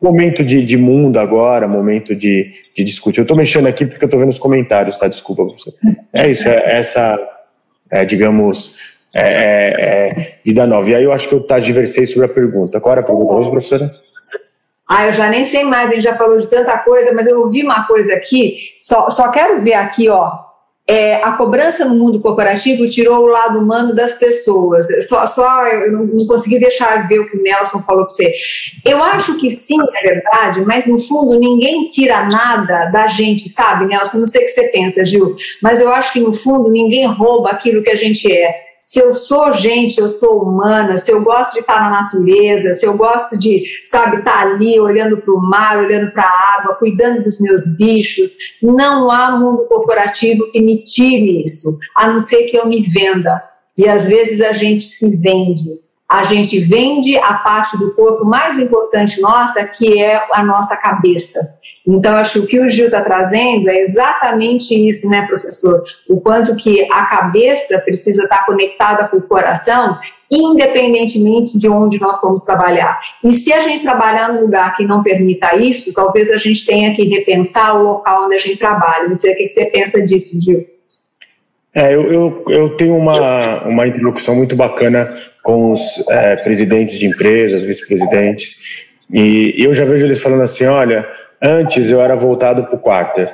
momento 0.00 0.44
de, 0.44 0.64
de 0.64 0.76
mundo 0.76 1.18
agora, 1.18 1.66
momento 1.66 2.14
de, 2.14 2.52
de 2.74 2.84
discutir. 2.84 3.20
Eu 3.20 3.22
estou 3.22 3.36
mexendo 3.36 3.66
aqui 3.66 3.84
porque 3.84 4.04
eu 4.04 4.06
estou 4.06 4.20
vendo 4.20 4.30
os 4.30 4.38
comentários, 4.38 4.98
tá? 4.98 5.08
Desculpa 5.08 5.44
você. 5.44 5.72
É 6.12 6.30
isso, 6.30 6.48
é 6.48 6.78
essa, 6.78 7.18
é, 7.90 8.04
digamos, 8.04 8.76
é, 9.16 9.22
é, 9.22 10.20
é, 10.20 10.38
vida 10.44 10.66
nova. 10.66 10.90
E 10.90 10.94
aí 10.94 11.04
eu 11.04 11.12
acho 11.12 11.28
que 11.28 11.34
eu 11.34 11.46
diversei 11.60 12.04
sobre 12.04 12.26
a 12.26 12.28
pergunta. 12.28 12.80
Qual 12.80 12.92
era 12.92 13.00
a 13.00 13.04
pergunta 13.04 13.34
hoje, 13.34 13.50
professora? 13.50 13.90
Ah, 14.88 15.06
eu 15.06 15.12
já 15.12 15.28
nem 15.28 15.44
sei 15.44 15.64
mais, 15.64 15.90
a 15.90 15.94
gente 15.94 16.04
já 16.04 16.14
falou 16.14 16.38
de 16.38 16.46
tanta 16.46 16.78
coisa, 16.78 17.12
mas 17.12 17.26
eu 17.26 17.40
ouvi 17.40 17.62
uma 17.62 17.86
coisa 17.88 18.14
aqui, 18.14 18.56
só, 18.80 19.10
só 19.10 19.32
quero 19.32 19.60
ver 19.60 19.74
aqui, 19.74 20.08
ó, 20.08 20.30
é, 20.88 21.16
a 21.16 21.32
cobrança 21.32 21.84
no 21.84 21.96
mundo 21.96 22.20
corporativo 22.20 22.88
tirou 22.88 23.24
o 23.24 23.26
lado 23.26 23.58
humano 23.58 23.92
das 23.92 24.14
pessoas. 24.14 24.86
Só, 25.08 25.26
só 25.26 25.66
eu 25.66 25.90
não, 25.90 26.04
não 26.04 26.26
consegui 26.28 26.60
deixar 26.60 27.08
ver 27.08 27.18
o 27.18 27.28
que 27.28 27.36
o 27.36 27.42
Nelson 27.42 27.80
falou 27.80 28.06
para 28.06 28.14
você. 28.14 28.32
Eu 28.84 29.02
acho 29.02 29.36
que 29.38 29.50
sim, 29.50 29.78
é 29.96 30.02
verdade, 30.06 30.60
mas 30.64 30.86
no 30.86 31.00
fundo 31.00 31.36
ninguém 31.36 31.88
tira 31.88 32.28
nada 32.28 32.84
da 32.86 33.08
gente, 33.08 33.48
sabe, 33.48 33.86
Nelson? 33.86 34.18
Não 34.18 34.26
sei 34.26 34.42
o 34.42 34.44
que 34.44 34.50
você 34.50 34.68
pensa, 34.68 35.04
Gil, 35.04 35.34
mas 35.60 35.80
eu 35.80 35.92
acho 35.92 36.12
que 36.12 36.20
no 36.20 36.32
fundo 36.32 36.70
ninguém 36.70 37.06
rouba 37.06 37.50
aquilo 37.50 37.82
que 37.82 37.90
a 37.90 37.96
gente 37.96 38.32
é 38.32 38.65
se 38.86 39.00
eu 39.00 39.12
sou 39.12 39.50
gente, 39.50 40.00
eu 40.00 40.06
sou 40.06 40.44
humana, 40.44 40.96
se 40.96 41.10
eu 41.10 41.20
gosto 41.24 41.54
de 41.54 41.58
estar 41.58 41.80
na 41.80 42.02
natureza, 42.02 42.72
se 42.72 42.86
eu 42.86 42.96
gosto 42.96 43.36
de, 43.36 43.60
sabe, 43.84 44.18
estar 44.18 44.46
ali 44.46 44.78
olhando 44.78 45.16
para 45.16 45.34
o 45.34 45.40
mar, 45.40 45.78
olhando 45.78 46.12
para 46.12 46.22
a 46.22 46.60
água, 46.60 46.76
cuidando 46.76 47.24
dos 47.24 47.40
meus 47.40 47.76
bichos, 47.76 48.30
não 48.62 49.10
há 49.10 49.32
mundo 49.32 49.66
corporativo 49.66 50.52
que 50.52 50.60
me 50.60 50.84
tire 50.84 51.44
isso, 51.44 51.76
a 51.96 52.06
não 52.06 52.20
ser 52.20 52.44
que 52.44 52.56
eu 52.56 52.68
me 52.68 52.80
venda. 52.80 53.42
E 53.76 53.88
às 53.88 54.06
vezes 54.06 54.40
a 54.40 54.52
gente 54.52 54.86
se 54.86 55.16
vende. 55.16 55.80
A 56.08 56.22
gente 56.22 56.60
vende 56.60 57.18
a 57.18 57.34
parte 57.34 57.76
do 57.76 57.92
corpo 57.92 58.24
mais 58.24 58.56
importante 58.56 59.20
nossa, 59.20 59.64
que 59.64 60.00
é 60.00 60.24
a 60.32 60.44
nossa 60.44 60.76
cabeça. 60.76 61.55
Então, 61.86 62.16
acho 62.16 62.32
que 62.32 62.38
o 62.40 62.46
que 62.46 62.60
o 62.60 62.68
Gil 62.68 62.86
está 62.86 63.00
trazendo 63.00 63.70
é 63.70 63.80
exatamente 63.80 64.74
isso, 64.74 65.08
né, 65.08 65.24
professor? 65.26 65.84
O 66.08 66.20
quanto 66.20 66.56
que 66.56 66.84
a 66.90 67.06
cabeça 67.06 67.78
precisa 67.78 68.24
estar 68.24 68.38
tá 68.38 68.44
conectada 68.44 69.04
com 69.04 69.18
o 69.18 69.22
coração, 69.22 69.96
independentemente 70.30 71.56
de 71.56 71.68
onde 71.68 72.00
nós 72.00 72.20
vamos 72.20 72.42
trabalhar. 72.42 72.98
E 73.22 73.32
se 73.32 73.52
a 73.52 73.62
gente 73.62 73.82
trabalhar 73.82 74.32
num 74.32 74.40
lugar 74.40 74.76
que 74.76 74.84
não 74.84 75.02
permita 75.02 75.54
isso, 75.54 75.92
talvez 75.94 76.28
a 76.30 76.38
gente 76.38 76.66
tenha 76.66 76.94
que 76.96 77.04
repensar 77.04 77.76
o 77.76 77.82
local 77.84 78.24
onde 78.24 78.34
a 78.34 78.40
gente 78.40 78.56
trabalha. 78.56 79.06
Não 79.06 79.14
sei 79.14 79.34
o 79.34 79.36
que 79.36 79.48
você 79.48 79.66
pensa 79.66 80.04
disso, 80.04 80.42
Gil. 80.42 80.66
É, 81.72 81.94
eu, 81.94 82.10
eu, 82.10 82.44
eu 82.48 82.70
tenho 82.70 82.96
uma, 82.96 83.62
uma 83.64 83.86
interlocução 83.86 84.34
muito 84.34 84.56
bacana 84.56 85.14
com 85.42 85.72
os 85.72 86.02
é, 86.08 86.34
presidentes 86.36 86.98
de 86.98 87.06
empresas, 87.06 87.62
vice-presidentes, 87.62 88.88
e 89.12 89.54
eu 89.56 89.72
já 89.72 89.84
vejo 89.84 90.04
eles 90.04 90.20
falando 90.20 90.42
assim: 90.42 90.64
olha, 90.64 91.06
Antes 91.42 91.90
eu 91.90 92.00
era 92.00 92.16
voltado 92.16 92.64
para 92.64 92.74
o 92.74 92.78
quarter. 92.78 93.32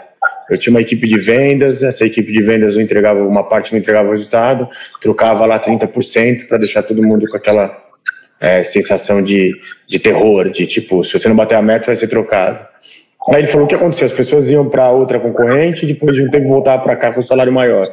Eu 0.50 0.59
tinha 0.59 0.72
uma 0.72 0.80
equipe 0.80 1.09
de 1.09 1.18
vendas, 1.18 1.82
essa 1.82 2.05
equipe 2.05 2.32
de 2.32 2.42
vendas 2.42 2.74
não 2.74 2.82
entregava, 2.82 3.22
uma 3.22 3.44
parte 3.48 3.72
não 3.72 3.78
entregava 3.78 4.09
o 4.09 4.12
resultado, 4.12 4.68
trocava 5.00 5.46
lá 5.46 5.59
30% 5.59 6.46
para 6.48 6.59
deixar 6.59 6.82
todo 6.82 7.03
mundo 7.03 7.26
com 7.28 7.36
aquela 7.36 7.74
é, 8.40 8.62
sensação 8.64 9.22
de, 9.22 9.53
de 9.88 9.98
terror, 9.98 10.50
de 10.50 10.66
tipo, 10.66 11.03
se 11.05 11.18
você 11.18 11.28
não 11.28 11.36
bater 11.36 11.55
a 11.55 11.62
meta, 11.62 11.84
você 11.84 11.90
vai 11.90 11.96
ser 11.96 12.09
trocado. 12.09 12.66
Aí 13.28 13.42
ele 13.42 13.46
falou 13.46 13.66
o 13.66 13.68
que 13.68 13.74
aconteceu, 13.74 14.07
as 14.07 14.12
pessoas 14.12 14.50
iam 14.50 14.68
para 14.68 14.90
outra 14.90 15.20
concorrente, 15.20 15.86
depois 15.86 16.16
de 16.16 16.24
um 16.24 16.30
tempo 16.30 16.48
voltar 16.48 16.78
para 16.78 16.96
cá 16.96 17.12
com 17.12 17.20
um 17.20 17.22
salário 17.22 17.53
maior. 17.53 17.88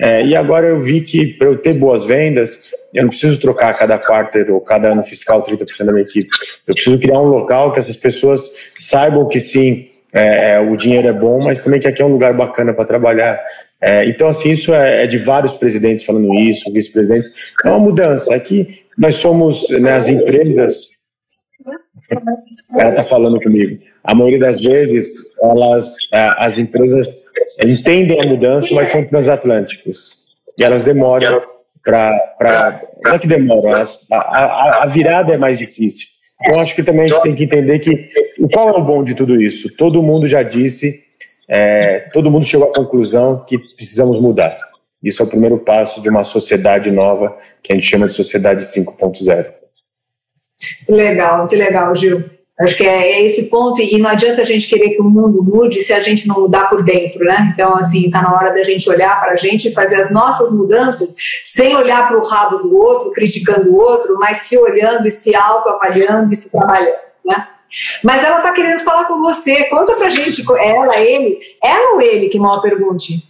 É, 0.00 0.24
e 0.24 0.36
agora 0.36 0.68
eu 0.68 0.78
vi 0.78 1.00
que 1.00 1.26
para 1.26 1.48
eu 1.48 1.56
ter 1.56 1.74
boas 1.74 2.04
vendas, 2.04 2.70
eu 2.94 3.02
não 3.02 3.10
preciso 3.10 3.38
trocar 3.40 3.74
cada 3.74 3.98
quarter 3.98 4.50
ou 4.50 4.60
cada 4.60 4.92
ano 4.92 5.02
fiscal 5.02 5.42
30% 5.42 5.84
da 5.84 5.92
minha 5.92 6.04
equipe. 6.04 6.28
Eu 6.66 6.74
preciso 6.74 6.98
criar 6.98 7.20
um 7.20 7.26
local 7.26 7.72
que 7.72 7.78
essas 7.78 7.96
pessoas 7.96 8.48
saibam 8.78 9.26
que 9.28 9.40
sim, 9.40 9.86
é, 10.12 10.52
é, 10.52 10.60
o 10.60 10.76
dinheiro 10.76 11.08
é 11.08 11.12
bom, 11.12 11.42
mas 11.42 11.60
também 11.60 11.80
que 11.80 11.88
aqui 11.88 12.00
é 12.00 12.04
um 12.04 12.12
lugar 12.12 12.32
bacana 12.32 12.72
para 12.72 12.84
trabalhar. 12.84 13.40
É, 13.80 14.04
então, 14.06 14.28
assim, 14.28 14.50
isso 14.50 14.72
é, 14.72 15.04
é, 15.04 15.06
de 15.06 15.18
vários 15.18 15.52
presidentes 15.54 16.04
falando 16.04 16.32
isso, 16.34 16.72
vice-presidentes. 16.72 17.30
É 17.64 17.68
uma 17.68 17.78
mudança. 17.78 18.34
Aqui 18.34 18.82
nós 18.96 19.16
somos, 19.16 19.68
né, 19.70 19.92
as 19.92 20.08
empresas. 20.08 20.97
Ela 22.78 22.90
está 22.90 23.04
falando 23.04 23.40
comigo. 23.40 23.78
A 24.04 24.14
maioria 24.14 24.38
das 24.38 24.60
vezes, 24.60 25.36
elas, 25.42 25.94
é, 26.12 26.34
as 26.38 26.58
empresas 26.58 27.24
entendem 27.62 28.20
a 28.20 28.26
mudança, 28.26 28.74
mas 28.74 28.88
são 28.88 29.04
transatlânticos. 29.04 30.26
E 30.58 30.64
elas 30.64 30.84
demoram 30.84 31.42
para. 31.84 32.82
Não 33.02 33.14
é 33.14 33.18
que 33.18 33.26
demora, 33.26 33.84
a, 34.12 34.16
a, 34.16 34.82
a, 34.82 34.86
virada 34.86 35.32
é 35.32 35.36
mais 35.36 35.58
difícil. 35.58 36.06
Eu 36.46 36.60
acho 36.60 36.74
que 36.74 36.82
também 36.82 37.04
a 37.04 37.08
gente 37.08 37.22
tem 37.22 37.34
que 37.34 37.44
entender 37.44 37.78
que 37.78 38.08
qual 38.52 38.68
é 38.68 38.72
o 38.72 38.84
bom 38.84 39.02
de 39.02 39.14
tudo 39.14 39.40
isso? 39.40 39.74
Todo 39.76 40.02
mundo 40.02 40.26
já 40.28 40.42
disse, 40.42 41.02
é, 41.48 42.00
todo 42.12 42.30
mundo 42.30 42.44
chegou 42.44 42.68
à 42.68 42.74
conclusão 42.74 43.44
que 43.46 43.58
precisamos 43.58 44.20
mudar. 44.20 44.56
Isso 45.02 45.22
é 45.22 45.26
o 45.26 45.28
primeiro 45.28 45.58
passo 45.58 46.00
de 46.00 46.08
uma 46.08 46.24
sociedade 46.24 46.90
nova 46.90 47.36
que 47.62 47.72
a 47.72 47.74
gente 47.74 47.86
chama 47.86 48.06
de 48.06 48.12
sociedade 48.12 48.64
5.0. 48.64 49.57
Que 50.86 50.92
legal, 50.92 51.46
que 51.46 51.56
legal, 51.56 51.94
Gil. 51.94 52.24
Acho 52.60 52.76
que 52.76 52.84
é, 52.84 53.12
é, 53.12 53.24
esse 53.24 53.48
ponto, 53.48 53.80
e 53.80 53.98
não 53.98 54.10
adianta 54.10 54.42
a 54.42 54.44
gente 54.44 54.66
querer 54.66 54.90
que 54.90 55.00
o 55.00 55.04
mundo 55.04 55.44
mude 55.44 55.80
se 55.80 55.92
a 55.92 56.00
gente 56.00 56.26
não 56.26 56.40
mudar 56.40 56.68
por 56.68 56.82
dentro, 56.82 57.24
né? 57.24 57.52
Então, 57.54 57.76
assim, 57.76 58.06
está 58.06 58.20
na 58.20 58.34
hora 58.34 58.52
da 58.52 58.64
gente 58.64 58.90
olhar 58.90 59.20
para 59.20 59.32
a 59.32 59.36
gente 59.36 59.68
e 59.68 59.72
fazer 59.72 59.94
as 60.00 60.10
nossas 60.10 60.50
mudanças 60.50 61.14
sem 61.44 61.76
olhar 61.76 62.08
para 62.08 62.18
o 62.18 62.26
rabo 62.26 62.58
do 62.58 62.76
outro, 62.76 63.12
criticando 63.12 63.70
o 63.70 63.76
outro, 63.76 64.18
mas 64.18 64.38
se 64.38 64.58
olhando 64.58 65.06
e 65.06 65.10
se 65.10 65.36
autoavaliando 65.36 66.32
e 66.32 66.36
se 66.36 66.50
trabalhando, 66.50 66.96
né? 67.24 67.46
Mas 68.02 68.24
ela 68.24 68.38
está 68.38 68.50
querendo 68.50 68.80
falar 68.80 69.04
com 69.04 69.18
você. 69.20 69.64
Conta 69.64 69.94
para 69.94 70.08
a 70.08 70.10
gente, 70.10 70.42
ela, 70.58 70.98
ele, 70.98 71.38
ela 71.62 71.94
ou 71.94 72.00
ele, 72.00 72.28
que 72.28 72.40
mal 72.40 72.60
pergunte? 72.60 73.22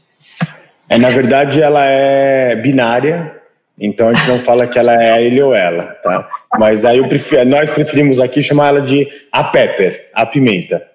É, 0.88 0.96
na 0.96 1.10
verdade, 1.10 1.60
ela 1.60 1.84
é 1.84 2.56
binária, 2.56 3.37
então 3.78 4.08
a 4.08 4.14
gente 4.14 4.28
não 4.28 4.38
fala 4.38 4.66
que 4.66 4.78
ela 4.78 5.02
é 5.02 5.22
ele 5.22 5.40
ou 5.40 5.54
ela, 5.54 5.84
tá? 6.02 6.26
Mas 6.58 6.84
aí 6.84 7.06
prefiro, 7.08 7.44
nós 7.44 7.70
preferimos 7.70 8.20
aqui 8.20 8.42
chamar 8.42 8.68
ela 8.68 8.80
de 8.80 9.08
a 9.30 9.44
Pepper, 9.44 10.10
a 10.12 10.26
pimenta. 10.26 10.86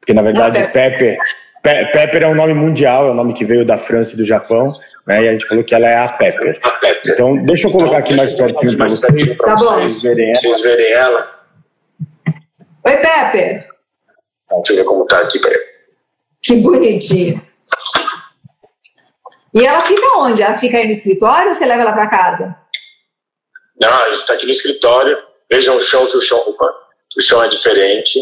Porque 0.00 0.12
na 0.12 0.22
verdade 0.22 0.58
Pepper, 0.72 1.18
Pe 1.64 1.86
Pepper 1.92 2.22
é 2.24 2.28
um 2.28 2.34
nome 2.34 2.52
mundial, 2.52 3.08
é 3.08 3.10
um 3.10 3.14
nome 3.14 3.32
que 3.32 3.42
veio 3.42 3.64
da 3.64 3.78
França 3.78 4.12
e 4.12 4.18
do 4.18 4.24
Japão, 4.24 4.68
né? 5.06 5.24
E 5.24 5.28
a 5.28 5.32
gente 5.32 5.46
falou 5.46 5.64
que 5.64 5.74
ela 5.74 5.88
é 5.88 5.96
a 5.96 6.08
Pepper. 6.08 6.60
Então 7.06 7.42
deixa 7.42 7.68
eu 7.68 7.72
colocar 7.72 7.96
aqui 7.96 8.14
mais 8.14 8.34
pertinho 8.34 8.76
para 8.76 8.86
vocês, 8.86 9.38
tá 9.38 9.56
bom. 9.56 9.80
vocês 9.80 10.02
verem 10.02 10.28
ela. 10.28 10.36
Vocês 10.36 10.60
verem 10.60 10.92
ela. 10.92 11.40
Oi, 12.84 12.96
Pepper. 12.98 13.66
Deixa 14.50 14.72
eu 14.72 14.76
ver 14.76 14.84
como 14.84 15.06
tá 15.06 15.20
aqui, 15.20 15.38
peraí. 15.40 15.58
Que 16.42 16.56
bonitinho. 16.56 17.42
E 19.54 19.64
ela 19.64 19.82
fica 19.82 20.18
onde? 20.18 20.42
Ela 20.42 20.56
fica 20.56 20.76
aí 20.76 20.84
no 20.84 20.90
escritório 20.90 21.48
ou 21.48 21.54
você 21.54 21.64
leva 21.64 21.82
ela 21.82 21.92
para 21.92 22.10
casa? 22.10 22.58
Não, 23.80 23.88
a 23.88 24.10
gente 24.10 24.20
está 24.20 24.34
aqui 24.34 24.44
no 24.44 24.50
escritório. 24.50 25.16
Vejam 25.50 25.76
o 25.76 25.80
chão, 25.80 26.06
que 26.06 26.16
o 26.16 26.20
chão, 26.20 26.38
o 27.16 27.20
chão 27.20 27.42
é 27.42 27.48
diferente. 27.48 28.18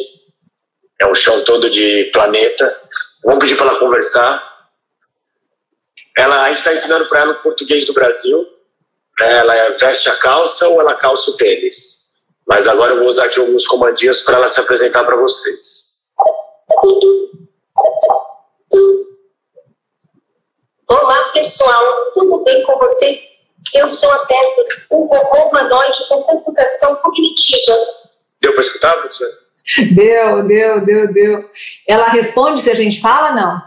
É 1.00 1.06
um 1.06 1.14
chão 1.14 1.42
todo 1.44 1.70
de 1.70 2.10
planeta. 2.12 2.80
Vamos 3.24 3.42
pedir 3.42 3.56
para 3.56 3.70
ela 3.70 3.78
conversar. 3.78 4.52
Ela, 6.16 6.42
a 6.42 6.48
gente 6.50 6.58
está 6.58 6.74
ensinando 6.74 7.06
para 7.08 7.20
ela 7.20 7.32
o 7.32 7.42
português 7.42 7.86
do 7.86 7.94
Brasil. 7.94 8.46
Ela 9.18 9.70
veste 9.78 10.10
a 10.10 10.16
calça 10.16 10.68
ou 10.68 10.80
ela 10.80 10.94
calça 10.96 11.30
o 11.30 11.36
tênis. 11.36 12.02
Mas 12.46 12.66
agora 12.66 12.92
eu 12.92 12.98
vou 12.98 13.08
usar 13.08 13.24
aqui 13.24 13.40
alguns 13.40 13.66
comandinhos 13.66 14.20
para 14.20 14.36
ela 14.36 14.48
se 14.48 14.60
apresentar 14.60 15.04
para 15.04 15.16
vocês. 15.16 15.92
Olá, 20.92 21.30
pessoal, 21.32 22.12
tudo 22.12 22.44
bem 22.44 22.62
com 22.64 22.78
vocês? 22.78 23.56
Eu 23.72 23.88
sou 23.88 24.12
a 24.12 24.26
Pepe, 24.26 24.84
um 24.90 25.06
robô 25.06 25.48
humanoide 25.48 26.06
com 26.06 26.22
computação 26.22 26.94
cognitiva. 26.96 27.74
Deu 28.42 28.52
para 28.52 28.60
escutar, 28.60 28.98
professor? 28.98 29.28
Deu, 29.94 30.42
deu, 30.46 30.84
deu, 30.84 31.10
deu. 31.10 31.50
Ela 31.88 32.08
responde 32.08 32.60
se 32.60 32.70
a 32.70 32.74
gente 32.74 33.00
fala, 33.00 33.32
não? 33.32 33.62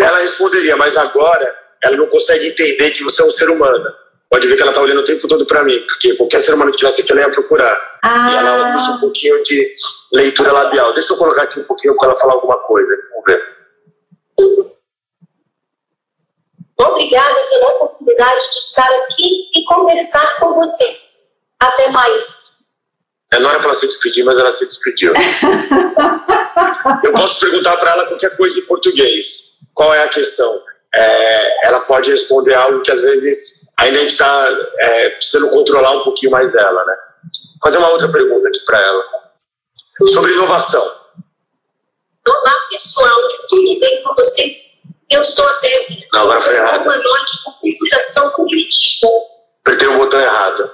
Ela 0.00 0.20
responderia, 0.20 0.76
mas 0.76 0.96
agora 0.96 1.52
ela 1.82 1.96
não 1.96 2.06
consegue 2.06 2.50
entender 2.50 2.92
que 2.92 3.02
você 3.02 3.20
é 3.20 3.24
um 3.24 3.30
ser 3.32 3.50
humano. 3.50 3.92
Pode 4.30 4.46
ver 4.46 4.54
que 4.54 4.62
ela 4.62 4.70
está 4.70 4.82
olhando 4.82 5.00
o 5.00 5.04
tempo 5.04 5.26
todo 5.26 5.44
para 5.46 5.64
mim, 5.64 5.84
porque 5.84 6.14
qualquer 6.14 6.38
ser 6.38 6.54
humano 6.54 6.70
que 6.70 6.78
tivesse 6.78 7.00
aqui, 7.00 7.10
ela 7.10 7.22
ia 7.22 7.32
procurar. 7.32 7.76
Ah. 8.04 8.30
E 8.30 8.36
ela 8.36 8.76
usa 8.76 8.90
um 8.92 9.00
pouquinho 9.00 9.42
de 9.42 9.74
leitura 10.12 10.52
labial. 10.52 10.92
Deixa 10.92 11.12
eu 11.12 11.18
colocar 11.18 11.42
aqui 11.42 11.58
um 11.58 11.64
pouquinho 11.64 11.96
para 11.96 12.10
ela 12.10 12.16
falar 12.20 12.34
alguma 12.34 12.58
coisa. 12.60 12.94
Vamos 13.10 13.24
ver. 13.26 13.58
Obrigada 16.80 17.40
pela 17.50 17.68
oportunidade 17.74 18.50
de 18.50 18.58
estar 18.58 18.88
aqui 18.88 19.50
e 19.54 19.64
conversar 19.64 20.38
com 20.38 20.54
vocês. 20.54 21.18
Até 21.58 21.90
mais. 21.90 22.58
É, 23.32 23.40
não 23.40 23.50
era 23.50 23.58
para 23.58 23.70
ela 23.70 23.78
se 23.78 23.86
despedir, 23.86 24.24
mas 24.24 24.38
ela 24.38 24.52
se 24.52 24.64
despediu. 24.64 25.12
eu 27.02 27.12
posso 27.12 27.40
perguntar 27.40 27.76
para 27.78 27.90
ela 27.90 28.06
qualquer 28.06 28.36
coisa 28.36 28.58
em 28.58 28.66
português. 28.66 29.58
Qual 29.74 29.92
é 29.92 30.02
a 30.04 30.08
questão? 30.08 30.62
É, 30.94 31.66
ela 31.66 31.80
pode 31.80 32.10
responder 32.10 32.54
algo 32.54 32.80
que 32.80 32.92
às 32.92 33.02
vezes 33.02 33.72
ainda 33.78 33.98
a 33.98 34.02
gente 34.02 34.12
está 34.12 34.48
é, 34.78 35.10
precisando 35.10 35.50
controlar 35.50 35.92
um 35.98 36.04
pouquinho 36.04 36.30
mais 36.32 36.54
ela, 36.54 36.84
né? 36.84 36.94
Fazer 37.62 37.78
uma 37.78 37.90
outra 37.90 38.10
pergunta 38.10 38.48
aqui 38.48 38.60
para 38.64 38.80
ela. 38.80 39.04
Sobre 40.10 40.32
inovação. 40.32 40.97
Olá, 42.28 42.54
pessoal. 42.68 43.16
Tudo 43.48 43.80
bem 43.80 44.02
com 44.02 44.14
vocês? 44.14 45.02
Eu 45.08 45.24
sou 45.24 45.48
a 45.48 45.60
Debbie. 45.60 46.06
Não, 46.12 46.20
agora 46.20 46.42
foi 46.42 46.56
errado. 46.56 46.84
Humanoide 46.84 47.42
com 47.42 47.52
computação 47.52 48.30
cognitiva. 48.32 49.08
Apertei 49.60 49.88
o 49.88 49.96
botão 49.96 50.20
errado. 50.20 50.70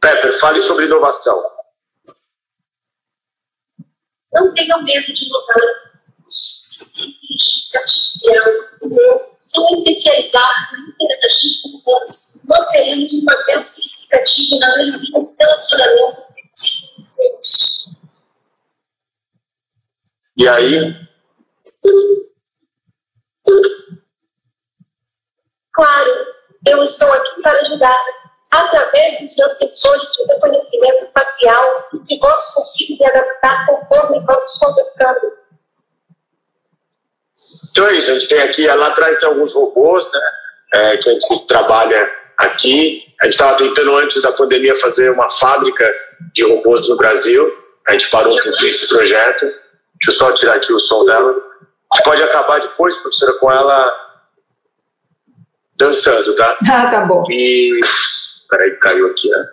Pepper, 0.00 0.38
fale 0.38 0.60
sobre 0.60 0.84
inovação. 0.86 1.36
Não 4.32 4.54
tenham 4.54 4.84
medo 4.84 5.12
de 5.12 5.26
inovar. 5.26 5.56
Os 6.28 6.62
inteligência 6.98 7.80
artificial 7.80 8.44
são 9.38 9.68
especializados 9.72 10.72
em 10.74 11.04
interagir 11.04 11.62
com 11.62 11.68
humanos. 11.70 12.44
Nós 12.48 12.66
teremos 12.70 13.12
um 13.14 13.24
papel 13.24 13.64
significativo 13.64 14.58
na 14.60 14.76
melhoria 14.76 15.10
do 15.12 15.34
relacionamento 15.38 16.22
entre 16.38 16.66
esses 17.40 18.11
E 20.36 20.48
aí? 20.48 20.96
Claro, 25.72 26.10
eu 26.66 26.82
estou 26.82 27.12
aqui 27.12 27.42
para 27.42 27.60
ajudar. 27.60 27.96
Através 28.50 29.18
dos 29.18 29.34
meus 29.34 29.52
sensores 29.52 30.12
de 30.12 30.24
reconhecimento 30.34 31.10
facial 31.14 31.88
e 31.94 32.02
de 32.02 32.18
voz, 32.18 32.42
consigo 32.54 33.02
me 33.02 33.06
adaptar 33.10 33.66
conforme 33.66 34.20
vamos 34.20 34.58
conversando. 34.58 35.42
Então 37.70 37.86
é 37.86 37.94
isso, 37.94 38.10
a 38.10 38.14
gente 38.14 38.28
tem 38.28 38.42
aqui, 38.42 38.66
lá 38.66 38.88
atrás 38.88 39.18
tem 39.18 39.28
alguns 39.28 39.54
robôs, 39.54 40.06
né, 40.12 40.20
é, 40.74 40.96
que 40.98 41.08
a 41.08 41.12
gente 41.14 41.46
trabalha 41.46 42.10
aqui. 42.36 43.06
A 43.20 43.24
gente 43.24 43.34
estava 43.34 43.56
tentando, 43.56 43.96
antes 43.96 44.20
da 44.20 44.32
pandemia, 44.32 44.76
fazer 44.76 45.10
uma 45.10 45.30
fábrica 45.30 45.88
de 46.34 46.44
robôs 46.44 46.88
no 46.88 46.96
Brasil. 46.96 47.56
A 47.86 47.92
gente 47.92 48.10
parou 48.10 48.38
com 48.40 48.50
esse 48.50 48.88
projeto. 48.88 49.46
Deixa 50.04 50.10
eu 50.10 50.12
só 50.12 50.32
tirar 50.32 50.56
aqui 50.56 50.72
o 50.72 50.80
som 50.80 51.04
dela. 51.04 51.30
A 51.92 51.96
gente 51.96 52.04
pode 52.04 52.22
acabar 52.22 52.60
depois, 52.60 52.96
professora, 52.96 53.34
com 53.34 53.52
ela 53.52 54.02
dançando, 55.76 56.34
tá? 56.34 56.58
Ah, 56.70 56.90
tá 56.90 57.04
bom. 57.06 57.24
E. 57.30 57.80
Peraí, 58.50 58.76
caiu 58.78 59.06
aqui, 59.06 59.30
né? 59.30 59.48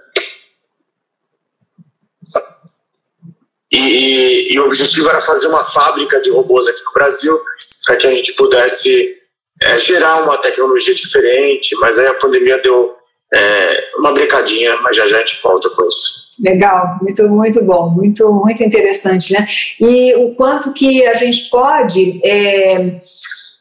E, 3.71 3.77
e, 3.77 4.53
e, 4.53 4.59
o 4.59 4.65
objetivo 4.65 5.07
era 5.07 5.21
fazer 5.21 5.47
uma 5.47 5.63
fábrica 5.63 6.19
de 6.21 6.31
robôs 6.31 6.67
aqui 6.67 6.83
no 6.83 6.91
Brasil 6.91 7.39
para 7.85 7.97
que 7.97 8.07
a 8.07 8.09
gente 8.09 8.33
pudesse 8.33 9.15
é, 9.61 9.77
gerar 9.77 10.23
uma 10.23 10.39
tecnologia 10.39 10.95
diferente, 10.95 11.75
mas 11.75 11.99
aí 11.99 12.07
a 12.07 12.15
pandemia 12.15 12.59
deu 12.61 12.97
é, 13.33 13.83
uma 13.97 14.11
brincadinha, 14.11 14.77
mas 14.77 14.95
já 14.95 15.07
já 15.07 15.17
a 15.17 15.19
gente 15.19 15.39
volta 15.41 15.69
com 15.69 15.87
isso. 15.87 16.29
Legal, 16.39 16.97
muito, 17.01 17.27
muito 17.29 17.63
bom, 17.63 17.89
muito, 17.89 18.31
muito 18.33 18.63
interessante, 18.63 19.33
né? 19.33 19.45
E 19.79 20.15
o 20.15 20.33
quanto 20.35 20.73
que 20.73 21.05
a 21.05 21.13
gente 21.13 21.49
pode 21.49 22.21
é, 22.23 22.97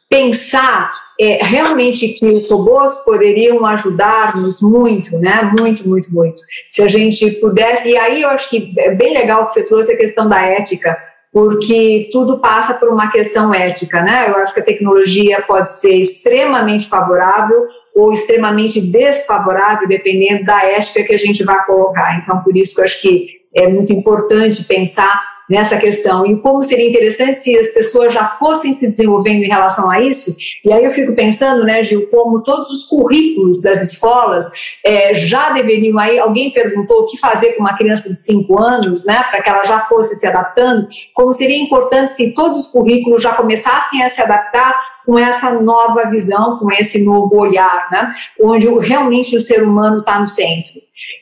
pensar 0.09 0.93
é, 1.19 1.43
realmente 1.43 2.07
que 2.07 2.25
os 2.27 2.49
robôs 2.49 3.03
poderiam 3.03 3.65
ajudar-nos 3.65 4.61
muito, 4.61 5.19
né? 5.19 5.51
Muito, 5.59 5.87
muito, 5.87 6.13
muito. 6.13 6.41
Se 6.69 6.81
a 6.81 6.87
gente 6.87 7.29
pudesse, 7.31 7.89
e 7.89 7.97
aí 7.97 8.21
eu 8.21 8.29
acho 8.29 8.49
que 8.49 8.73
é 8.77 8.91
bem 8.91 9.13
legal 9.13 9.45
que 9.45 9.51
você 9.51 9.63
trouxe 9.63 9.91
a 9.91 9.97
questão 9.97 10.29
da 10.29 10.41
ética, 10.41 10.97
porque 11.31 12.09
tudo 12.11 12.39
passa 12.39 12.73
por 12.73 12.87
uma 12.89 13.11
questão 13.11 13.53
ética, 13.53 14.01
né? 14.01 14.29
Eu 14.29 14.37
acho 14.37 14.53
que 14.53 14.61
a 14.61 14.65
tecnologia 14.65 15.41
pode 15.41 15.71
ser 15.73 15.93
extremamente 15.93 16.87
favorável 16.87 17.67
ou 17.99 18.13
extremamente 18.13 18.79
desfavorável, 18.79 19.85
dependendo 19.85 20.45
da 20.45 20.63
ética 20.63 21.03
que 21.03 21.13
a 21.13 21.17
gente 21.17 21.43
vai 21.43 21.65
colocar. 21.65 22.17
Então, 22.23 22.41
por 22.41 22.55
isso 22.55 22.73
que 22.73 22.79
eu 22.79 22.85
acho 22.85 23.01
que 23.01 23.27
é 23.53 23.67
muito 23.67 23.91
importante 23.91 24.63
pensar 24.63 25.27
nessa 25.49 25.77
questão. 25.77 26.25
E 26.25 26.39
como 26.39 26.63
seria 26.63 26.87
interessante 26.87 27.39
se 27.39 27.57
as 27.57 27.69
pessoas 27.71 28.13
já 28.13 28.25
fossem 28.39 28.71
se 28.71 28.87
desenvolvendo 28.87 29.43
em 29.43 29.49
relação 29.49 29.89
a 29.89 29.99
isso. 29.99 30.33
E 30.63 30.71
aí 30.71 30.85
eu 30.85 30.91
fico 30.91 31.13
pensando, 31.13 31.65
né, 31.65 31.83
Gil, 31.83 32.07
como 32.07 32.43
todos 32.43 32.69
os 32.69 32.87
currículos 32.87 33.61
das 33.61 33.81
escolas 33.81 34.49
é, 34.85 35.13
já 35.13 35.49
deveriam. 35.49 35.97
Aí 35.99 36.19
alguém 36.19 36.51
perguntou 36.51 36.99
o 37.01 37.05
que 37.07 37.17
fazer 37.17 37.53
com 37.53 37.63
uma 37.63 37.75
criança 37.75 38.07
de 38.07 38.15
5 38.15 38.61
anos, 38.61 39.05
né, 39.05 39.25
para 39.29 39.41
que 39.41 39.49
ela 39.49 39.65
já 39.65 39.81
fosse 39.81 40.15
se 40.15 40.27
adaptando. 40.27 40.87
Como 41.13 41.33
seria 41.33 41.59
importante 41.59 42.11
se 42.11 42.33
todos 42.33 42.59
os 42.59 42.67
currículos 42.67 43.23
já 43.23 43.33
começassem 43.33 44.03
a 44.03 44.09
se 44.09 44.21
adaptar 44.21 44.79
com 45.09 45.17
essa 45.17 45.59
nova 45.59 46.07
visão, 46.07 46.59
com 46.59 46.71
esse 46.71 47.03
novo 47.03 47.35
olhar, 47.35 47.87
né? 47.91 48.13
onde 48.39 48.67
realmente 48.67 49.35
o 49.35 49.41
ser 49.41 49.63
humano 49.63 50.01
está 50.01 50.19
no 50.19 50.27
centro. 50.27 50.73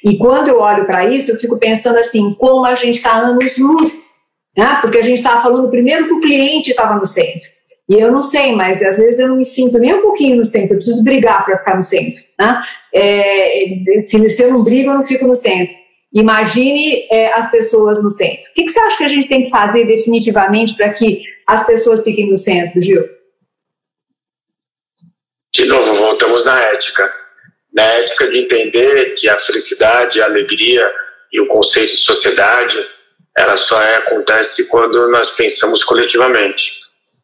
E 0.04 0.18
quando 0.18 0.50
eu 0.50 0.60
olho 0.60 0.86
para 0.86 1.06
isso, 1.06 1.32
eu 1.32 1.38
fico 1.38 1.58
pensando 1.58 1.98
assim, 1.98 2.34
como 2.34 2.66
a 2.66 2.76
gente 2.76 2.98
está 2.98 3.14
anos-luz 3.14 4.18
né? 4.58 4.80
porque 4.82 4.98
a 4.98 5.02
gente 5.02 5.20
estava 5.20 5.42
falando 5.42 5.70
primeiro 5.70 6.06
que 6.06 6.14
o 6.16 6.20
cliente 6.20 6.72
estava 6.72 6.96
no 6.96 7.06
centro. 7.06 7.48
E 7.90 7.94
eu 7.94 8.12
não 8.12 8.22
sei, 8.22 8.54
mas 8.54 8.82
às 8.82 8.98
vezes 8.98 9.22
eu 9.22 9.30
não 9.30 9.38
me 9.38 9.46
sinto 9.46 9.80
nem 9.80 9.94
um 9.94 10.02
pouquinho 10.02 10.36
no 10.36 10.44
centro, 10.44 10.74
eu 10.74 10.78
preciso 10.80 11.06
brigar 11.06 11.46
para 11.46 11.58
ficar 11.58 11.78
no 11.78 11.84
centro. 11.84 12.22
Né? 12.38 12.62
É, 12.94 14.02
se, 14.02 14.30
se 14.30 14.44
eu 14.44 14.52
não 14.52 14.66
brigo, 14.66 14.90
eu 14.90 14.96
não 14.96 15.06
fico 15.06 15.26
no 15.26 15.36
centro. 15.36 15.74
Imagine 16.14 17.06
é, 17.10 17.32
as 17.34 17.50
pessoas 17.50 18.04
no 18.04 18.10
centro. 18.10 18.42
O 18.52 18.54
que, 18.54 18.64
que, 18.64 18.70
você 18.70 18.80
acha 18.82 18.98
que 18.98 19.04
a 19.06 19.08
gente 19.08 19.30
tem 19.30 19.44
que 19.44 19.50
fazer 19.50 19.86
definitivamente 19.86 20.76
para 20.76 20.90
que 20.90 21.22
as 21.48 21.66
pessoas 21.66 22.04
fiquem 22.04 22.30
no 22.30 22.36
centro, 22.36 22.82
Gil? 22.82 23.17
De 25.58 25.66
novo, 25.66 25.96
voltamos 25.96 26.46
na 26.46 26.62
ética. 26.66 27.12
Na 27.74 27.82
ética 27.82 28.28
de 28.28 28.38
entender 28.38 29.16
que 29.16 29.28
a 29.28 29.40
felicidade, 29.40 30.22
a 30.22 30.26
alegria 30.26 30.88
e 31.34 31.42
o 31.42 31.48
conceito 31.48 31.96
de 31.96 32.04
sociedade 32.04 32.78
ela 33.36 33.58
só 33.58 33.82
é, 33.82 33.96
acontece 33.96 34.68
quando 34.68 35.10
nós 35.10 35.32
pensamos 35.32 35.84
coletivamente. 35.84 36.74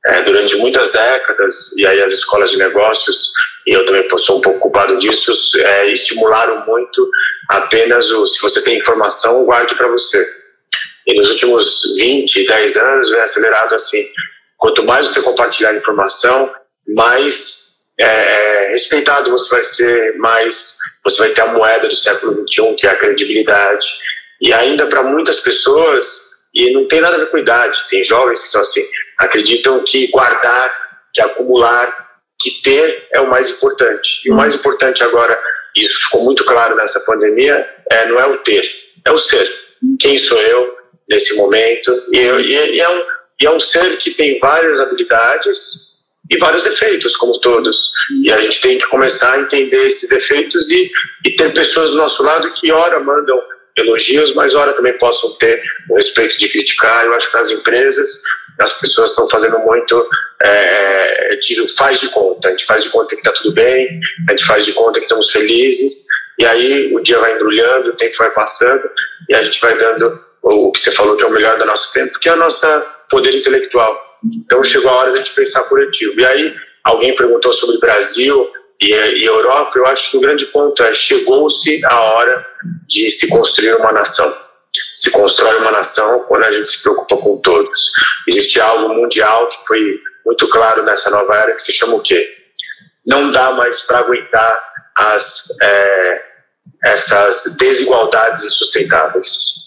É, 0.03 0.23
durante 0.23 0.55
muitas 0.55 0.91
décadas, 0.91 1.77
e 1.77 1.86
aí 1.86 2.01
as 2.01 2.11
escolas 2.11 2.49
de 2.49 2.57
negócios, 2.57 3.31
e 3.67 3.73
eu 3.73 3.86
também 3.86 4.09
sou 4.17 4.39
um 4.39 4.41
pouco 4.41 4.61
culpado 4.61 4.97
disso, 4.97 5.31
é, 5.59 5.91
estimularam 5.91 6.65
muito 6.65 7.07
apenas 7.49 8.09
o 8.09 8.25
se 8.25 8.41
você 8.41 8.63
tem 8.63 8.79
informação, 8.79 9.45
guarde 9.45 9.75
para 9.75 9.88
você. 9.89 10.27
E 11.05 11.13
nos 11.13 11.29
últimos 11.29 11.81
20, 11.97 12.47
10 12.47 12.77
anos, 12.77 13.11
é 13.13 13.21
acelerado 13.21 13.75
assim: 13.75 14.07
quanto 14.57 14.84
mais 14.84 15.05
você 15.05 15.21
compartilhar 15.21 15.75
informação, 15.75 16.51
mais 16.88 17.62
é, 18.03 18.69
respeitado 18.71 19.31
você 19.31 19.49
vai 19.49 19.63
ser, 19.63 20.17
mais 20.17 20.77
você 21.03 21.19
vai 21.19 21.29
ter 21.29 21.41
a 21.41 21.47
moeda 21.47 21.87
do 21.87 21.95
século 21.95 22.45
XXI, 22.47 22.75
que 22.75 22.87
é 22.87 22.91
a 22.91 22.95
credibilidade 22.95 23.87
e 24.41 24.51
ainda 24.51 24.87
para 24.87 25.03
muitas 25.03 25.39
pessoas, 25.39 26.31
e 26.53 26.73
não 26.73 26.85
tem 26.87 26.99
nada 26.99 27.15
a 27.15 27.19
ver 27.19 27.31
com 27.31 27.37
idade, 27.37 27.77
tem 27.89 28.03
jovens 28.03 28.41
que 28.41 28.49
são 28.49 28.61
assim, 28.61 28.85
acreditam 29.17 29.81
que 29.83 30.07
guardar, 30.07 30.69
que 31.13 31.21
acumular, 31.21 31.87
que 32.41 32.61
ter 32.61 33.07
é 33.13 33.21
o 33.21 33.29
mais 33.29 33.49
importante. 33.49 34.21
E 34.25 34.31
o 34.31 34.35
mais 34.35 34.53
importante 34.53 35.01
agora, 35.01 35.39
isso 35.75 35.97
ficou 36.01 36.25
muito 36.25 36.43
claro 36.43 36.75
nessa 36.75 36.99
pandemia, 36.99 37.67
é, 37.89 38.05
não 38.07 38.19
é 38.19 38.27
o 38.27 38.37
ter, 38.39 38.69
é 39.05 39.11
o 39.11 39.17
ser. 39.17 39.49
Quem 39.99 40.17
sou 40.17 40.39
eu 40.41 40.77
nesse 41.07 41.35
momento? 41.37 41.91
E, 42.11 42.17
e, 42.17 42.75
e, 42.75 42.81
é, 42.81 42.89
um, 42.89 43.03
e 43.41 43.45
é 43.45 43.51
um 43.51 43.59
ser 43.61 43.97
que 43.97 44.11
tem 44.11 44.37
várias 44.39 44.77
habilidades, 44.81 45.92
e 46.30 46.38
vários 46.38 46.63
defeitos, 46.63 47.15
como 47.17 47.39
todos. 47.39 47.91
E 48.24 48.32
a 48.32 48.41
gente 48.41 48.61
tem 48.61 48.78
que 48.78 48.88
começar 48.88 49.34
a 49.34 49.39
entender 49.41 49.86
esses 49.86 50.09
defeitos 50.09 50.71
e, 50.71 50.89
e 51.26 51.32
ter 51.32 51.53
pessoas 51.53 51.91
do 51.91 51.97
nosso 51.97 52.24
lado 52.24 52.53
que, 52.55 52.71
ora, 52.71 52.99
mandam 52.99 53.41
elogios, 53.76 54.34
mas, 54.34 54.55
ora, 54.55 54.74
também 54.74 54.97
possam 54.97 55.32
ter 55.38 55.61
o 55.89 55.95
respeito 55.95 56.38
de 56.39 56.49
criticar. 56.49 57.05
Eu 57.05 57.13
acho 57.13 57.30
que 57.30 57.38
nas 57.38 57.49
empresas 57.49 58.21
as 58.59 58.80
pessoas 58.80 59.09
estão 59.09 59.28
fazendo 59.30 59.57
muito 59.59 60.07
é, 60.43 61.36
de, 61.38 61.67
faz 61.76 61.99
de 61.99 62.09
conta. 62.09 62.47
A 62.47 62.51
gente 62.51 62.65
faz 62.65 62.84
de 62.84 62.89
conta 62.91 63.15
que 63.15 63.15
está 63.15 63.32
tudo 63.32 63.53
bem, 63.53 63.99
a 64.28 64.32
gente 64.32 64.45
faz 64.45 64.65
de 64.65 64.74
conta 64.74 64.99
que 64.99 65.05
estamos 65.05 65.32
felizes, 65.32 66.05
e 66.39 66.45
aí 66.45 66.93
o 66.93 66.99
dia 67.01 67.19
vai 67.19 67.36
embrulhando, 67.36 67.89
o 67.89 67.95
tempo 67.95 68.15
vai 68.17 68.32
passando, 68.32 68.89
e 69.30 69.36
a 69.36 69.43
gente 69.43 69.59
vai 69.59 69.78
dando 69.78 70.24
o 70.43 70.71
que 70.71 70.82
você 70.82 70.91
falou 70.91 71.15
que 71.15 71.24
é 71.24 71.28
o 71.28 71.32
melhor 71.32 71.57
do 71.57 71.65
nosso 71.65 71.91
tempo, 71.93 72.19
que 72.19 72.30
é 72.30 72.34
o 72.34 72.38
nosso 72.38 72.65
poder 73.09 73.36
intelectual. 73.36 74.12
Então 74.26 74.63
chegou 74.63 74.91
a 74.91 74.95
hora 74.95 75.11
de 75.11 75.15
a 75.15 75.17
gente 75.19 75.36
pensar 75.36 75.63
coletivo. 75.63 76.19
E 76.19 76.26
aí 76.26 76.55
alguém 76.84 77.15
perguntou 77.15 77.51
sobre 77.53 77.78
Brasil 77.80 78.51
e, 78.82 78.91
e 78.91 79.26
Europa, 79.26 79.71
eu 79.76 79.86
acho 79.88 80.11
que 80.11 80.17
o 80.17 80.21
grande 80.21 80.45
ponto 80.47 80.84
é 80.84 80.93
chegou-se 80.93 81.86
a 81.86 82.01
hora 82.01 82.45
de 82.88 83.09
se 83.09 83.30
construir 83.30 83.76
uma 83.76 83.91
nação. 83.91 84.36
Se 84.95 85.11
constrói 85.11 85.57
uma 85.57 85.71
nação 85.71 86.21
quando 86.28 86.43
a 86.43 86.51
gente 86.51 86.69
se 86.69 86.82
preocupa 86.82 87.17
com 87.17 87.38
todos. 87.38 87.91
Existe 88.28 88.59
algo 88.59 88.93
mundial 88.93 89.47
que 89.47 89.67
foi 89.67 89.99
muito 90.26 90.47
claro 90.49 90.84
nessa 90.84 91.09
nova 91.09 91.36
era 91.36 91.53
que 91.53 91.61
se 91.61 91.71
chama 91.71 91.95
o 91.95 92.01
quê? 92.01 92.28
Não 93.05 93.32
dá 93.32 93.51
mais 93.51 93.82
para 93.82 93.99
aguentar 93.99 94.74
as, 94.95 95.59
é, 95.61 96.21
essas 96.86 97.55
desigualdades 97.57 98.43
insustentáveis. 98.43 99.62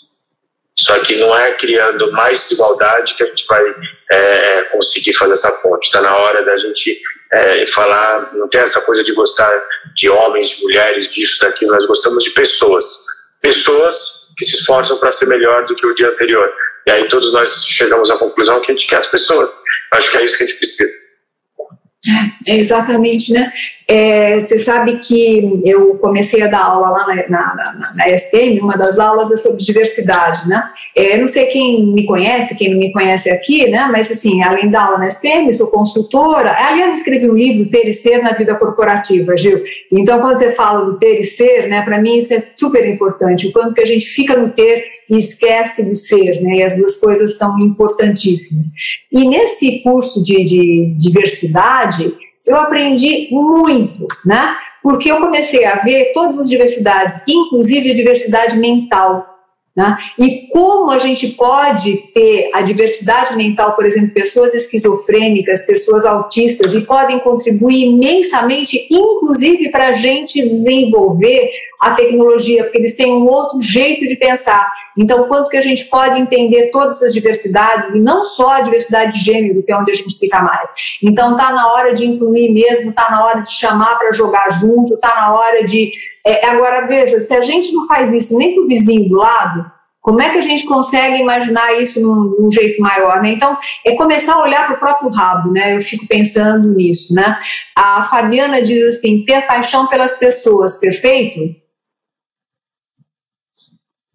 Só 0.79 0.99
que 1.01 1.17
não 1.17 1.35
é 1.35 1.53
criando 1.53 2.13
mais 2.13 2.41
desigualdade 2.41 3.15
que 3.15 3.23
a 3.23 3.27
gente 3.27 3.47
vai 3.49 3.63
é, 4.11 4.63
conseguir 4.65 5.15
fazer 5.15 5.33
essa 5.33 5.51
ponte. 5.51 5.87
Está 5.87 6.03
na 6.03 6.15
hora 6.15 6.45
da 6.45 6.57
gente 6.59 7.01
é, 7.33 7.67
falar, 7.67 8.35
não 8.35 8.49
tem 8.49 8.61
essa 8.61 8.81
coisa 8.83 9.03
de 9.03 9.13
gostar 9.13 9.53
de 9.95 10.11
homens, 10.11 10.51
de 10.51 10.63
mulheres, 10.63 11.11
disso, 11.11 11.41
daquilo. 11.41 11.73
Nós 11.73 11.87
gostamos 11.87 12.25
de 12.25 12.31
pessoas. 12.31 13.05
Pessoas 13.41 14.27
que 14.37 14.45
se 14.45 14.57
esforçam 14.57 14.99
para 14.99 15.13
ser 15.13 15.27
melhor 15.27 15.67
do 15.67 15.75
que 15.75 15.87
o 15.87 15.95
dia 15.95 16.11
anterior. 16.11 16.53
E 16.87 16.91
aí 16.91 17.09
todos 17.09 17.33
nós 17.33 17.65
chegamos 17.65 18.11
à 18.11 18.19
conclusão 18.19 18.61
que 18.61 18.71
a 18.71 18.75
gente 18.75 18.87
quer 18.87 18.99
as 18.99 19.07
pessoas. 19.07 19.51
Acho 19.93 20.11
que 20.11 20.19
é 20.19 20.25
isso 20.27 20.37
que 20.37 20.45
a 20.45 20.47
gente 20.47 20.59
precisa. 20.59 20.93
É, 22.47 22.59
exatamente, 22.59 23.33
né? 23.33 23.53
É, 23.89 24.41
você 24.41 24.59
sabe 24.59 24.99
que 24.99 25.63
eu 25.65 25.95
comecei 25.99 26.43
a 26.43 26.49
dar 26.49 26.65
aula 26.65 26.91
lá 26.91 27.07
na, 27.07 27.15
na, 27.29 27.55
na, 27.55 27.95
na 27.97 28.09
SPM, 28.09 28.61
uma 28.61 28.77
das 28.77 28.99
aulas 28.99 29.31
é 29.31 29.37
sobre 29.37 29.63
diversidade, 29.63 30.49
né? 30.49 30.61
É, 30.93 31.17
não 31.19 31.29
sei 31.29 31.47
quem 31.47 31.87
me 31.87 32.05
conhece, 32.05 32.57
quem 32.57 32.71
não 32.71 32.79
me 32.79 32.91
conhece 32.91 33.31
aqui, 33.31 33.69
né? 33.69 33.89
Mas 33.93 34.11
assim, 34.11 34.43
além 34.43 34.71
da 34.71 34.83
aula 34.83 34.99
na 34.99 35.07
SPM, 35.07 35.53
sou 35.53 35.69
consultora. 35.69 36.57
Aliás, 36.59 36.97
escrevi 36.97 37.31
um 37.31 37.35
livro, 37.35 37.71
Ter 37.71 37.87
e 37.87 37.93
Ser 37.93 38.23
na 38.23 38.33
Vida 38.33 38.57
Corporativa, 38.57 39.37
Gil. 39.37 39.63
Então, 39.93 40.21
quando 40.21 40.39
você 40.39 40.51
fala 40.51 40.85
do 40.85 40.99
ter 40.99 41.21
e 41.21 41.25
ser, 41.25 41.69
né? 41.69 41.83
Para 41.83 42.01
mim 42.01 42.17
isso 42.17 42.35
é 42.35 42.41
super 42.41 42.89
importante. 42.89 43.47
O 43.47 43.53
quanto 43.53 43.75
que 43.75 43.83
a 43.83 43.87
gente 43.87 44.07
fica 44.07 44.37
no 44.37 44.49
ter 44.49 44.85
e 45.09 45.17
esquece 45.17 45.89
do 45.89 45.95
ser, 45.95 46.43
né? 46.43 46.57
E 46.57 46.63
as 46.65 46.77
duas 46.77 46.97
coisas 46.97 47.39
são 47.39 47.57
importantíssimas. 47.61 48.73
E 49.13 49.29
nesse 49.29 49.81
curso 49.81 50.21
de, 50.21 50.43
de 50.45 50.95
diversidade, 50.97 52.13
eu 52.47 52.57
aprendi 52.57 53.29
muito, 53.33 54.07
né? 54.25 54.57
Porque 54.83 55.11
eu 55.11 55.19
comecei 55.19 55.65
a 55.65 55.77
ver 55.77 56.13
todas 56.13 56.39
as 56.39 56.49
diversidades, 56.49 57.25
inclusive 57.27 57.91
a 57.91 57.95
diversidade 57.95 58.57
mental. 58.57 59.36
Né? 59.77 59.95
E 60.19 60.49
como 60.49 60.91
a 60.91 60.99
gente 60.99 61.29
pode 61.33 61.99
ter 62.15 62.49
a 62.55 62.63
diversidade 62.63 63.37
mental, 63.37 63.77
por 63.77 63.85
exemplo, 63.85 64.15
pessoas 64.15 64.55
esquizofrênicas, 64.55 65.67
pessoas 65.67 66.07
autistas, 66.07 66.75
e 66.75 66.81
podem 66.81 67.19
contribuir 67.19 67.85
imensamente, 67.85 68.87
inclusive 68.91 69.69
para 69.69 69.89
a 69.89 69.93
gente 69.93 70.43
desenvolver 70.49 71.51
a 71.81 71.91
tecnologia, 71.91 72.65
porque 72.65 72.79
eles 72.79 72.97
têm 72.97 73.13
um 73.13 73.27
outro 73.27 73.61
jeito 73.61 74.07
de 74.07 74.17
pensar. 74.17 74.73
Então, 74.97 75.29
quanto 75.29 75.51
que 75.51 75.57
a 75.57 75.61
gente 75.61 75.85
pode 75.85 76.19
entender 76.19 76.71
todas 76.71 76.97
essas 76.97 77.13
diversidades 77.13 77.95
e 77.95 78.01
não 78.01 78.23
só 78.23 78.53
a 78.53 78.61
diversidade 78.61 79.19
de 79.19 79.25
gênero, 79.25 79.63
que 79.63 79.71
é 79.71 79.77
onde 79.77 79.91
a 79.91 79.95
gente 79.95 80.19
fica 80.19 80.41
mais. 80.41 80.71
Então, 81.03 81.37
tá 81.37 81.53
na 81.53 81.71
hora 81.73 81.95
de 81.95 82.07
incluir 82.07 82.51
mesmo, 82.51 82.95
tá 82.95 83.09
na 83.11 83.25
hora 83.27 83.41
de 83.43 83.53
chamar 83.53 83.99
para 83.99 84.13
jogar 84.13 84.51
junto, 84.53 84.97
tá 84.97 85.15
na 85.15 85.35
hora 85.35 85.65
de. 85.65 85.93
É, 86.27 86.45
agora, 86.47 86.89
veja, 86.89 87.21
se 87.21 87.33
a 87.33 87.41
gente 87.41 87.73
não 87.73 87.87
faz 87.87 88.13
isso 88.13 88.37
nem 88.37 88.53
para 88.53 88.65
o 88.65 88.67
vizinho 88.67 89.09
do 89.09 89.15
lado, 89.15 89.71
como 90.01 90.21
é 90.21 90.31
que 90.31 90.39
a 90.39 90.43
gente 90.43 90.67
consegue 90.67 91.21
imaginar 91.21 91.81
isso 91.81 92.03
num, 92.03 92.37
num 92.41 92.51
jeito 92.51 92.81
maior, 92.81 93.23
né? 93.23 93.31
Então, 93.31 93.57
é 93.85 93.95
começar 93.95 94.35
a 94.35 94.43
olhar 94.43 94.67
para 94.67 94.77
o 94.77 94.79
próprio 94.79 95.09
rabo, 95.09 95.53
né? 95.53 95.77
Eu 95.77 95.81
fico 95.81 96.07
pensando 96.09 96.69
nisso, 96.69 97.15
né? 97.15 97.39
A 97.77 98.05
Fabiana 98.05 98.61
diz 98.61 98.83
assim: 98.83 99.25
ter 99.25 99.47
paixão 99.47 99.87
pelas 99.87 100.19
pessoas, 100.19 100.81
perfeito? 100.81 101.39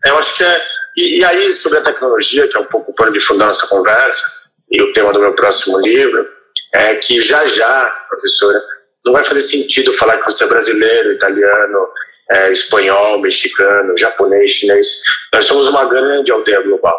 Eu 0.06 0.18
acho 0.18 0.36
que 0.36 0.44
é. 0.44 0.62
E, 0.98 1.20
e, 1.20 1.24
aí, 1.24 1.54
sobre 1.54 1.78
a 1.80 1.84
tecnologia, 1.84 2.48
que 2.48 2.58
é 2.58 2.60
um 2.60 2.66
pouco 2.66 2.92
o 2.92 2.96
pano 2.96 3.14
de 3.14 3.22
fundo 3.22 3.40
da 3.40 3.48
nossa 3.48 3.68
conversa, 3.68 4.22
e 4.70 4.82
o 4.82 4.92
tema 4.92 5.14
do 5.14 5.20
meu 5.20 5.34
próximo 5.34 5.80
livro, 5.80 6.28
é 6.74 6.96
que 6.96 7.22
já 7.22 7.48
já, 7.48 7.86
professora, 8.10 8.62
não 9.06 9.14
vai 9.14 9.24
fazer 9.24 9.42
sentido 9.42 9.94
falar 9.94 10.18
que 10.18 10.26
você 10.26 10.44
é 10.44 10.48
brasileiro, 10.48 11.14
italiano, 11.14 11.88
é, 12.30 12.52
espanhol, 12.52 13.20
mexicano, 13.20 13.98
japonês, 13.98 14.52
chinês. 14.52 14.88
Nós 15.34 15.46
somos 15.46 15.68
uma 15.68 15.86
grande 15.86 16.32
aldeia 16.32 16.62
global. 16.62 16.98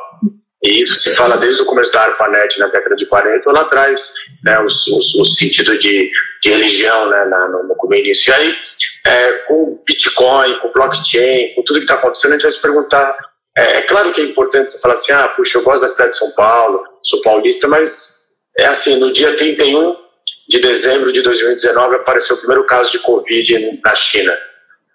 E 0.63 0.81
isso 0.81 0.95
se 0.95 1.15
fala 1.17 1.37
desde 1.37 1.63
o 1.63 1.65
começo 1.65 1.93
da 1.93 2.03
ARPANET, 2.03 2.59
na 2.61 2.69
década 2.69 2.95
de 2.95 3.07
40, 3.07 3.49
ou 3.49 3.55
lá 3.55 3.63
atrás, 3.63 4.13
né, 4.45 4.59
o, 4.61 4.67
o, 4.67 4.99
o 5.23 5.25
sentido 5.25 5.77
de, 5.77 6.11
de 6.41 6.51
religião 6.51 7.11
né, 7.11 7.25
na, 7.25 7.49
no, 7.49 7.65
no 7.65 7.95
início. 7.95 8.31
E 8.31 8.35
aí, 8.35 8.57
é, 9.05 9.33
com 9.49 9.83
Bitcoin, 9.85 10.61
com 10.61 10.73
blockchain, 10.73 11.55
com 11.55 11.65
tudo 11.65 11.81
que 11.81 11.85
está 11.85 11.95
acontecendo, 11.95 12.31
a 12.31 12.35
gente 12.35 12.43
vai 12.43 12.53
se 12.53 12.63
perguntar. 12.63 13.17
É, 13.57 13.79
é, 13.79 13.83
claro 13.83 14.13
que 14.13 14.21
é 14.21 14.25
importante 14.25 14.73
você 14.73 14.81
falar 14.81 14.95
assim: 14.95 15.13
ah, 15.13 15.29
puxa, 15.29 15.59
eu 15.59 15.65
gosto 15.65 15.83
da 15.83 15.89
cidade 15.89 16.13
de 16.13 16.19
São 16.19 16.31
Paulo, 16.33 16.85
sou 17.03 17.21
paulista, 17.23 17.67
mas 17.67 18.21
é 18.57 18.67
assim: 18.67 18.99
no 18.99 19.13
dia 19.13 19.37
31 19.37 19.97
de 20.49 20.59
dezembro 20.61 21.13
de 21.13 21.23
2019 21.23 21.97
apareceu 21.97 22.37
o 22.37 22.39
primeiro 22.39 22.65
caso 22.65 22.91
de 22.93 22.99
Covid 23.01 23.81
na 23.85 23.95
China. 23.95 24.37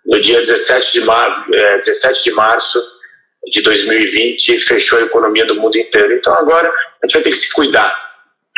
No 0.05 0.21
dia 0.21 0.39
17 0.39 0.93
de, 0.93 1.01
mar, 1.01 1.45
é, 1.53 1.77
17 1.77 2.23
de 2.23 2.31
março 2.31 2.81
de 3.51 3.61
2020, 3.61 4.59
fechou 4.61 4.99
a 4.99 5.03
economia 5.03 5.45
do 5.45 5.55
mundo 5.55 5.77
inteiro. 5.77 6.13
Então 6.13 6.33
agora 6.33 6.69
a 6.69 7.05
gente 7.05 7.13
vai 7.13 7.23
ter 7.23 7.31
que 7.31 7.37
se 7.37 7.51
cuidar, 7.53 7.95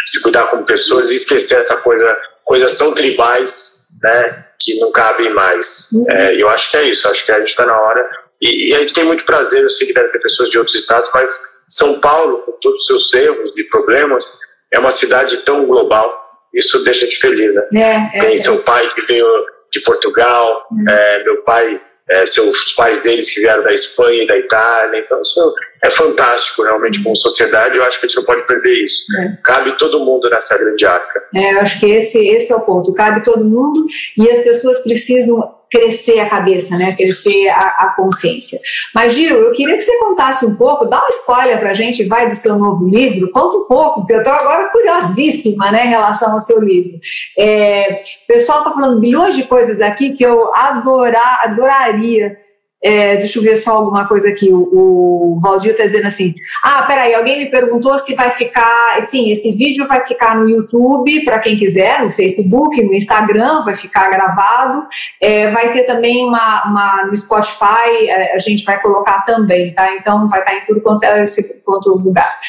se 0.05 0.21
cuidar 0.21 0.47
como 0.47 0.65
pessoas 0.65 1.11
e 1.11 1.15
esquecer 1.15 1.55
essa 1.55 1.77
coisa, 1.77 2.17
coisas 2.43 2.77
tão 2.77 2.93
tribais, 2.93 3.87
né? 4.01 4.45
que 4.59 4.77
não 4.79 4.91
cabem 4.91 5.33
mais. 5.33 5.89
Uhum. 5.93 6.05
É, 6.11 6.41
eu 6.41 6.49
acho 6.49 6.69
que 6.69 6.77
é 6.77 6.83
isso, 6.83 7.07
acho 7.07 7.25
que 7.25 7.31
a 7.31 7.39
gente 7.39 7.49
está 7.49 7.65
na 7.65 7.79
hora. 7.79 8.07
E, 8.41 8.69
e, 8.69 8.75
a 8.75 8.79
gente 8.79 8.93
tem 8.93 9.03
muito 9.03 9.25
prazer, 9.25 9.63
eu 9.63 9.69
sei 9.69 9.87
que 9.87 9.93
deve 9.93 10.09
ter 10.09 10.19
pessoas 10.19 10.49
de 10.49 10.57
outros 10.57 10.75
estados, 10.75 11.09
mas 11.13 11.31
São 11.69 11.99
Paulo, 11.99 12.39
com 12.39 12.51
todos 12.61 12.81
os 12.81 12.87
seus 12.87 13.13
erros 13.13 13.57
e 13.57 13.63
problemas, 13.65 14.37
é 14.71 14.79
uma 14.79 14.91
cidade 14.91 15.37
tão 15.37 15.65
global. 15.65 16.28
Isso 16.53 16.83
deixa 16.83 17.07
te 17.07 17.17
feliz, 17.19 17.53
né? 17.53 17.67
É, 17.75 18.17
é, 18.17 18.21
tem 18.25 18.37
seu 18.37 18.57
pai 18.59 18.89
que 18.93 19.01
veio 19.03 19.27
de 19.71 19.79
Portugal, 19.81 20.67
uhum. 20.71 20.89
é, 20.89 21.23
meu 21.23 21.43
pai 21.43 21.79
é, 22.09 22.25
seus 22.25 22.73
pais 22.73 23.03
deles 23.03 23.31
que 23.31 23.41
vieram 23.41 23.63
da 23.63 23.73
Espanha 23.73 24.23
e 24.23 24.27
da 24.27 24.37
Itália. 24.37 24.99
Então, 24.99 25.21
isso 25.21 25.55
é 25.83 25.89
fantástico, 25.89 26.63
realmente, 26.63 27.03
como 27.03 27.15
sociedade. 27.15 27.77
Eu 27.77 27.83
acho 27.83 27.99
que 27.99 28.05
a 28.05 28.09
gente 28.09 28.17
não 28.17 28.25
pode 28.25 28.47
perder 28.47 28.83
isso. 28.83 29.05
É. 29.17 29.37
Cabe 29.43 29.77
todo 29.77 30.03
mundo 30.03 30.27
nessa 30.29 30.57
grande 30.57 30.85
arca. 30.85 31.23
É, 31.35 31.53
eu 31.53 31.59
acho 31.59 31.79
que 31.79 31.85
esse, 31.85 32.17
esse 32.29 32.51
é 32.51 32.55
o 32.55 32.61
ponto. 32.61 32.93
Cabe 32.93 33.23
todo 33.23 33.45
mundo 33.45 33.85
e 34.17 34.29
as 34.29 34.39
pessoas 34.39 34.79
precisam 34.79 35.58
crescer 35.69 36.19
a 36.19 36.29
cabeça, 36.29 36.77
né? 36.77 36.95
Crescer 36.95 37.49
a, 37.49 37.67
a, 37.67 37.93
consciência. 37.95 38.59
Mas, 38.93 39.13
Gil, 39.13 39.37
eu 39.37 39.51
queria 39.51 39.75
que 39.75 39.81
você 39.81 39.97
contasse 39.99 40.45
um 40.45 40.55
pouco, 40.55 40.85
dá 40.85 41.03
um 41.03 41.09
spoiler 41.09 41.59
pra 41.59 41.73
gente, 41.73 42.05
vai 42.05 42.29
do 42.29 42.35
seu 42.35 42.57
novo 42.57 42.87
livro, 42.87 43.31
conta 43.31 43.57
um 43.57 43.65
pouco, 43.65 44.01
porque 44.01 44.13
eu 44.13 44.19
estou 44.19 44.33
agora 44.33 44.69
curiosíssima, 44.69 45.71
né, 45.71 45.85
em 45.85 45.89
relação 45.89 46.33
ao 46.33 46.41
seu 46.41 46.59
livro. 46.59 46.99
É, 47.37 47.99
o 48.23 48.27
pessoal 48.27 48.59
está 48.59 48.71
falando 48.71 48.99
bilhões 48.99 49.35
de 49.35 49.43
coisas 49.43 49.81
aqui 49.81 50.13
que 50.13 50.23
eu 50.23 50.49
adorar, 50.55 51.41
adoraria 51.43 52.37
é, 52.81 53.17
deixa 53.17 53.39
eu 53.39 53.43
ver 53.43 53.57
só 53.57 53.71
alguma 53.71 54.07
coisa 54.07 54.29
aqui. 54.29 54.49
O, 54.51 55.35
o 55.35 55.39
Valdir 55.41 55.71
está 55.71 55.85
dizendo 55.85 56.07
assim: 56.07 56.33
ah, 56.63 56.83
peraí, 56.83 57.13
alguém 57.13 57.39
me 57.39 57.45
perguntou 57.47 57.97
se 57.99 58.15
vai 58.15 58.31
ficar. 58.31 59.01
Sim, 59.01 59.31
esse 59.31 59.51
vídeo 59.51 59.87
vai 59.87 60.05
ficar 60.05 60.35
no 60.35 60.49
YouTube 60.49 61.25
para 61.25 61.39
quem 61.39 61.57
quiser, 61.57 62.03
no 62.03 62.11
Facebook, 62.11 62.81
no 62.81 62.93
Instagram, 62.93 63.63
vai 63.63 63.75
ficar 63.75 64.09
gravado. 64.09 64.87
É, 65.21 65.49
vai 65.49 65.71
ter 65.73 65.83
também 65.83 66.25
uma, 66.25 66.63
uma, 66.65 67.05
no 67.05 67.17
Spotify, 67.17 68.07
é, 68.07 68.35
a 68.35 68.39
gente 68.39 68.63
vai 68.63 68.81
colocar 68.81 69.25
também, 69.25 69.73
tá? 69.73 69.93
Então 69.95 70.27
vai 70.29 70.39
estar 70.39 70.55
em 70.55 70.65
tudo 70.65 70.81
quanto 70.81 71.03
é 71.03 71.23
esse 71.23 71.61
quanto 71.63 71.89
lugar. 71.89 72.39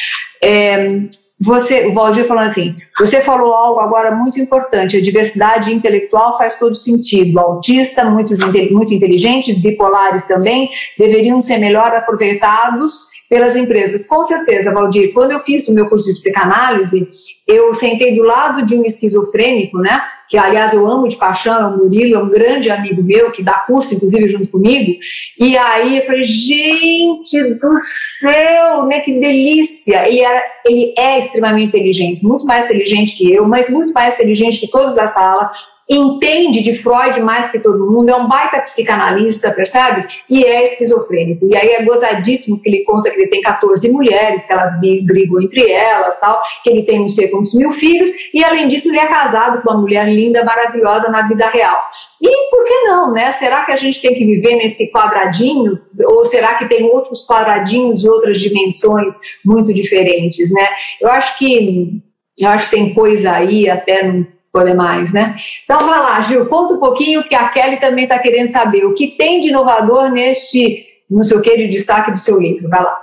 É, 0.42 1.00
você, 1.40 1.86
o 1.86 1.94
Valdir 1.94 2.26
falando 2.26 2.48
assim, 2.50 2.76
você 2.98 3.22
falou 3.22 3.54
algo 3.54 3.80
agora 3.80 4.10
muito 4.10 4.38
importante, 4.38 4.98
a 4.98 5.00
diversidade 5.00 5.72
intelectual 5.72 6.36
faz 6.36 6.58
todo 6.58 6.74
sentido. 6.74 7.40
Autista, 7.40 8.04
muitos 8.04 8.40
muito 8.70 8.92
inteligentes, 8.92 9.62
bipolares 9.62 10.24
também, 10.24 10.68
deveriam 10.98 11.40
ser 11.40 11.56
melhor 11.56 11.94
aproveitados 11.94 13.08
pelas 13.26 13.56
empresas. 13.56 14.06
Com 14.06 14.24
certeza, 14.24 14.74
Valdir, 14.74 15.14
quando 15.14 15.30
eu 15.30 15.40
fiz 15.40 15.66
o 15.68 15.74
meu 15.74 15.88
curso 15.88 16.08
de 16.08 16.14
psicanálise, 16.14 17.08
eu 17.46 17.72
sentei 17.72 18.14
do 18.14 18.22
lado 18.22 18.62
de 18.62 18.74
um 18.74 18.84
esquizofrênico, 18.84 19.78
né? 19.78 20.02
Que, 20.30 20.38
aliás, 20.38 20.72
eu 20.72 20.86
amo 20.86 21.08
de 21.08 21.16
paixão, 21.16 21.60
é 21.60 21.66
o 21.66 21.76
Murilo, 21.76 22.14
é 22.14 22.22
um 22.22 22.30
grande 22.30 22.70
amigo 22.70 23.02
meu, 23.02 23.32
que 23.32 23.42
dá 23.42 23.54
curso, 23.54 23.94
inclusive, 23.94 24.28
junto 24.28 24.46
comigo. 24.46 24.96
E 25.38 25.58
aí 25.58 25.98
eu 25.98 26.02
falei, 26.04 26.22
gente 26.22 27.42
do 27.54 27.76
céu, 28.20 28.86
né? 28.86 29.00
Que 29.00 29.18
delícia! 29.18 30.06
Ele, 30.06 30.20
era, 30.20 30.42
ele 30.64 30.94
é 30.96 31.18
extremamente 31.18 31.68
inteligente, 31.68 32.24
muito 32.24 32.46
mais 32.46 32.66
inteligente 32.66 33.16
que 33.16 33.32
eu, 33.32 33.44
mas 33.44 33.68
muito 33.68 33.92
mais 33.92 34.14
inteligente 34.14 34.60
que 34.60 34.70
todos 34.70 34.94
da 34.94 35.08
sala 35.08 35.50
entende 35.90 36.62
de 36.62 36.72
Freud 36.72 37.20
mais 37.20 37.50
que 37.50 37.58
todo 37.58 37.90
mundo, 37.90 38.08
é 38.08 38.14
um 38.14 38.28
baita 38.28 38.60
psicanalista, 38.60 39.50
percebe? 39.50 40.06
E 40.28 40.44
é 40.44 40.62
esquizofrênico. 40.62 41.48
E 41.48 41.56
aí 41.56 41.70
é 41.70 41.82
gozadíssimo 41.82 42.62
que 42.62 42.68
ele 42.68 42.84
conta 42.84 43.10
que 43.10 43.16
ele 43.16 43.26
tem 43.26 43.40
14 43.40 43.90
mulheres, 43.90 44.44
que 44.44 44.52
elas 44.52 44.78
brigam 44.80 45.40
entre 45.42 45.68
elas, 45.68 46.20
tal, 46.20 46.40
que 46.62 46.70
ele 46.70 46.84
tem 46.84 47.00
não 47.00 47.08
sei 47.08 47.26
quantos 47.26 47.54
mil 47.54 47.72
filhos, 47.72 48.08
e 48.32 48.44
além 48.44 48.68
disso 48.68 48.88
ele 48.88 49.00
é 49.00 49.06
casado 49.06 49.62
com 49.62 49.70
uma 49.70 49.80
mulher 49.80 50.08
linda, 50.08 50.44
maravilhosa 50.44 51.10
na 51.10 51.26
vida 51.26 51.48
real. 51.48 51.80
E 52.22 52.50
por 52.50 52.64
que 52.64 52.82
não, 52.82 53.12
né? 53.12 53.32
Será 53.32 53.64
que 53.64 53.72
a 53.72 53.76
gente 53.76 54.00
tem 54.00 54.14
que 54.14 54.26
viver 54.26 54.56
nesse 54.56 54.92
quadradinho? 54.92 55.72
Ou 56.06 56.24
será 56.26 56.54
que 56.54 56.68
tem 56.68 56.84
outros 56.84 57.26
quadradinhos 57.26 58.04
e 58.04 58.08
outras 58.08 58.38
dimensões 58.38 59.14
muito 59.42 59.72
diferentes, 59.72 60.52
né? 60.52 60.68
Eu 61.00 61.10
acho 61.10 61.38
que 61.38 62.02
eu 62.38 62.48
acho 62.48 62.70
que 62.70 62.76
tem 62.76 62.94
coisa 62.94 63.32
aí 63.32 63.68
até 63.68 64.02
no 64.02 64.26
poder 64.52 64.74
mais, 64.74 65.12
né? 65.12 65.36
Então 65.64 65.78
vai 65.78 66.00
lá, 66.00 66.20
Gil, 66.22 66.46
conta 66.46 66.74
um 66.74 66.80
pouquinho 66.80 67.22
que 67.22 67.34
a 67.34 67.48
Kelly 67.48 67.78
também 67.78 68.04
está 68.04 68.18
querendo 68.18 68.50
saber 68.50 68.84
o 68.84 68.94
que 68.94 69.16
tem 69.16 69.40
de 69.40 69.48
inovador 69.48 70.10
neste, 70.10 70.86
não 71.08 71.22
sei 71.22 71.36
o 71.36 71.42
que, 71.42 71.56
de 71.56 71.68
destaque 71.68 72.10
do 72.10 72.18
seu 72.18 72.38
livro. 72.38 72.68
Vai 72.68 72.82
lá. 72.82 73.00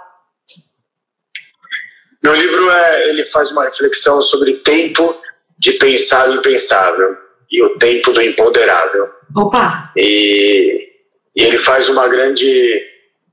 Meu 2.22 2.36
livro 2.36 2.70
é, 2.70 3.10
ele 3.10 3.24
faz 3.24 3.52
uma 3.52 3.64
reflexão 3.64 4.22
sobre 4.22 4.56
tempo 4.56 5.16
de 5.58 5.74
pensar 5.74 6.30
o 6.30 6.36
impensável 6.36 7.16
e 7.50 7.64
o 7.64 7.78
tempo 7.78 8.12
do 8.12 8.22
imponderável. 8.22 9.08
Opa! 9.36 9.92
E, 9.96 10.90
e 11.36 11.44
ele 11.44 11.58
faz 11.58 11.88
uma 11.88 12.08
grande 12.08 12.82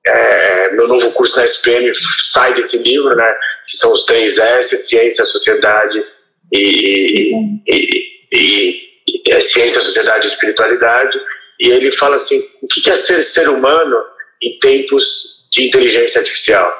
é, 0.06 0.72
meu 0.72 0.86
novo 0.86 1.12
curso 1.12 1.36
na 1.38 1.44
SPM 1.44 1.90
sai 2.30 2.54
desse 2.54 2.78
livro, 2.82 3.16
né? 3.16 3.34
Que 3.66 3.76
são 3.76 3.92
os 3.92 4.04
três 4.04 4.38
S: 4.38 4.76
ciência, 4.76 5.24
sociedade 5.24 6.04
e, 6.52 7.32
e, 7.66 8.04
e, 8.32 8.84
é 9.28 9.40
ciência, 9.40 9.80
sociedade 9.80 10.26
e 10.26 10.30
espiritualidade. 10.30 11.18
E 11.60 11.68
ele 11.68 11.90
fala 11.90 12.16
assim: 12.16 12.42
o 12.62 12.66
que 12.66 12.90
é 12.90 12.94
ser 12.94 13.22
ser 13.22 13.48
humano 13.48 13.96
em 14.42 14.58
tempos 14.58 15.48
de 15.52 15.66
inteligência 15.66 16.20
artificial? 16.20 16.72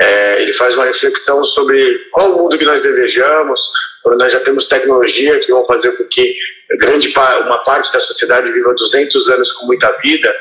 É, 0.00 0.42
ele 0.42 0.52
faz 0.52 0.74
uma 0.74 0.86
reflexão 0.86 1.44
sobre 1.44 1.98
qual 2.12 2.32
o 2.32 2.42
mundo 2.42 2.58
que 2.58 2.64
nós 2.64 2.82
desejamos, 2.82 3.60
quando 4.02 4.18
nós 4.18 4.32
já 4.32 4.40
temos 4.40 4.66
tecnologia 4.66 5.38
que 5.40 5.52
vão 5.52 5.64
fazer 5.64 5.92
com 5.96 6.04
que 6.04 6.36
grande 6.78 7.12
uma 7.46 7.58
parte 7.58 7.92
da 7.92 8.00
sociedade 8.00 8.52
viva 8.52 8.74
200 8.74 9.30
anos 9.30 9.52
com 9.52 9.66
muita 9.66 9.90
vida 9.98 10.34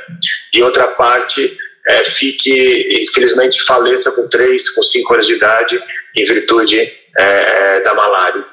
e 0.53 0.63
outra 0.63 0.87
parte 0.87 1.55
é, 1.87 2.03
fique, 2.05 3.03
infelizmente, 3.03 3.61
faleça 3.63 4.11
com 4.11 4.27
3, 4.27 4.69
com 4.71 4.83
5 4.83 5.13
anos 5.13 5.27
de 5.27 5.33
idade 5.35 5.79
em 6.15 6.25
virtude 6.25 6.91
é, 7.17 7.23
é, 7.23 7.81
da 7.81 7.93
malária. 7.93 8.45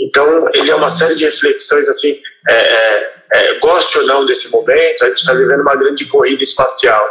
Então, 0.00 0.48
ele 0.54 0.70
é 0.70 0.74
uma 0.74 0.88
série 0.88 1.14
de 1.14 1.24
reflexões 1.24 1.88
assim, 1.88 2.20
é, 2.48 2.54
é, 2.54 3.12
é 3.32 3.58
goste 3.60 3.98
ou 3.98 4.06
não 4.06 4.26
desse 4.26 4.50
momento, 4.50 5.04
a 5.04 5.08
gente 5.08 5.18
está 5.18 5.32
vivendo 5.32 5.60
uma 5.60 5.76
grande 5.76 6.06
corrida 6.06 6.42
espacial. 6.42 7.08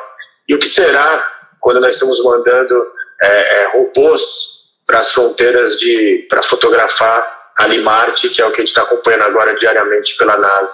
E 0.47 0.55
o 0.55 0.59
que 0.59 0.67
será 0.67 1.25
quando 1.59 1.79
nós 1.79 1.95
estamos 1.95 2.23
mandando 2.23 2.91
é, 3.21 3.67
robôs 3.73 4.59
para 4.85 4.99
as 4.99 5.11
fronteiras 5.11 5.77
de 5.79 6.25
para 6.29 6.41
fotografar 6.41 7.39
ali 7.57 7.79
Marte, 7.79 8.29
que 8.29 8.41
é 8.41 8.45
o 8.45 8.51
que 8.51 8.57
a 8.57 8.59
gente 8.61 8.69
está 8.69 8.83
acompanhando 8.83 9.23
agora 9.23 9.53
diariamente 9.55 10.15
pela 10.17 10.37
NASA. 10.37 10.73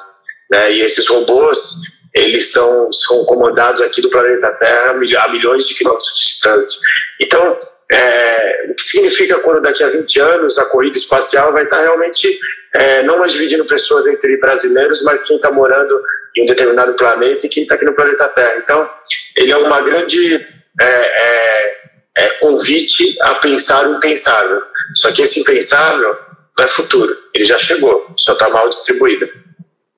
Né? 0.49 0.73
E 0.73 0.81
esses 0.81 1.07
robôs, 1.07 1.81
eles 2.13 2.51
são, 2.51 2.93
são 2.93 3.25
comandados 3.25 3.81
aqui 3.81 4.01
do 4.01 4.09
planeta 4.09 4.53
Terra 4.53 4.91
a 4.91 5.29
milhões 5.29 5.67
de 5.67 5.73
quilômetros 5.73 6.13
de 6.15 6.25
distância. 6.25 6.79
Então, 7.19 7.59
é, 7.91 8.67
o 8.69 8.75
que 8.75 8.83
significa 8.83 9.39
quando 9.39 9.61
daqui 9.61 9.83
a 9.83 9.89
20 9.89 10.19
anos 10.19 10.57
a 10.57 10.65
corrida 10.65 10.97
espacial 10.97 11.53
vai 11.53 11.65
estar 11.65 11.81
realmente 11.81 12.39
é, 12.73 13.03
não 13.03 13.19
mais 13.19 13.31
dividindo 13.31 13.65
pessoas 13.65 14.07
entre 14.07 14.37
brasileiros, 14.37 15.03
mas 15.03 15.23
quem 15.25 15.35
está 15.35 15.51
morando 15.51 16.01
em 16.35 16.43
um 16.43 16.45
determinado 16.45 16.95
planeta 16.95 17.45
e 17.45 17.49
quem 17.49 17.63
está 17.63 17.75
aqui 17.75 17.85
no 17.85 17.93
planeta 17.93 18.27
Terra. 18.29 18.57
Então, 18.57 18.89
ele 19.37 19.51
é 19.51 19.57
uma 19.57 19.81
grande 19.81 20.35
é, 20.81 20.85
é, 20.85 21.77
é 22.17 22.29
convite 22.39 23.15
a 23.21 23.35
pensar 23.35 23.87
o 23.87 23.97
impensável. 23.97 24.61
Só 24.95 25.11
que 25.11 25.21
esse 25.21 25.39
impensável 25.39 26.15
não 26.57 26.65
é 26.65 26.67
futuro, 26.67 27.15
ele 27.33 27.45
já 27.45 27.57
chegou, 27.57 28.13
só 28.17 28.33
está 28.33 28.49
mal 28.49 28.69
distribuído. 28.69 29.27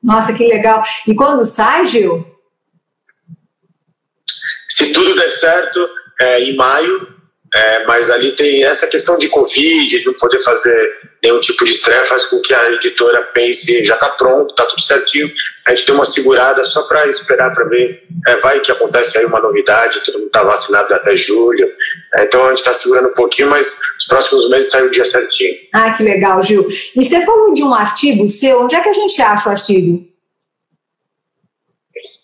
Nossa, 0.04 0.34
que 0.34 0.48
legal. 0.48 0.84
E 1.08 1.16
quando 1.16 1.46
sai, 1.46 1.86
Gil? 1.88 2.26
Se 4.70 4.94
tudo 4.94 5.16
der 5.16 5.30
certo, 5.30 5.88
é, 6.20 6.40
em 6.40 6.56
maio 6.56 7.17
é, 7.58 7.84
mas 7.86 8.12
ali 8.12 8.34
tem 8.34 8.64
essa 8.64 8.86
questão 8.86 9.18
de 9.18 9.30
Covid, 9.30 9.88
de 9.88 10.06
não 10.06 10.14
poder 10.14 10.40
fazer 10.42 10.94
nenhum 11.24 11.42
tipo 11.42 11.66
de 11.66 11.72
estresse, 11.72 12.08
faz 12.08 12.26
com 12.28 12.40
que 12.40 12.54
a 12.54 12.72
editora 12.74 13.24
pense, 13.34 13.84
já 13.84 13.96
está 13.96 14.10
pronto, 14.10 14.52
está 14.52 14.64
tudo 14.66 14.82
certinho. 14.84 15.32
A 15.66 15.72
gente 15.72 15.88
tem 15.88 15.96
uma 15.96 16.06
segurada 16.06 16.64
só 16.64 16.84
para 16.84 17.08
esperar 17.08 17.52
para 17.52 17.66
ver. 17.66 18.04
É, 18.28 18.38
vai 18.42 18.60
que 18.60 18.72
acontece 18.72 19.18
aí 19.18 19.26
uma 19.26 19.40
novidade, 19.40 20.06
todo 20.06 20.20
mundo 20.20 20.28
está 20.28 20.44
vacinado 20.44 20.94
até 20.94 21.18
julho. 21.18 21.68
É, 22.14 22.26
então 22.26 22.46
a 22.46 22.50
gente 22.50 22.60
está 22.60 22.74
segurando 22.74 23.10
um 23.10 23.16
pouquinho, 23.16 23.50
mas 23.50 23.80
os 23.98 24.06
próximos 24.06 24.48
meses 24.52 24.70
sai 24.70 24.84
o 24.84 24.92
dia 24.92 25.06
certinho. 25.06 25.56
Ah, 25.74 25.92
que 25.92 26.04
legal, 26.04 26.44
Gil. 26.44 26.68
E 26.96 27.04
você 27.04 27.26
falou 27.26 27.56
de 27.56 27.64
um 27.64 27.74
artigo 27.74 28.30
seu, 28.30 28.62
onde 28.62 28.76
é 28.76 28.82
que 28.82 28.90
a 28.90 28.94
gente 28.94 29.20
acha 29.20 29.50
o 29.50 29.52
artigo? 29.52 30.08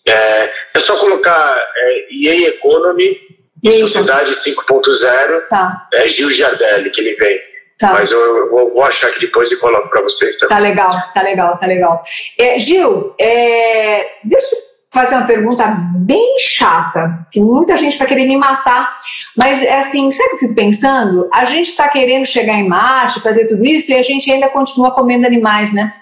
É, 0.06 0.50
é 0.74 0.78
só 0.78 0.96
colocar 0.96 1.72
é, 1.76 2.06
EA 2.12 2.50
Economy 2.50 3.33
Sociedade 3.72 4.34
5.0 4.34 5.46
tá. 5.48 5.88
é 5.92 6.06
Gil 6.06 6.30
Giardelli 6.30 6.90
que 6.90 7.00
ele 7.00 7.14
vem. 7.16 7.38
Tá. 7.78 7.92
Mas 7.92 8.10
eu, 8.10 8.50
vou 8.50 8.82
achar 8.84 9.08
aqui 9.08 9.20
depois 9.20 9.50
e 9.50 9.58
coloco 9.58 9.88
para 9.88 10.02
vocês 10.02 10.38
também. 10.38 10.56
Tá 10.56 10.62
legal, 10.62 10.92
tá 11.12 11.22
legal, 11.22 11.58
tá 11.58 11.66
legal. 11.66 12.04
É, 12.38 12.58
Gil, 12.58 13.12
é, 13.18 14.18
deixa 14.22 14.54
eu 14.54 14.60
fazer 14.92 15.16
uma 15.16 15.26
pergunta 15.26 15.64
bem 15.96 16.36
chata, 16.38 17.26
que 17.32 17.40
muita 17.40 17.76
gente 17.76 17.98
vai 17.98 18.06
querer 18.06 18.26
me 18.26 18.36
matar, 18.36 18.96
mas 19.36 19.60
é 19.60 19.80
assim, 19.80 20.08
sabe 20.12 20.24
o 20.24 20.28
que 20.28 20.34
eu 20.34 20.38
fico 20.38 20.54
pensando? 20.54 21.28
A 21.32 21.44
gente 21.46 21.70
está 21.70 21.88
querendo 21.88 22.24
chegar 22.26 22.54
em 22.54 22.68
Marte, 22.68 23.20
fazer 23.20 23.48
tudo 23.48 23.64
isso, 23.64 23.90
e 23.90 23.96
a 23.96 24.02
gente 24.02 24.30
ainda 24.30 24.48
continua 24.48 24.92
comendo 24.92 25.26
animais, 25.26 25.72
né? 25.74 25.92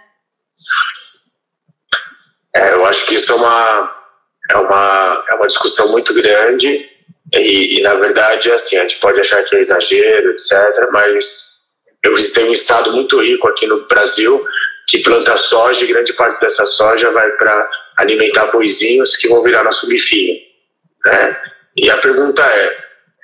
É, 2.55 2.75
eu 2.75 2.85
acho 2.85 3.07
que 3.07 3.15
isso 3.15 3.33
é 3.33 3.35
uma, 3.35 3.93
é 4.51 4.57
uma, 4.59 5.25
é 5.31 5.35
uma 5.37 5.47
discussão 5.47 5.91
muito 5.91 6.13
grande 6.13 6.92
e, 7.35 7.79
e, 7.79 7.83
na 7.83 7.95
verdade, 7.95 8.51
assim, 8.53 8.77
a 8.77 8.83
gente 8.83 8.99
pode 8.99 9.21
achar 9.21 9.43
que 9.45 9.57
é 9.57 9.61
exagero, 9.61 10.33
etc., 10.33 10.89
mas 10.93 11.53
eu 12.05 12.15
visitei 12.15 12.45
um 12.45 12.53
estado 12.53 12.93
muito 12.93 13.21
rico 13.21 13.49
aqui 13.49 13.67
no 13.67 13.87
Brasil 13.87 14.45
que 14.89 14.99
planta 14.99 15.37
soja 15.37 15.85
e 15.85 15.89
grande 15.89 16.13
parte 16.13 16.41
dessa 16.41 16.67
soja 16.67 17.11
vai 17.11 17.31
para 17.33 17.71
alimentar 17.97 18.47
boizinhos 18.47 19.17
que 19.17 19.29
vão 19.29 19.43
virar 19.43 19.65
nosso 19.65 19.87
bifinho. 19.87 20.39
Né? 21.07 21.37
E 21.77 21.91
a 21.91 21.97
pergunta 21.99 22.43
é, 22.43 22.77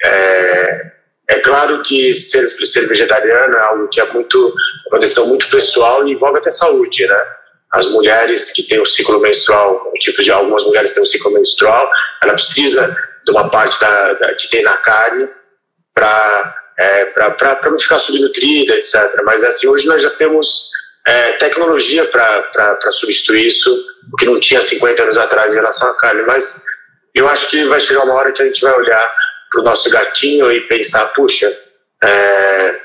é, 0.04 0.92
é 1.28 1.38
claro 1.40 1.82
que 1.82 2.14
ser, 2.14 2.48
ser 2.48 2.86
vegetariano 2.86 3.56
é 3.56 3.60
algo 3.60 3.88
que 3.88 4.00
é 4.00 4.12
muito, 4.12 4.54
uma 4.90 4.98
decisão 4.98 5.26
muito 5.26 5.48
pessoal 5.50 6.06
e 6.06 6.12
envolve 6.12 6.38
até 6.38 6.50
saúde, 6.50 7.06
né? 7.06 7.22
As 7.70 7.86
mulheres 7.88 8.50
que 8.52 8.62
têm 8.62 8.80
o 8.80 8.86
ciclo 8.86 9.20
menstrual, 9.20 9.92
um 9.94 9.98
tipo 9.98 10.22
de 10.22 10.30
algumas 10.30 10.64
mulheres 10.64 10.94
têm 10.94 11.02
o 11.02 11.06
ciclo 11.06 11.30
menstrual, 11.32 11.90
ela 12.22 12.32
precisa 12.32 12.96
de 13.28 13.32
uma 13.32 13.50
parte 13.50 13.78
da, 13.78 14.14
da 14.14 14.34
que 14.34 14.48
tem 14.48 14.62
na 14.62 14.78
carne 14.78 15.28
para 15.94 16.64
é, 16.78 17.12
não 17.66 17.78
ficar 17.78 17.98
subnutrida, 17.98 18.74
etc. 18.74 19.20
Mas 19.22 19.44
assim, 19.44 19.68
hoje 19.68 19.86
nós 19.86 20.02
já 20.02 20.10
temos 20.10 20.70
é, 21.06 21.32
tecnologia 21.32 22.06
para 22.06 22.90
substituir 22.90 23.48
isso, 23.48 23.86
o 24.10 24.16
que 24.16 24.24
não 24.24 24.40
tinha 24.40 24.62
50 24.62 25.02
anos 25.02 25.18
atrás 25.18 25.52
em 25.52 25.58
relação 25.58 25.90
à 25.90 25.94
carne. 25.94 26.22
Mas 26.22 26.64
eu 27.14 27.28
acho 27.28 27.50
que 27.50 27.66
vai 27.66 27.78
chegar 27.78 28.04
uma 28.04 28.14
hora 28.14 28.32
que 28.32 28.42
a 28.42 28.46
gente 28.46 28.62
vai 28.62 28.72
olhar 28.72 29.14
para 29.50 29.60
o 29.60 29.64
nosso 29.64 29.90
gatinho 29.90 30.50
e 30.50 30.62
pensar, 30.62 31.04
puxa, 31.08 31.54
é, 32.02 32.80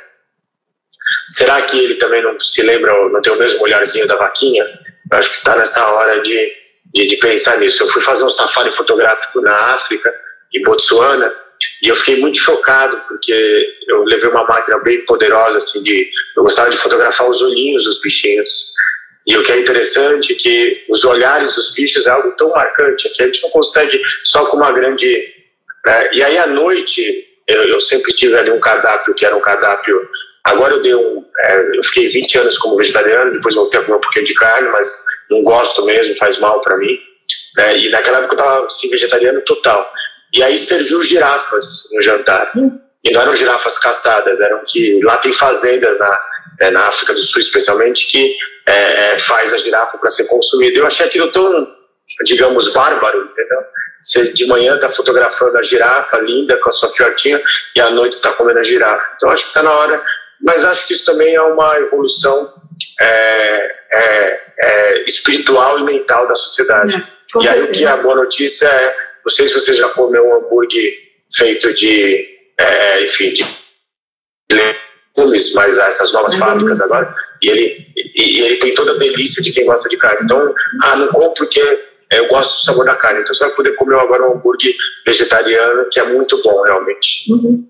será 1.29 1.61
que 1.61 1.79
ele 1.79 1.95
também 1.95 2.21
não 2.21 2.37
se 2.41 2.61
lembra, 2.63 2.91
não 3.09 3.21
tem 3.21 3.31
o 3.31 3.37
mesmo 3.37 3.63
olharzinho 3.63 4.07
da 4.07 4.17
vaquinha? 4.17 4.65
Eu 5.09 5.17
acho 5.17 5.29
que 5.29 5.37
está 5.37 5.55
nessa 5.55 5.85
hora 5.85 6.21
de, 6.21 6.53
de, 6.93 7.07
de, 7.07 7.15
pensar 7.17 7.57
nisso. 7.59 7.83
Eu 7.83 7.87
fui 7.87 8.01
fazer 8.01 8.25
um 8.25 8.29
safari 8.29 8.71
fotográfico 8.71 9.39
na 9.39 9.75
África 9.75 10.22
em 10.53 10.61
Botsuana, 10.63 11.33
e 11.81 11.89
eu 11.89 11.95
fiquei 11.95 12.19
muito 12.19 12.39
chocado, 12.39 13.01
porque 13.07 13.75
eu 13.87 14.03
levei 14.03 14.29
uma 14.29 14.45
máquina 14.45 14.79
bem 14.79 15.03
poderosa, 15.05 15.57
assim, 15.57 15.83
de, 15.83 16.09
eu 16.37 16.43
gostava 16.43 16.69
de 16.69 16.77
fotografar 16.77 17.29
os 17.29 17.41
olhinhos 17.41 17.83
dos 17.83 17.99
bichinhos. 18.01 18.73
E 19.27 19.37
o 19.37 19.43
que 19.43 19.51
é 19.51 19.59
interessante 19.59 20.33
é 20.33 20.35
que 20.35 20.85
os 20.89 21.03
olhares 21.05 21.55
dos 21.55 21.73
bichos 21.73 22.07
é 22.07 22.09
algo 22.09 22.31
tão 22.37 22.49
marcante 22.49 23.09
que 23.09 23.23
a 23.23 23.25
gente 23.25 23.41
não 23.41 23.49
consegue 23.49 24.01
só 24.23 24.45
com 24.45 24.57
uma 24.57 24.71
grande. 24.71 25.33
Né? 25.85 26.09
E 26.13 26.23
aí 26.23 26.37
à 26.37 26.47
noite, 26.47 27.25
eu, 27.47 27.63
eu, 27.63 27.81
sempre 27.81 28.13
tive 28.13 28.35
ali 28.35 28.51
um 28.51 28.59
cardápio 28.59 29.13
que 29.13 29.25
era 29.25 29.35
um 29.35 29.41
cardápio. 29.41 30.09
Agora 30.43 30.73
eu 30.73 30.81
dei 30.81 30.93
um. 30.93 31.25
É, 31.45 31.77
eu 31.77 31.83
fiquei 31.83 32.09
20 32.09 32.37
anos 32.39 32.57
como 32.57 32.75
vegetariano, 32.75 33.31
depois 33.31 33.55
voltei 33.55 33.79
a 33.79 33.83
comer 33.83 33.97
um 33.97 34.01
pouquinho 34.01 34.25
de 34.25 34.33
carne, 34.33 34.69
mas 34.69 34.89
não 35.29 35.41
gosto 35.41 35.85
mesmo, 35.85 36.15
faz 36.15 36.39
mal 36.39 36.61
para 36.61 36.77
mim. 36.77 36.97
Né? 37.55 37.77
E 37.77 37.89
naquela 37.89 38.19
época 38.19 38.33
eu 38.33 38.37
estava 38.39 38.65
assim, 38.65 38.89
vegetariano 38.89 39.41
total. 39.41 39.89
E 40.33 40.41
aí 40.41 40.57
serviu 40.57 41.03
girafas 41.03 41.89
no 41.93 42.01
jantar. 42.01 42.51
E 43.03 43.11
não 43.11 43.21
eram 43.21 43.35
girafas 43.35 43.77
caçadas, 43.77 44.41
eram 44.41 44.63
que 44.65 44.99
lá 45.03 45.17
tem 45.17 45.33
fazendas 45.33 45.99
na, 45.99 46.19
é, 46.59 46.71
na 46.71 46.87
África 46.87 47.13
do 47.13 47.19
Sul, 47.19 47.41
especialmente, 47.41 48.09
que 48.09 48.35
é, 48.65 49.13
é 49.13 49.19
faz 49.19 49.53
a 49.53 49.57
girafa 49.57 49.97
para 49.97 50.09
ser 50.09 50.25
consumida. 50.25 50.79
Eu 50.79 50.87
achei 50.87 51.05
aquilo 51.05 51.31
tão, 51.31 51.67
digamos, 52.25 52.71
bárbaro, 52.71 53.29
entendeu? 53.31 53.59
Você 54.01 54.33
de 54.33 54.45
manhã 54.47 54.75
está 54.75 54.89
fotografando 54.89 55.57
a 55.57 55.63
girafa 55.63 56.17
linda 56.19 56.57
com 56.57 56.69
a 56.69 56.71
sua 56.71 56.89
fiotinha 56.89 57.41
e 57.75 57.79
à 57.79 57.89
noite 57.89 58.13
está 58.13 58.33
comendo 58.33 58.59
a 58.59 58.63
girafa. 58.63 59.05
Então 59.15 59.29
acho 59.29 59.43
que 59.43 59.49
está 59.49 59.63
na 59.63 59.71
hora. 59.71 60.03
Mas 60.41 60.65
acho 60.65 60.87
que 60.87 60.93
isso 60.93 61.05
também 61.05 61.33
é 61.35 61.41
uma 61.41 61.79
evolução 61.79 62.53
é, 62.99 63.75
é, 63.91 64.41
é 64.61 65.03
espiritual 65.05 65.79
e 65.79 65.83
mental 65.83 66.27
da 66.27 66.35
sociedade. 66.35 66.95
É, 66.95 67.43
e 67.43 67.47
aí 67.47 67.63
o 67.63 67.71
que 67.71 67.85
é 67.85 67.87
a 67.87 67.97
boa 67.97 68.15
notícia 68.15 68.67
é, 68.67 68.95
não 69.23 69.31
sei 69.31 69.47
se 69.47 69.53
você 69.53 69.73
já 69.73 69.87
comeu 69.89 70.27
um 70.27 70.35
hambúrguer 70.35 70.93
feito 71.35 71.73
de, 71.75 72.27
é, 72.57 73.05
enfim, 73.05 73.33
de 73.33 73.45
legumes, 74.51 75.53
mas 75.53 75.77
essas 75.77 76.11
novas 76.13 76.35
fábricas 76.35 76.81
agora, 76.81 77.15
e 77.41 77.49
ele, 77.49 77.87
e, 77.95 78.37
e 78.37 78.41
ele 78.41 78.57
tem 78.57 78.75
toda 78.75 78.91
a 78.91 78.97
delícia 78.97 79.41
de 79.41 79.51
quem 79.51 79.65
gosta 79.65 79.89
de 79.89 79.97
carne. 79.97 80.21
Então, 80.23 80.53
ah, 80.83 80.95
não 80.95 81.07
compro 81.09 81.45
porque 81.45 81.59
é, 81.59 81.92
eu 82.19 82.27
gosto 82.27 82.55
do 82.55 82.65
sabor 82.65 82.85
da 82.85 82.95
carne. 82.95 83.21
Então 83.21 83.33
você 83.33 83.45
vai 83.45 83.55
poder 83.55 83.75
comer 83.75 83.95
agora 83.95 84.29
um 84.29 84.35
hambúrguer 84.35 84.73
vegetariano, 85.05 85.87
que 85.91 85.99
é 85.99 86.13
muito 86.13 86.41
bom, 86.43 86.61
realmente. 86.63 87.31
Uhum. 87.31 87.65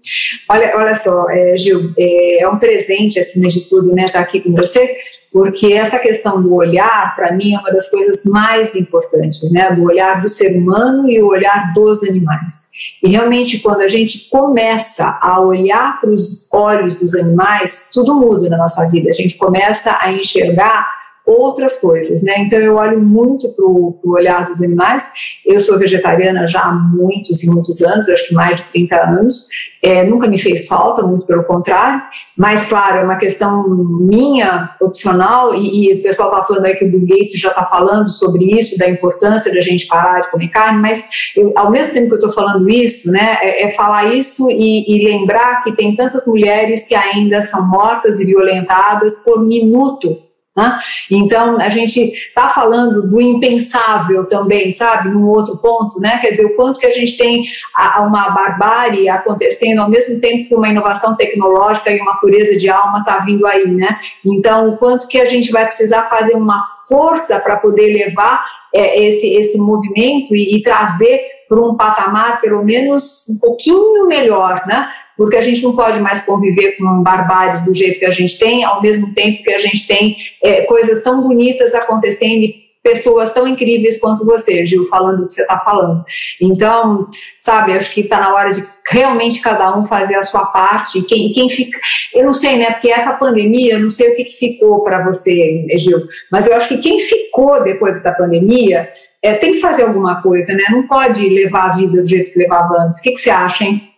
Olha, 0.50 0.74
olha 0.76 0.96
só, 0.96 1.30
é, 1.30 1.58
Gil, 1.58 1.94
é, 1.98 2.44
é, 2.44 2.50
um 2.50 2.58
presente, 2.58 3.20
acima 3.20 3.48
de 3.48 3.62
tudo, 3.70 3.94
né, 3.94 4.06
estar 4.06 4.20
tá 4.20 4.26
aqui 4.26 4.41
com 4.41 4.52
você, 4.54 4.96
porque 5.32 5.74
essa 5.74 5.98
questão 5.98 6.41
do 6.41 6.54
olhar, 6.54 7.16
para 7.16 7.32
mim, 7.32 7.56
é 7.56 7.60
uma 7.60 7.72
das 7.72 7.89
coisas 7.89 8.24
mais 8.26 8.76
importantes, 8.76 9.52
né, 9.52 9.72
do 9.72 9.84
olhar 9.84 10.22
do 10.22 10.30
ser 10.30 10.56
humano 10.58 11.10
e 11.10 11.22
o 11.22 11.28
olhar 11.28 11.74
dos 11.74 12.04
animais. 12.04 12.70
E 13.02 13.10
realmente, 13.10 13.60
quando 13.60 13.82
a 13.82 13.88
gente 13.88 14.30
começa 14.30 15.18
a 15.22 15.41
olhar 15.41 16.00
para 16.00 16.12
os 16.12 16.48
olhos 16.54 17.00
dos 17.00 17.16
animais, 17.16 17.89
tudo 17.94 18.14
muda 18.14 18.48
na 18.48 18.58
nossa 18.58 18.88
vida. 18.89 19.10
A 19.10 19.14
gente 19.14 19.36
começa 19.38 19.98
a 20.00 20.12
enxergar 20.12 21.03
outras 21.26 21.80
coisas, 21.80 22.21
né? 22.21 22.39
Então 22.39 22.59
eu 22.59 22.76
olho 22.76 22.99
muito 23.01 23.47
para 23.49 23.65
o 23.65 23.99
olhar 24.05 24.45
dos 24.45 24.61
animais. 24.61 25.05
Eu 25.45 25.59
sou 25.59 25.80
vegetariana 25.80 26.45
já 26.45 26.61
há 26.61 26.71
muitos 26.74 27.43
e 27.43 27.49
muitos 27.49 27.82
anos, 27.82 28.09
acho 28.09 28.28
que 28.28 28.34
mais 28.34 28.57
de 28.57 28.63
30 28.63 28.95
anos. 28.95 29.47
É, 29.82 30.03
nunca 30.05 30.28
me 30.28 30.38
fez 30.38 30.67
falta, 30.67 31.01
muito 31.01 31.26
pelo 31.26 31.43
contrário. 31.43 32.01
Mas 32.38 32.65
claro, 32.65 32.97
é 32.97 33.03
uma 33.03 33.15
questão 33.15 33.67
minha, 33.67 34.76
opcional. 34.82 35.55
E, 35.55 35.91
e 35.91 35.93
o 35.93 36.03
pessoal 36.03 36.30
está 36.30 36.43
falando 36.43 36.65
aí 36.65 36.76
que 36.76 36.86
o 36.86 36.91
Bill 36.91 37.07
Gates 37.07 37.39
já 37.39 37.49
está 37.49 37.65
falando 37.65 38.09
sobre 38.09 38.45
isso, 38.45 38.78
da 38.78 38.89
importância 38.89 39.53
da 39.53 39.61
gente 39.61 39.88
parar 39.88 40.19
de 40.19 40.30
comer 40.30 40.49
carne. 40.49 40.82
Mas 40.82 41.07
eu, 41.36 41.53
ao 41.55 41.71
mesmo 41.71 41.93
tempo 41.93 42.07
que 42.07 42.13
eu 42.13 42.28
estou 42.28 42.34
falando 42.34 42.69
isso, 42.69 43.11
né, 43.11 43.38
é, 43.41 43.63
é 43.63 43.71
falar 43.71 44.13
isso 44.13 44.49
e, 44.51 44.84
e 44.93 45.05
lembrar 45.05 45.63
que 45.63 45.71
tem 45.71 45.95
tantas 45.95 46.28
mulheres 46.28 46.86
que 46.86 46.95
ainda 46.95 47.41
são 47.41 47.65
mortas 47.69 48.19
e 48.19 48.26
violentadas 48.26 49.24
por 49.24 49.45
minuto 49.45 50.17
né? 50.56 50.80
Então, 51.10 51.60
a 51.60 51.68
gente 51.68 51.99
está 51.99 52.49
falando 52.49 53.08
do 53.08 53.20
impensável 53.20 54.26
também, 54.26 54.72
sabe, 54.72 55.10
num 55.10 55.28
outro 55.28 55.58
ponto, 55.58 55.99
né? 55.99 56.20
quer 56.20 56.32
dizer, 56.32 56.45
o 56.45 56.56
quanto 56.56 56.80
que 56.80 56.86
a 56.86 56.91
gente 56.91 57.18
tem 57.18 57.43
a, 57.76 57.99
a 57.99 58.01
uma 58.04 58.30
barbárie 58.30 59.10
acontecendo 59.10 59.80
ao 59.80 59.89
mesmo 59.89 60.22
tempo 60.22 60.47
que 60.47 60.56
uma 60.56 60.70
inovação 60.70 61.16
tecnológica 61.16 61.91
e 61.91 61.99
uma 61.99 62.18
pureza 62.18 62.56
de 62.56 62.70
alma 62.70 62.99
está 62.99 63.18
vindo 63.20 63.47
aí, 63.47 63.68
né? 63.68 63.99
Então, 64.24 64.70
o 64.70 64.78
quanto 64.78 65.08
que 65.08 65.20
a 65.20 65.26
gente 65.26 65.51
vai 65.51 65.66
precisar 65.66 66.04
fazer 66.04 66.36
uma 66.36 66.64
força 66.88 67.39
para 67.39 67.58
poder 67.58 67.91
levar 67.91 68.45
é, 68.74 69.04
esse, 69.04 69.34
esse 69.34 69.58
movimento 69.58 70.36
e, 70.36 70.56
e 70.56 70.62
trazer 70.62 71.22
para 71.49 71.62
um 71.62 71.76
patamar, 71.76 72.41
pelo 72.41 72.64
menos, 72.64 73.26
um 73.30 73.39
pouquinho 73.39 74.08
melhor, 74.08 74.64
né? 74.66 74.89
Porque 75.18 75.38
a 75.38 75.41
gente 75.41 75.61
não 75.61 75.76
pode 75.76 75.99
mais 75.99 76.26
conviver 76.26 76.78
com 76.78 77.01
barbáries 77.01 77.66
do 77.66 77.74
jeito 77.74 77.99
que 77.99 78.05
a 78.05 78.11
gente 78.11 78.38
tem, 78.38 78.64
ao 78.64 78.82
mesmo 78.82 79.14
tempo 79.14 79.43
que 79.43 79.53
a 79.53 79.59
gente 79.59 79.88
tem 79.88 80.18
é, 80.41 80.61
coisas 80.61 81.03
tão 81.03 81.22
bonitas 81.22 81.74
acontecendo 81.74 82.43
e 82.43 82.64
pessoas 82.84 83.34
tão 83.34 83.47
incríveis 83.47 83.99
quanto 83.99 84.26
você, 84.26 84.66
Gil, 84.66 84.86
falando 84.86 85.24
o 85.24 85.28
que 85.28 85.34
você 85.34 85.41
está 85.43 85.57
falando. 85.57 86.03
Então, 86.41 87.07
sabe, 87.39 87.72
acho 87.72 87.91
que 87.93 88.01
está 88.01 88.20
na 88.20 88.36
hora 88.36 88.51
de 88.51 88.64
realmente 88.89 89.39
cada 89.39 89.76
um 89.76 89.86
fazer 89.86 90.16
a 90.16 90.24
sua 90.24 90.45
parte. 90.47 91.01
Quem, 91.03 91.32
quem 91.32 91.49
fica, 91.49 91.80
eu 92.14 92.26
não 92.26 92.34
sei, 92.34 92.57
né? 92.57 92.72
Porque 92.72 92.89
essa 92.89 93.14
pandemia, 93.14 93.76
eu 93.76 93.80
não 93.80 93.89
sei 93.89 94.11
o 94.11 94.16
que, 94.18 94.26
que 94.26 94.38
ficou 94.38 94.84
para 94.84 95.03
você, 95.05 95.66
Gil, 95.78 96.05
mas 96.30 96.45
eu 96.45 96.55
acho 96.55 96.68
que 96.68 96.78
quem 96.80 96.99
ficou 96.99 97.64
depois 97.64 97.93
dessa 97.93 98.18
pandemia 98.18 98.89
é, 99.22 99.34
tem 99.36 99.53
que 99.53 99.61
fazer 99.61 99.84
alguma 99.84 100.22
coisa, 100.22 100.53
né? 100.53 100.66
Não 100.70 100.86
pode 100.86 101.28
levar 101.30 101.72
a 101.72 101.76
vida 101.78 102.01
do 102.01 102.07
jeito 102.07 102.34
que 102.34 102.39
levava 102.39 102.76
antes. 102.82 102.99
O 102.99 103.03
que, 103.03 103.11
que 103.11 103.22
você 103.22 103.30
acha, 103.30 103.64
hein? 103.64 103.93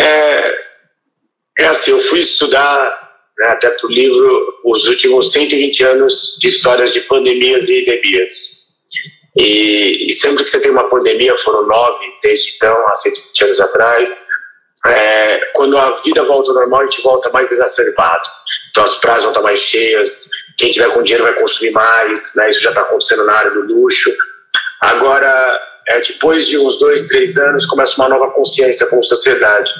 É, 0.00 0.54
é 1.58 1.66
assim, 1.66 1.90
eu 1.90 1.98
fui 1.98 2.20
estudar 2.20 3.10
né, 3.38 3.48
até 3.48 3.68
para 3.68 3.86
o 3.86 3.92
livro 3.92 4.60
os 4.64 4.88
últimos 4.88 5.32
120 5.32 5.84
anos 5.84 6.38
de 6.40 6.48
histórias 6.48 6.92
de 6.92 7.00
pandemias 7.02 7.68
e 7.68 7.82
epidemias. 7.82 8.60
E, 9.36 10.08
e 10.08 10.12
sempre 10.12 10.42
que 10.42 10.50
você 10.50 10.60
tem 10.60 10.70
uma 10.70 10.88
pandemia, 10.88 11.36
foram 11.36 11.66
nove 11.66 12.04
desde 12.22 12.56
então, 12.56 12.88
há 12.88 12.96
120 12.96 13.44
anos 13.44 13.60
atrás, 13.60 14.26
é, 14.86 15.38
quando 15.54 15.76
a 15.76 15.92
vida 15.92 16.22
volta 16.24 16.50
ao 16.50 16.54
normal, 16.54 16.80
a 16.80 16.84
gente 16.84 17.02
volta 17.02 17.30
mais 17.30 17.52
exacerbado. 17.52 18.28
Então 18.70 18.84
as 18.84 18.98
praias 18.98 19.22
vão 19.22 19.32
estar 19.32 19.42
mais 19.42 19.58
cheias, 19.58 20.30
quem 20.56 20.72
tiver 20.72 20.92
com 20.92 21.02
dinheiro 21.02 21.24
vai 21.24 21.34
consumir 21.34 21.70
mais, 21.72 22.34
né, 22.36 22.50
isso 22.50 22.62
já 22.62 22.70
está 22.70 22.82
acontecendo 22.82 23.24
na 23.24 23.34
área 23.34 23.50
do 23.50 23.60
luxo. 23.62 24.10
Agora, 24.80 25.60
é, 25.90 26.00
depois 26.00 26.46
de 26.46 26.56
uns 26.56 26.78
dois, 26.78 27.08
três 27.08 27.36
anos, 27.36 27.66
começa 27.66 27.96
uma 27.96 28.08
nova 28.08 28.30
consciência 28.30 28.86
como 28.86 29.02
sociedade. 29.02 29.72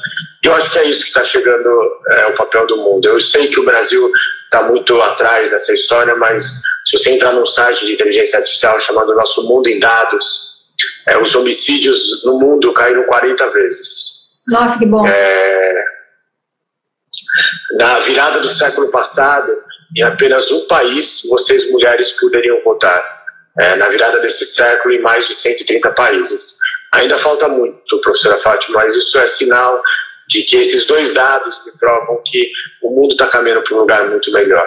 E 0.42 0.46
eu 0.46 0.54
acho 0.54 0.72
que 0.72 0.78
é 0.78 0.84
isso 0.84 1.02
que 1.02 1.08
está 1.08 1.22
chegando 1.22 1.68
é, 2.10 2.26
o 2.26 2.36
papel 2.36 2.66
do 2.66 2.78
mundo. 2.78 3.06
Eu 3.06 3.20
sei 3.20 3.46
que 3.46 3.60
o 3.60 3.64
Brasil 3.64 4.10
está 4.44 4.64
muito 4.64 5.00
atrás 5.00 5.50
dessa 5.50 5.72
história, 5.72 6.16
mas 6.16 6.62
se 6.86 6.98
você 6.98 7.10
entrar 7.10 7.32
num 7.32 7.46
site 7.46 7.86
de 7.86 7.92
inteligência 7.92 8.38
artificial 8.38 8.80
chamado 8.80 9.14
Nosso 9.14 9.46
Mundo 9.46 9.68
em 9.68 9.78
Dados, 9.78 10.64
é, 11.06 11.16
os 11.16 11.32
homicídios 11.34 12.24
no 12.24 12.38
mundo 12.40 12.72
caíram 12.72 13.04
40 13.04 13.50
vezes. 13.50 14.30
Nossa, 14.48 14.78
que 14.78 14.86
bom. 14.86 15.06
É, 15.06 15.84
na 17.76 18.00
virada 18.00 18.40
do 18.40 18.48
século 18.48 18.90
passado, 18.90 19.52
em 19.96 20.02
apenas 20.02 20.50
um 20.50 20.66
país, 20.66 21.22
vocês 21.28 21.70
mulheres 21.70 22.10
poderiam 22.12 22.60
votar 22.64 23.19
é, 23.60 23.76
na 23.76 23.88
virada 23.90 24.18
desse 24.20 24.46
século 24.46 24.94
em 24.94 25.02
mais 25.02 25.28
de 25.28 25.34
130 25.34 25.90
países. 25.92 26.56
Ainda 26.92 27.18
falta 27.18 27.46
muito, 27.46 28.00
professora 28.00 28.38
Fátima, 28.38 28.80
mas 28.80 28.96
isso 28.96 29.18
é 29.18 29.26
sinal 29.26 29.82
de 30.28 30.42
que 30.44 30.56
esses 30.56 30.86
dois 30.86 31.12
dados 31.12 31.62
me 31.66 31.72
provam 31.78 32.22
que 32.24 32.50
o 32.82 32.90
mundo 32.90 33.12
está 33.12 33.26
caminhando 33.26 33.62
para 33.62 33.76
um 33.76 33.80
lugar 33.80 34.08
muito 34.08 34.32
melhor. 34.32 34.66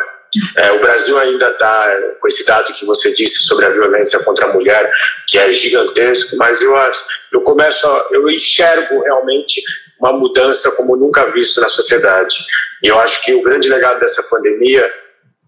É, 0.56 0.72
o 0.72 0.80
Brasil 0.80 1.18
ainda 1.20 1.50
está 1.50 1.92
com 2.20 2.28
esse 2.28 2.46
dado 2.46 2.72
que 2.74 2.86
você 2.86 3.14
disse 3.14 3.44
sobre 3.44 3.66
a 3.66 3.70
violência 3.70 4.20
contra 4.20 4.46
a 4.46 4.54
mulher, 4.54 4.92
que 5.28 5.40
é 5.40 5.52
gigantesco, 5.52 6.36
mas 6.38 6.62
eu 6.62 6.76
acho, 6.76 7.04
eu 7.32 7.42
começo, 7.42 7.88
a, 7.88 8.08
eu 8.12 8.30
enxergo 8.30 9.02
realmente 9.04 9.62
uma 10.00 10.14
mudança 10.14 10.72
como 10.76 10.96
nunca 10.96 11.32
visto 11.32 11.60
na 11.62 11.70
sociedade. 11.70 12.38
E 12.84 12.88
eu 12.88 13.00
acho 13.00 13.24
que 13.24 13.34
o 13.34 13.42
grande 13.42 13.70
legado 13.70 14.00
dessa 14.00 14.22
pandemia 14.24 14.92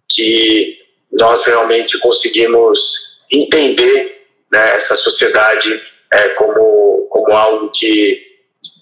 que 0.09 0.77
nós 1.11 1.45
realmente 1.45 1.97
conseguimos 1.99 3.14
entender 3.31 4.25
né, 4.51 4.75
essa 4.75 4.95
sociedade 4.95 5.81
é, 6.11 6.29
como, 6.29 7.07
como 7.09 7.33
algo 7.33 7.71
que, 7.73 8.17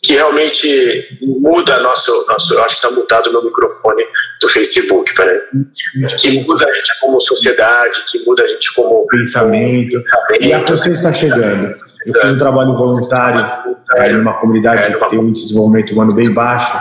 que 0.02 0.14
realmente 0.14 1.18
muda 1.22 1.80
nosso, 1.80 2.26
nosso. 2.28 2.54
Eu 2.54 2.64
acho 2.64 2.80
que 2.80 2.86
está 2.86 2.92
mutado 2.92 3.32
no 3.32 3.44
microfone 3.44 4.04
do 4.42 4.48
Facebook, 4.50 5.14
peraí. 5.16 5.40
Que 6.20 6.42
muda 6.42 6.66
a 6.66 6.74
gente 6.74 7.00
como 7.00 7.20
sociedade, 7.20 7.98
que 8.12 8.26
muda 8.26 8.44
a 8.44 8.48
gente 8.48 8.74
como 8.74 9.08
pensamento. 9.08 10.02
pensamento 10.28 10.46
e 10.46 10.54
a 10.54 10.60
você 10.60 10.92
está 10.92 11.12
chegando. 11.12 11.74
Eu 12.06 12.14
fiz 12.14 12.32
um 12.32 12.38
trabalho 12.38 12.76
voluntário 12.76 13.76
é, 13.96 14.10
numa 14.12 14.34
comunidade 14.34 14.84
é, 14.84 14.98
que 14.98 15.10
tem 15.10 15.20
um 15.20 15.28
índice 15.30 15.44
de 15.44 15.50
desenvolvimento 15.50 15.92
humano 15.94 16.14
bem 16.14 16.34
baixo. 16.34 16.78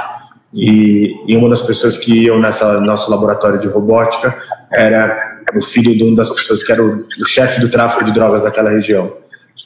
E, 0.53 1.15
e 1.27 1.37
uma 1.37 1.49
das 1.49 1.63
pessoas 1.63 1.97
que 1.97 2.25
iam 2.25 2.39
nessa 2.39 2.79
nosso 2.81 3.11
laboratório 3.11 3.59
de 3.59 3.69
robótica 3.69 4.37
era 4.71 5.32
o 5.55 5.63
filho 5.63 5.97
de 5.97 6.05
uma 6.05 6.17
das 6.17 6.31
pessoas 6.31 6.63
que 6.63 6.73
era 6.73 6.83
o, 6.83 6.97
o 6.97 7.27
chefe 7.27 7.61
do 7.61 7.71
tráfico 7.71 8.05
de 8.05 8.13
drogas 8.13 8.43
daquela 8.43 8.71
região. 8.71 9.13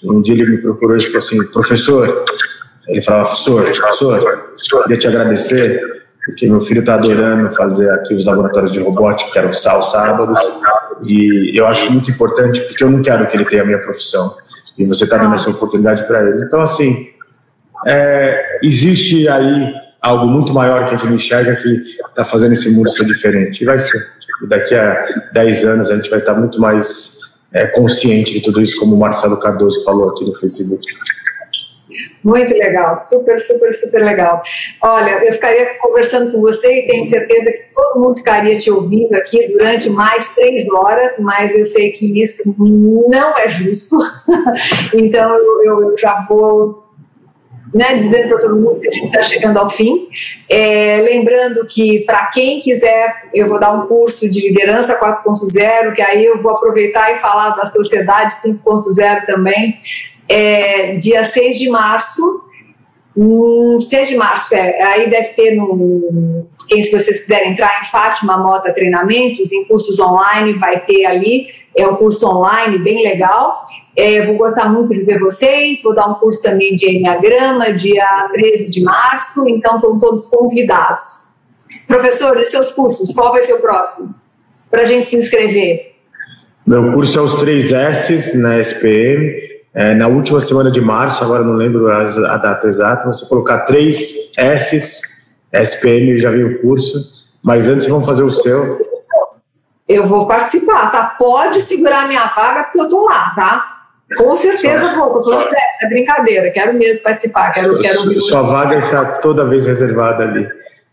Um 0.04 0.20
dia 0.20 0.34
ele 0.34 0.46
me 0.46 0.58
procurou 0.58 0.96
e 0.96 1.00
falou 1.02 1.18
assim, 1.18 1.44
professor, 1.46 2.24
ele 2.86 3.02
falava, 3.02 3.24
professor, 3.24 3.62
professor, 3.62 4.82
queria 4.82 4.96
te 4.96 5.08
agradecer, 5.08 5.80
porque 6.24 6.46
meu 6.48 6.60
filho 6.60 6.80
está 6.80 6.94
adorando 6.94 7.50
fazer 7.52 7.90
aqui 7.90 8.14
os 8.14 8.26
laboratórios 8.26 8.72
de 8.72 8.80
robótica, 8.80 9.30
que 9.30 9.38
eram 9.38 9.52
sal 9.52 9.82
sábados, 9.82 10.38
e 11.02 11.58
eu 11.58 11.66
acho 11.66 11.90
muito 11.90 12.10
importante, 12.10 12.60
porque 12.60 12.84
eu 12.84 12.90
não 12.90 13.02
quero 13.02 13.26
que 13.26 13.36
ele 13.36 13.44
tenha 13.44 13.62
a 13.62 13.66
minha 13.66 13.78
profissão, 13.78 14.36
e 14.78 14.84
você 14.84 15.04
está 15.04 15.16
dando 15.16 15.34
essa 15.34 15.50
oportunidade 15.50 16.04
para 16.06 16.28
ele. 16.28 16.44
Então, 16.44 16.60
assim, 16.60 17.08
é, 17.86 18.58
existe 18.62 19.28
aí 19.28 19.72
algo 20.00 20.26
muito 20.26 20.52
maior 20.52 20.86
que 20.86 20.94
a 20.94 20.98
gente 20.98 21.06
não 21.06 21.16
enxerga 21.16 21.56
que 21.56 21.68
está 21.68 22.24
fazendo 22.24 22.52
esse 22.52 22.70
mundo 22.70 22.90
ser 22.90 23.04
diferente. 23.04 23.62
E 23.62 23.66
vai 23.66 23.78
ser. 23.78 24.15
Daqui 24.42 24.74
a 24.74 25.04
10 25.32 25.64
anos 25.64 25.90
a 25.90 25.96
gente 25.96 26.10
vai 26.10 26.18
estar 26.18 26.34
muito 26.34 26.60
mais 26.60 27.18
é, 27.52 27.66
consciente 27.66 28.32
de 28.32 28.40
tudo 28.40 28.60
isso, 28.60 28.78
como 28.78 28.94
o 28.94 28.98
Marcelo 28.98 29.38
Cardoso 29.38 29.84
falou 29.84 30.10
aqui 30.10 30.24
no 30.24 30.34
Facebook. 30.34 30.84
Muito 32.22 32.52
legal, 32.54 32.98
super, 32.98 33.38
super, 33.38 33.72
super 33.72 34.04
legal. 34.04 34.42
Olha, 34.82 35.24
eu 35.24 35.32
ficaria 35.32 35.78
conversando 35.80 36.32
com 36.32 36.40
você 36.40 36.80
e 36.80 36.86
tenho 36.88 37.04
certeza 37.04 37.52
que 37.52 37.72
todo 37.72 38.00
mundo 38.00 38.16
ficaria 38.16 38.58
te 38.58 38.70
ouvindo 38.70 39.14
aqui 39.14 39.46
durante 39.52 39.88
mais 39.88 40.34
três 40.34 40.68
horas, 40.68 41.20
mas 41.20 41.54
eu 41.54 41.64
sei 41.64 41.92
que 41.92 42.20
isso 42.20 42.56
não 43.08 43.38
é 43.38 43.48
justo. 43.48 43.96
então 44.92 45.36
eu, 45.36 45.64
eu 45.64 45.96
já 45.96 46.26
vou 46.28 46.85
né, 47.76 47.94
dizendo 47.98 48.30
para 48.30 48.38
todo 48.38 48.56
mundo 48.56 48.80
que 48.80 48.88
a 48.88 48.90
gente 48.90 49.06
está 49.08 49.22
chegando 49.22 49.58
ao 49.58 49.68
fim. 49.68 50.08
É, 50.48 50.98
lembrando 51.02 51.66
que, 51.66 52.00
para 52.06 52.24
quem 52.28 52.58
quiser, 52.62 53.28
eu 53.34 53.46
vou 53.46 53.60
dar 53.60 53.70
um 53.74 53.86
curso 53.86 54.30
de 54.30 54.48
liderança 54.48 54.98
4.0, 54.98 55.92
que 55.94 56.00
aí 56.00 56.24
eu 56.24 56.38
vou 56.38 56.52
aproveitar 56.52 57.12
e 57.12 57.18
falar 57.18 57.50
da 57.50 57.66
sociedade 57.66 58.34
5.0 58.36 59.26
também. 59.26 59.76
É, 60.26 60.94
dia 60.94 61.22
6 61.22 61.58
de 61.58 61.68
março. 61.68 62.22
Hum, 63.14 63.78
6 63.78 64.08
de 64.08 64.16
março, 64.16 64.54
é, 64.54 64.82
aí 64.82 65.10
deve 65.10 65.28
ter 65.28 65.54
no. 65.54 66.46
Quem, 66.68 66.82
se 66.82 66.90
vocês 66.90 67.20
quiserem 67.20 67.52
entrar 67.52 67.80
em 67.80 67.84
Fátima 67.90 68.38
Mota 68.38 68.72
Treinamentos, 68.72 69.52
em 69.52 69.66
cursos 69.66 70.00
online, 70.00 70.54
vai 70.54 70.80
ter 70.80 71.04
ali. 71.04 71.48
É 71.76 71.86
um 71.86 71.96
curso 71.96 72.26
online 72.26 72.78
bem 72.78 73.02
legal. 73.02 73.64
É, 73.96 74.20
vou 74.26 74.36
gostar 74.36 74.70
muito 74.70 74.92
de 74.92 75.00
ver 75.00 75.18
vocês. 75.18 75.82
Vou 75.82 75.94
dar 75.94 76.06
um 76.06 76.14
curso 76.14 76.42
também 76.42 76.76
de 76.76 76.98
Enneagrama, 76.98 77.72
dia 77.72 78.28
13 78.32 78.70
de 78.70 78.82
março. 78.82 79.48
Então, 79.48 79.76
estão 79.76 79.98
todos 79.98 80.26
convidados. 80.26 81.36
Professor, 81.86 82.36
e 82.36 82.44
seus 82.44 82.72
cursos? 82.72 83.14
Qual 83.14 83.32
vai 83.32 83.42
ser 83.42 83.54
o 83.54 83.60
próximo? 83.60 84.14
Para 84.70 84.82
a 84.82 84.84
gente 84.84 85.06
se 85.06 85.16
inscrever. 85.16 85.94
Meu 86.66 86.92
curso 86.92 87.18
é 87.18 87.22
os 87.22 87.36
três 87.36 87.72
S 87.72 88.36
na 88.36 88.58
SPM. 88.58 89.56
É, 89.72 89.94
na 89.94 90.08
última 90.08 90.40
semana 90.40 90.70
de 90.70 90.80
março, 90.80 91.22
agora 91.22 91.44
não 91.44 91.52
lembro 91.52 91.88
a, 91.88 92.02
a 92.02 92.36
data 92.38 92.66
exata, 92.66 93.06
você 93.06 93.26
colocar 93.26 93.60
três 93.66 94.32
S, 94.36 95.02
SPM 95.52 96.16
já 96.18 96.30
veio 96.30 96.56
o 96.56 96.60
curso. 96.60 97.14
Mas 97.42 97.68
antes 97.68 97.86
vamos 97.86 98.04
fazer 98.04 98.24
o 98.24 98.30
seu. 98.30 98.80
Eu 99.88 100.06
vou 100.06 100.26
participar, 100.26 100.90
tá? 100.90 101.14
Pode 101.16 101.60
segurar 101.60 102.08
minha 102.08 102.26
vaga, 102.26 102.64
porque 102.64 102.80
eu 102.80 102.88
tô 102.88 103.04
lá, 103.04 103.32
tá? 103.36 103.75
Com 104.14 104.36
certeza 104.36 104.94
vou, 104.94 105.14
tô 105.14 105.24
falando 105.24 105.46
sério, 105.46 105.64
é 105.82 105.88
brincadeira, 105.88 106.50
quero 106.50 106.74
mesmo 106.74 107.02
participar, 107.02 107.52
quero, 107.52 107.78
quero 107.80 108.20
Sua 108.20 108.42
vaga 108.42 108.76
está 108.76 109.04
toda 109.04 109.44
vez 109.44 109.66
reservada 109.66 110.22
ali. 110.22 110.48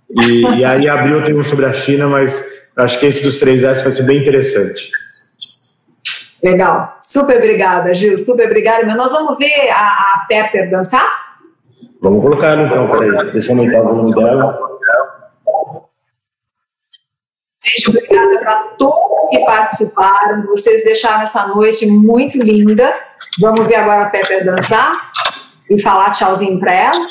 E, 0.09 0.41
e 0.57 0.66
aí 0.66 0.89
abriu 0.89 1.24
tem 1.24 1.36
um 1.36 1.43
sobre 1.43 1.66
a 1.66 1.74
China, 1.74 2.07
mas 2.07 2.43
acho 2.76 2.99
que 2.99 3.05
esse 3.05 3.22
dos 3.22 3.38
três 3.38 3.64
S 3.64 3.84
vai 3.84 3.91
ser 3.91 4.03
bem 4.03 4.20
interessante. 4.20 4.89
Legal, 6.43 6.97
super 6.99 7.38
obrigada, 7.38 7.93
Gil, 7.93 8.18
super 8.18 8.47
obrigada. 8.47 8.86
Mas 8.86 8.95
nós 8.95 9.11
vamos 9.11 9.38
ver 9.38 9.70
a, 9.70 9.76
a 9.76 10.26
Pepper 10.28 10.70
dançar? 10.70 11.07
Vamos 12.01 12.22
colocar 12.22 12.47
ela 12.47 12.64
então, 12.64 12.89
peraí, 12.89 13.32
deixa 13.32 13.51
eu 13.51 13.57
aumentar 13.57 13.80
o 13.80 13.84
volume 13.84 14.14
dela. 14.14 14.72
Gente, 17.66 17.89
obrigada 17.89 18.39
para 18.39 18.59
todos 18.78 19.30
que 19.30 19.39
participaram. 19.45 20.45
Vocês 20.47 20.84
deixaram 20.84 21.24
essa 21.24 21.47
noite 21.47 21.86
muito 21.86 22.41
linda. 22.41 22.93
Vamos 23.39 23.66
ver 23.66 23.76
agora 23.76 24.03
a 24.03 24.09
Pepe 24.09 24.43
dançar 24.43 25.11
e 25.70 25.82
falar 25.82 26.11
tchauzinho 26.11 26.59
para 26.59 26.74
ela. 26.74 27.07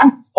Tá 0.00 0.30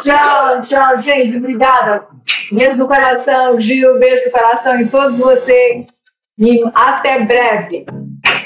Tchau, 0.00 0.60
tchau, 0.62 0.98
gente. 0.98 1.36
Obrigada. 1.36 2.06
Beijo 2.52 2.78
no 2.78 2.88
coração, 2.88 3.58
Gil. 3.58 3.98
Beijo 3.98 4.26
no 4.26 4.32
coração 4.32 4.80
em 4.80 4.86
todos 4.86 5.18
vocês. 5.18 6.04
E 6.38 6.64
até 6.74 7.24
breve. 7.24 7.86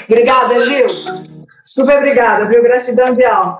Obrigada, 0.07 0.65
Gil. 0.65 0.87
Super 1.65 1.97
obrigada, 1.97 2.45
viu? 2.45 2.63
Gratidão 2.63 3.15
de 3.15 3.23
alma. 3.25 3.59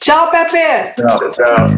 Tchau, 0.00 0.30
Pepe. 0.30 0.94
Tchau, 0.96 1.30
tchau. 1.30 1.68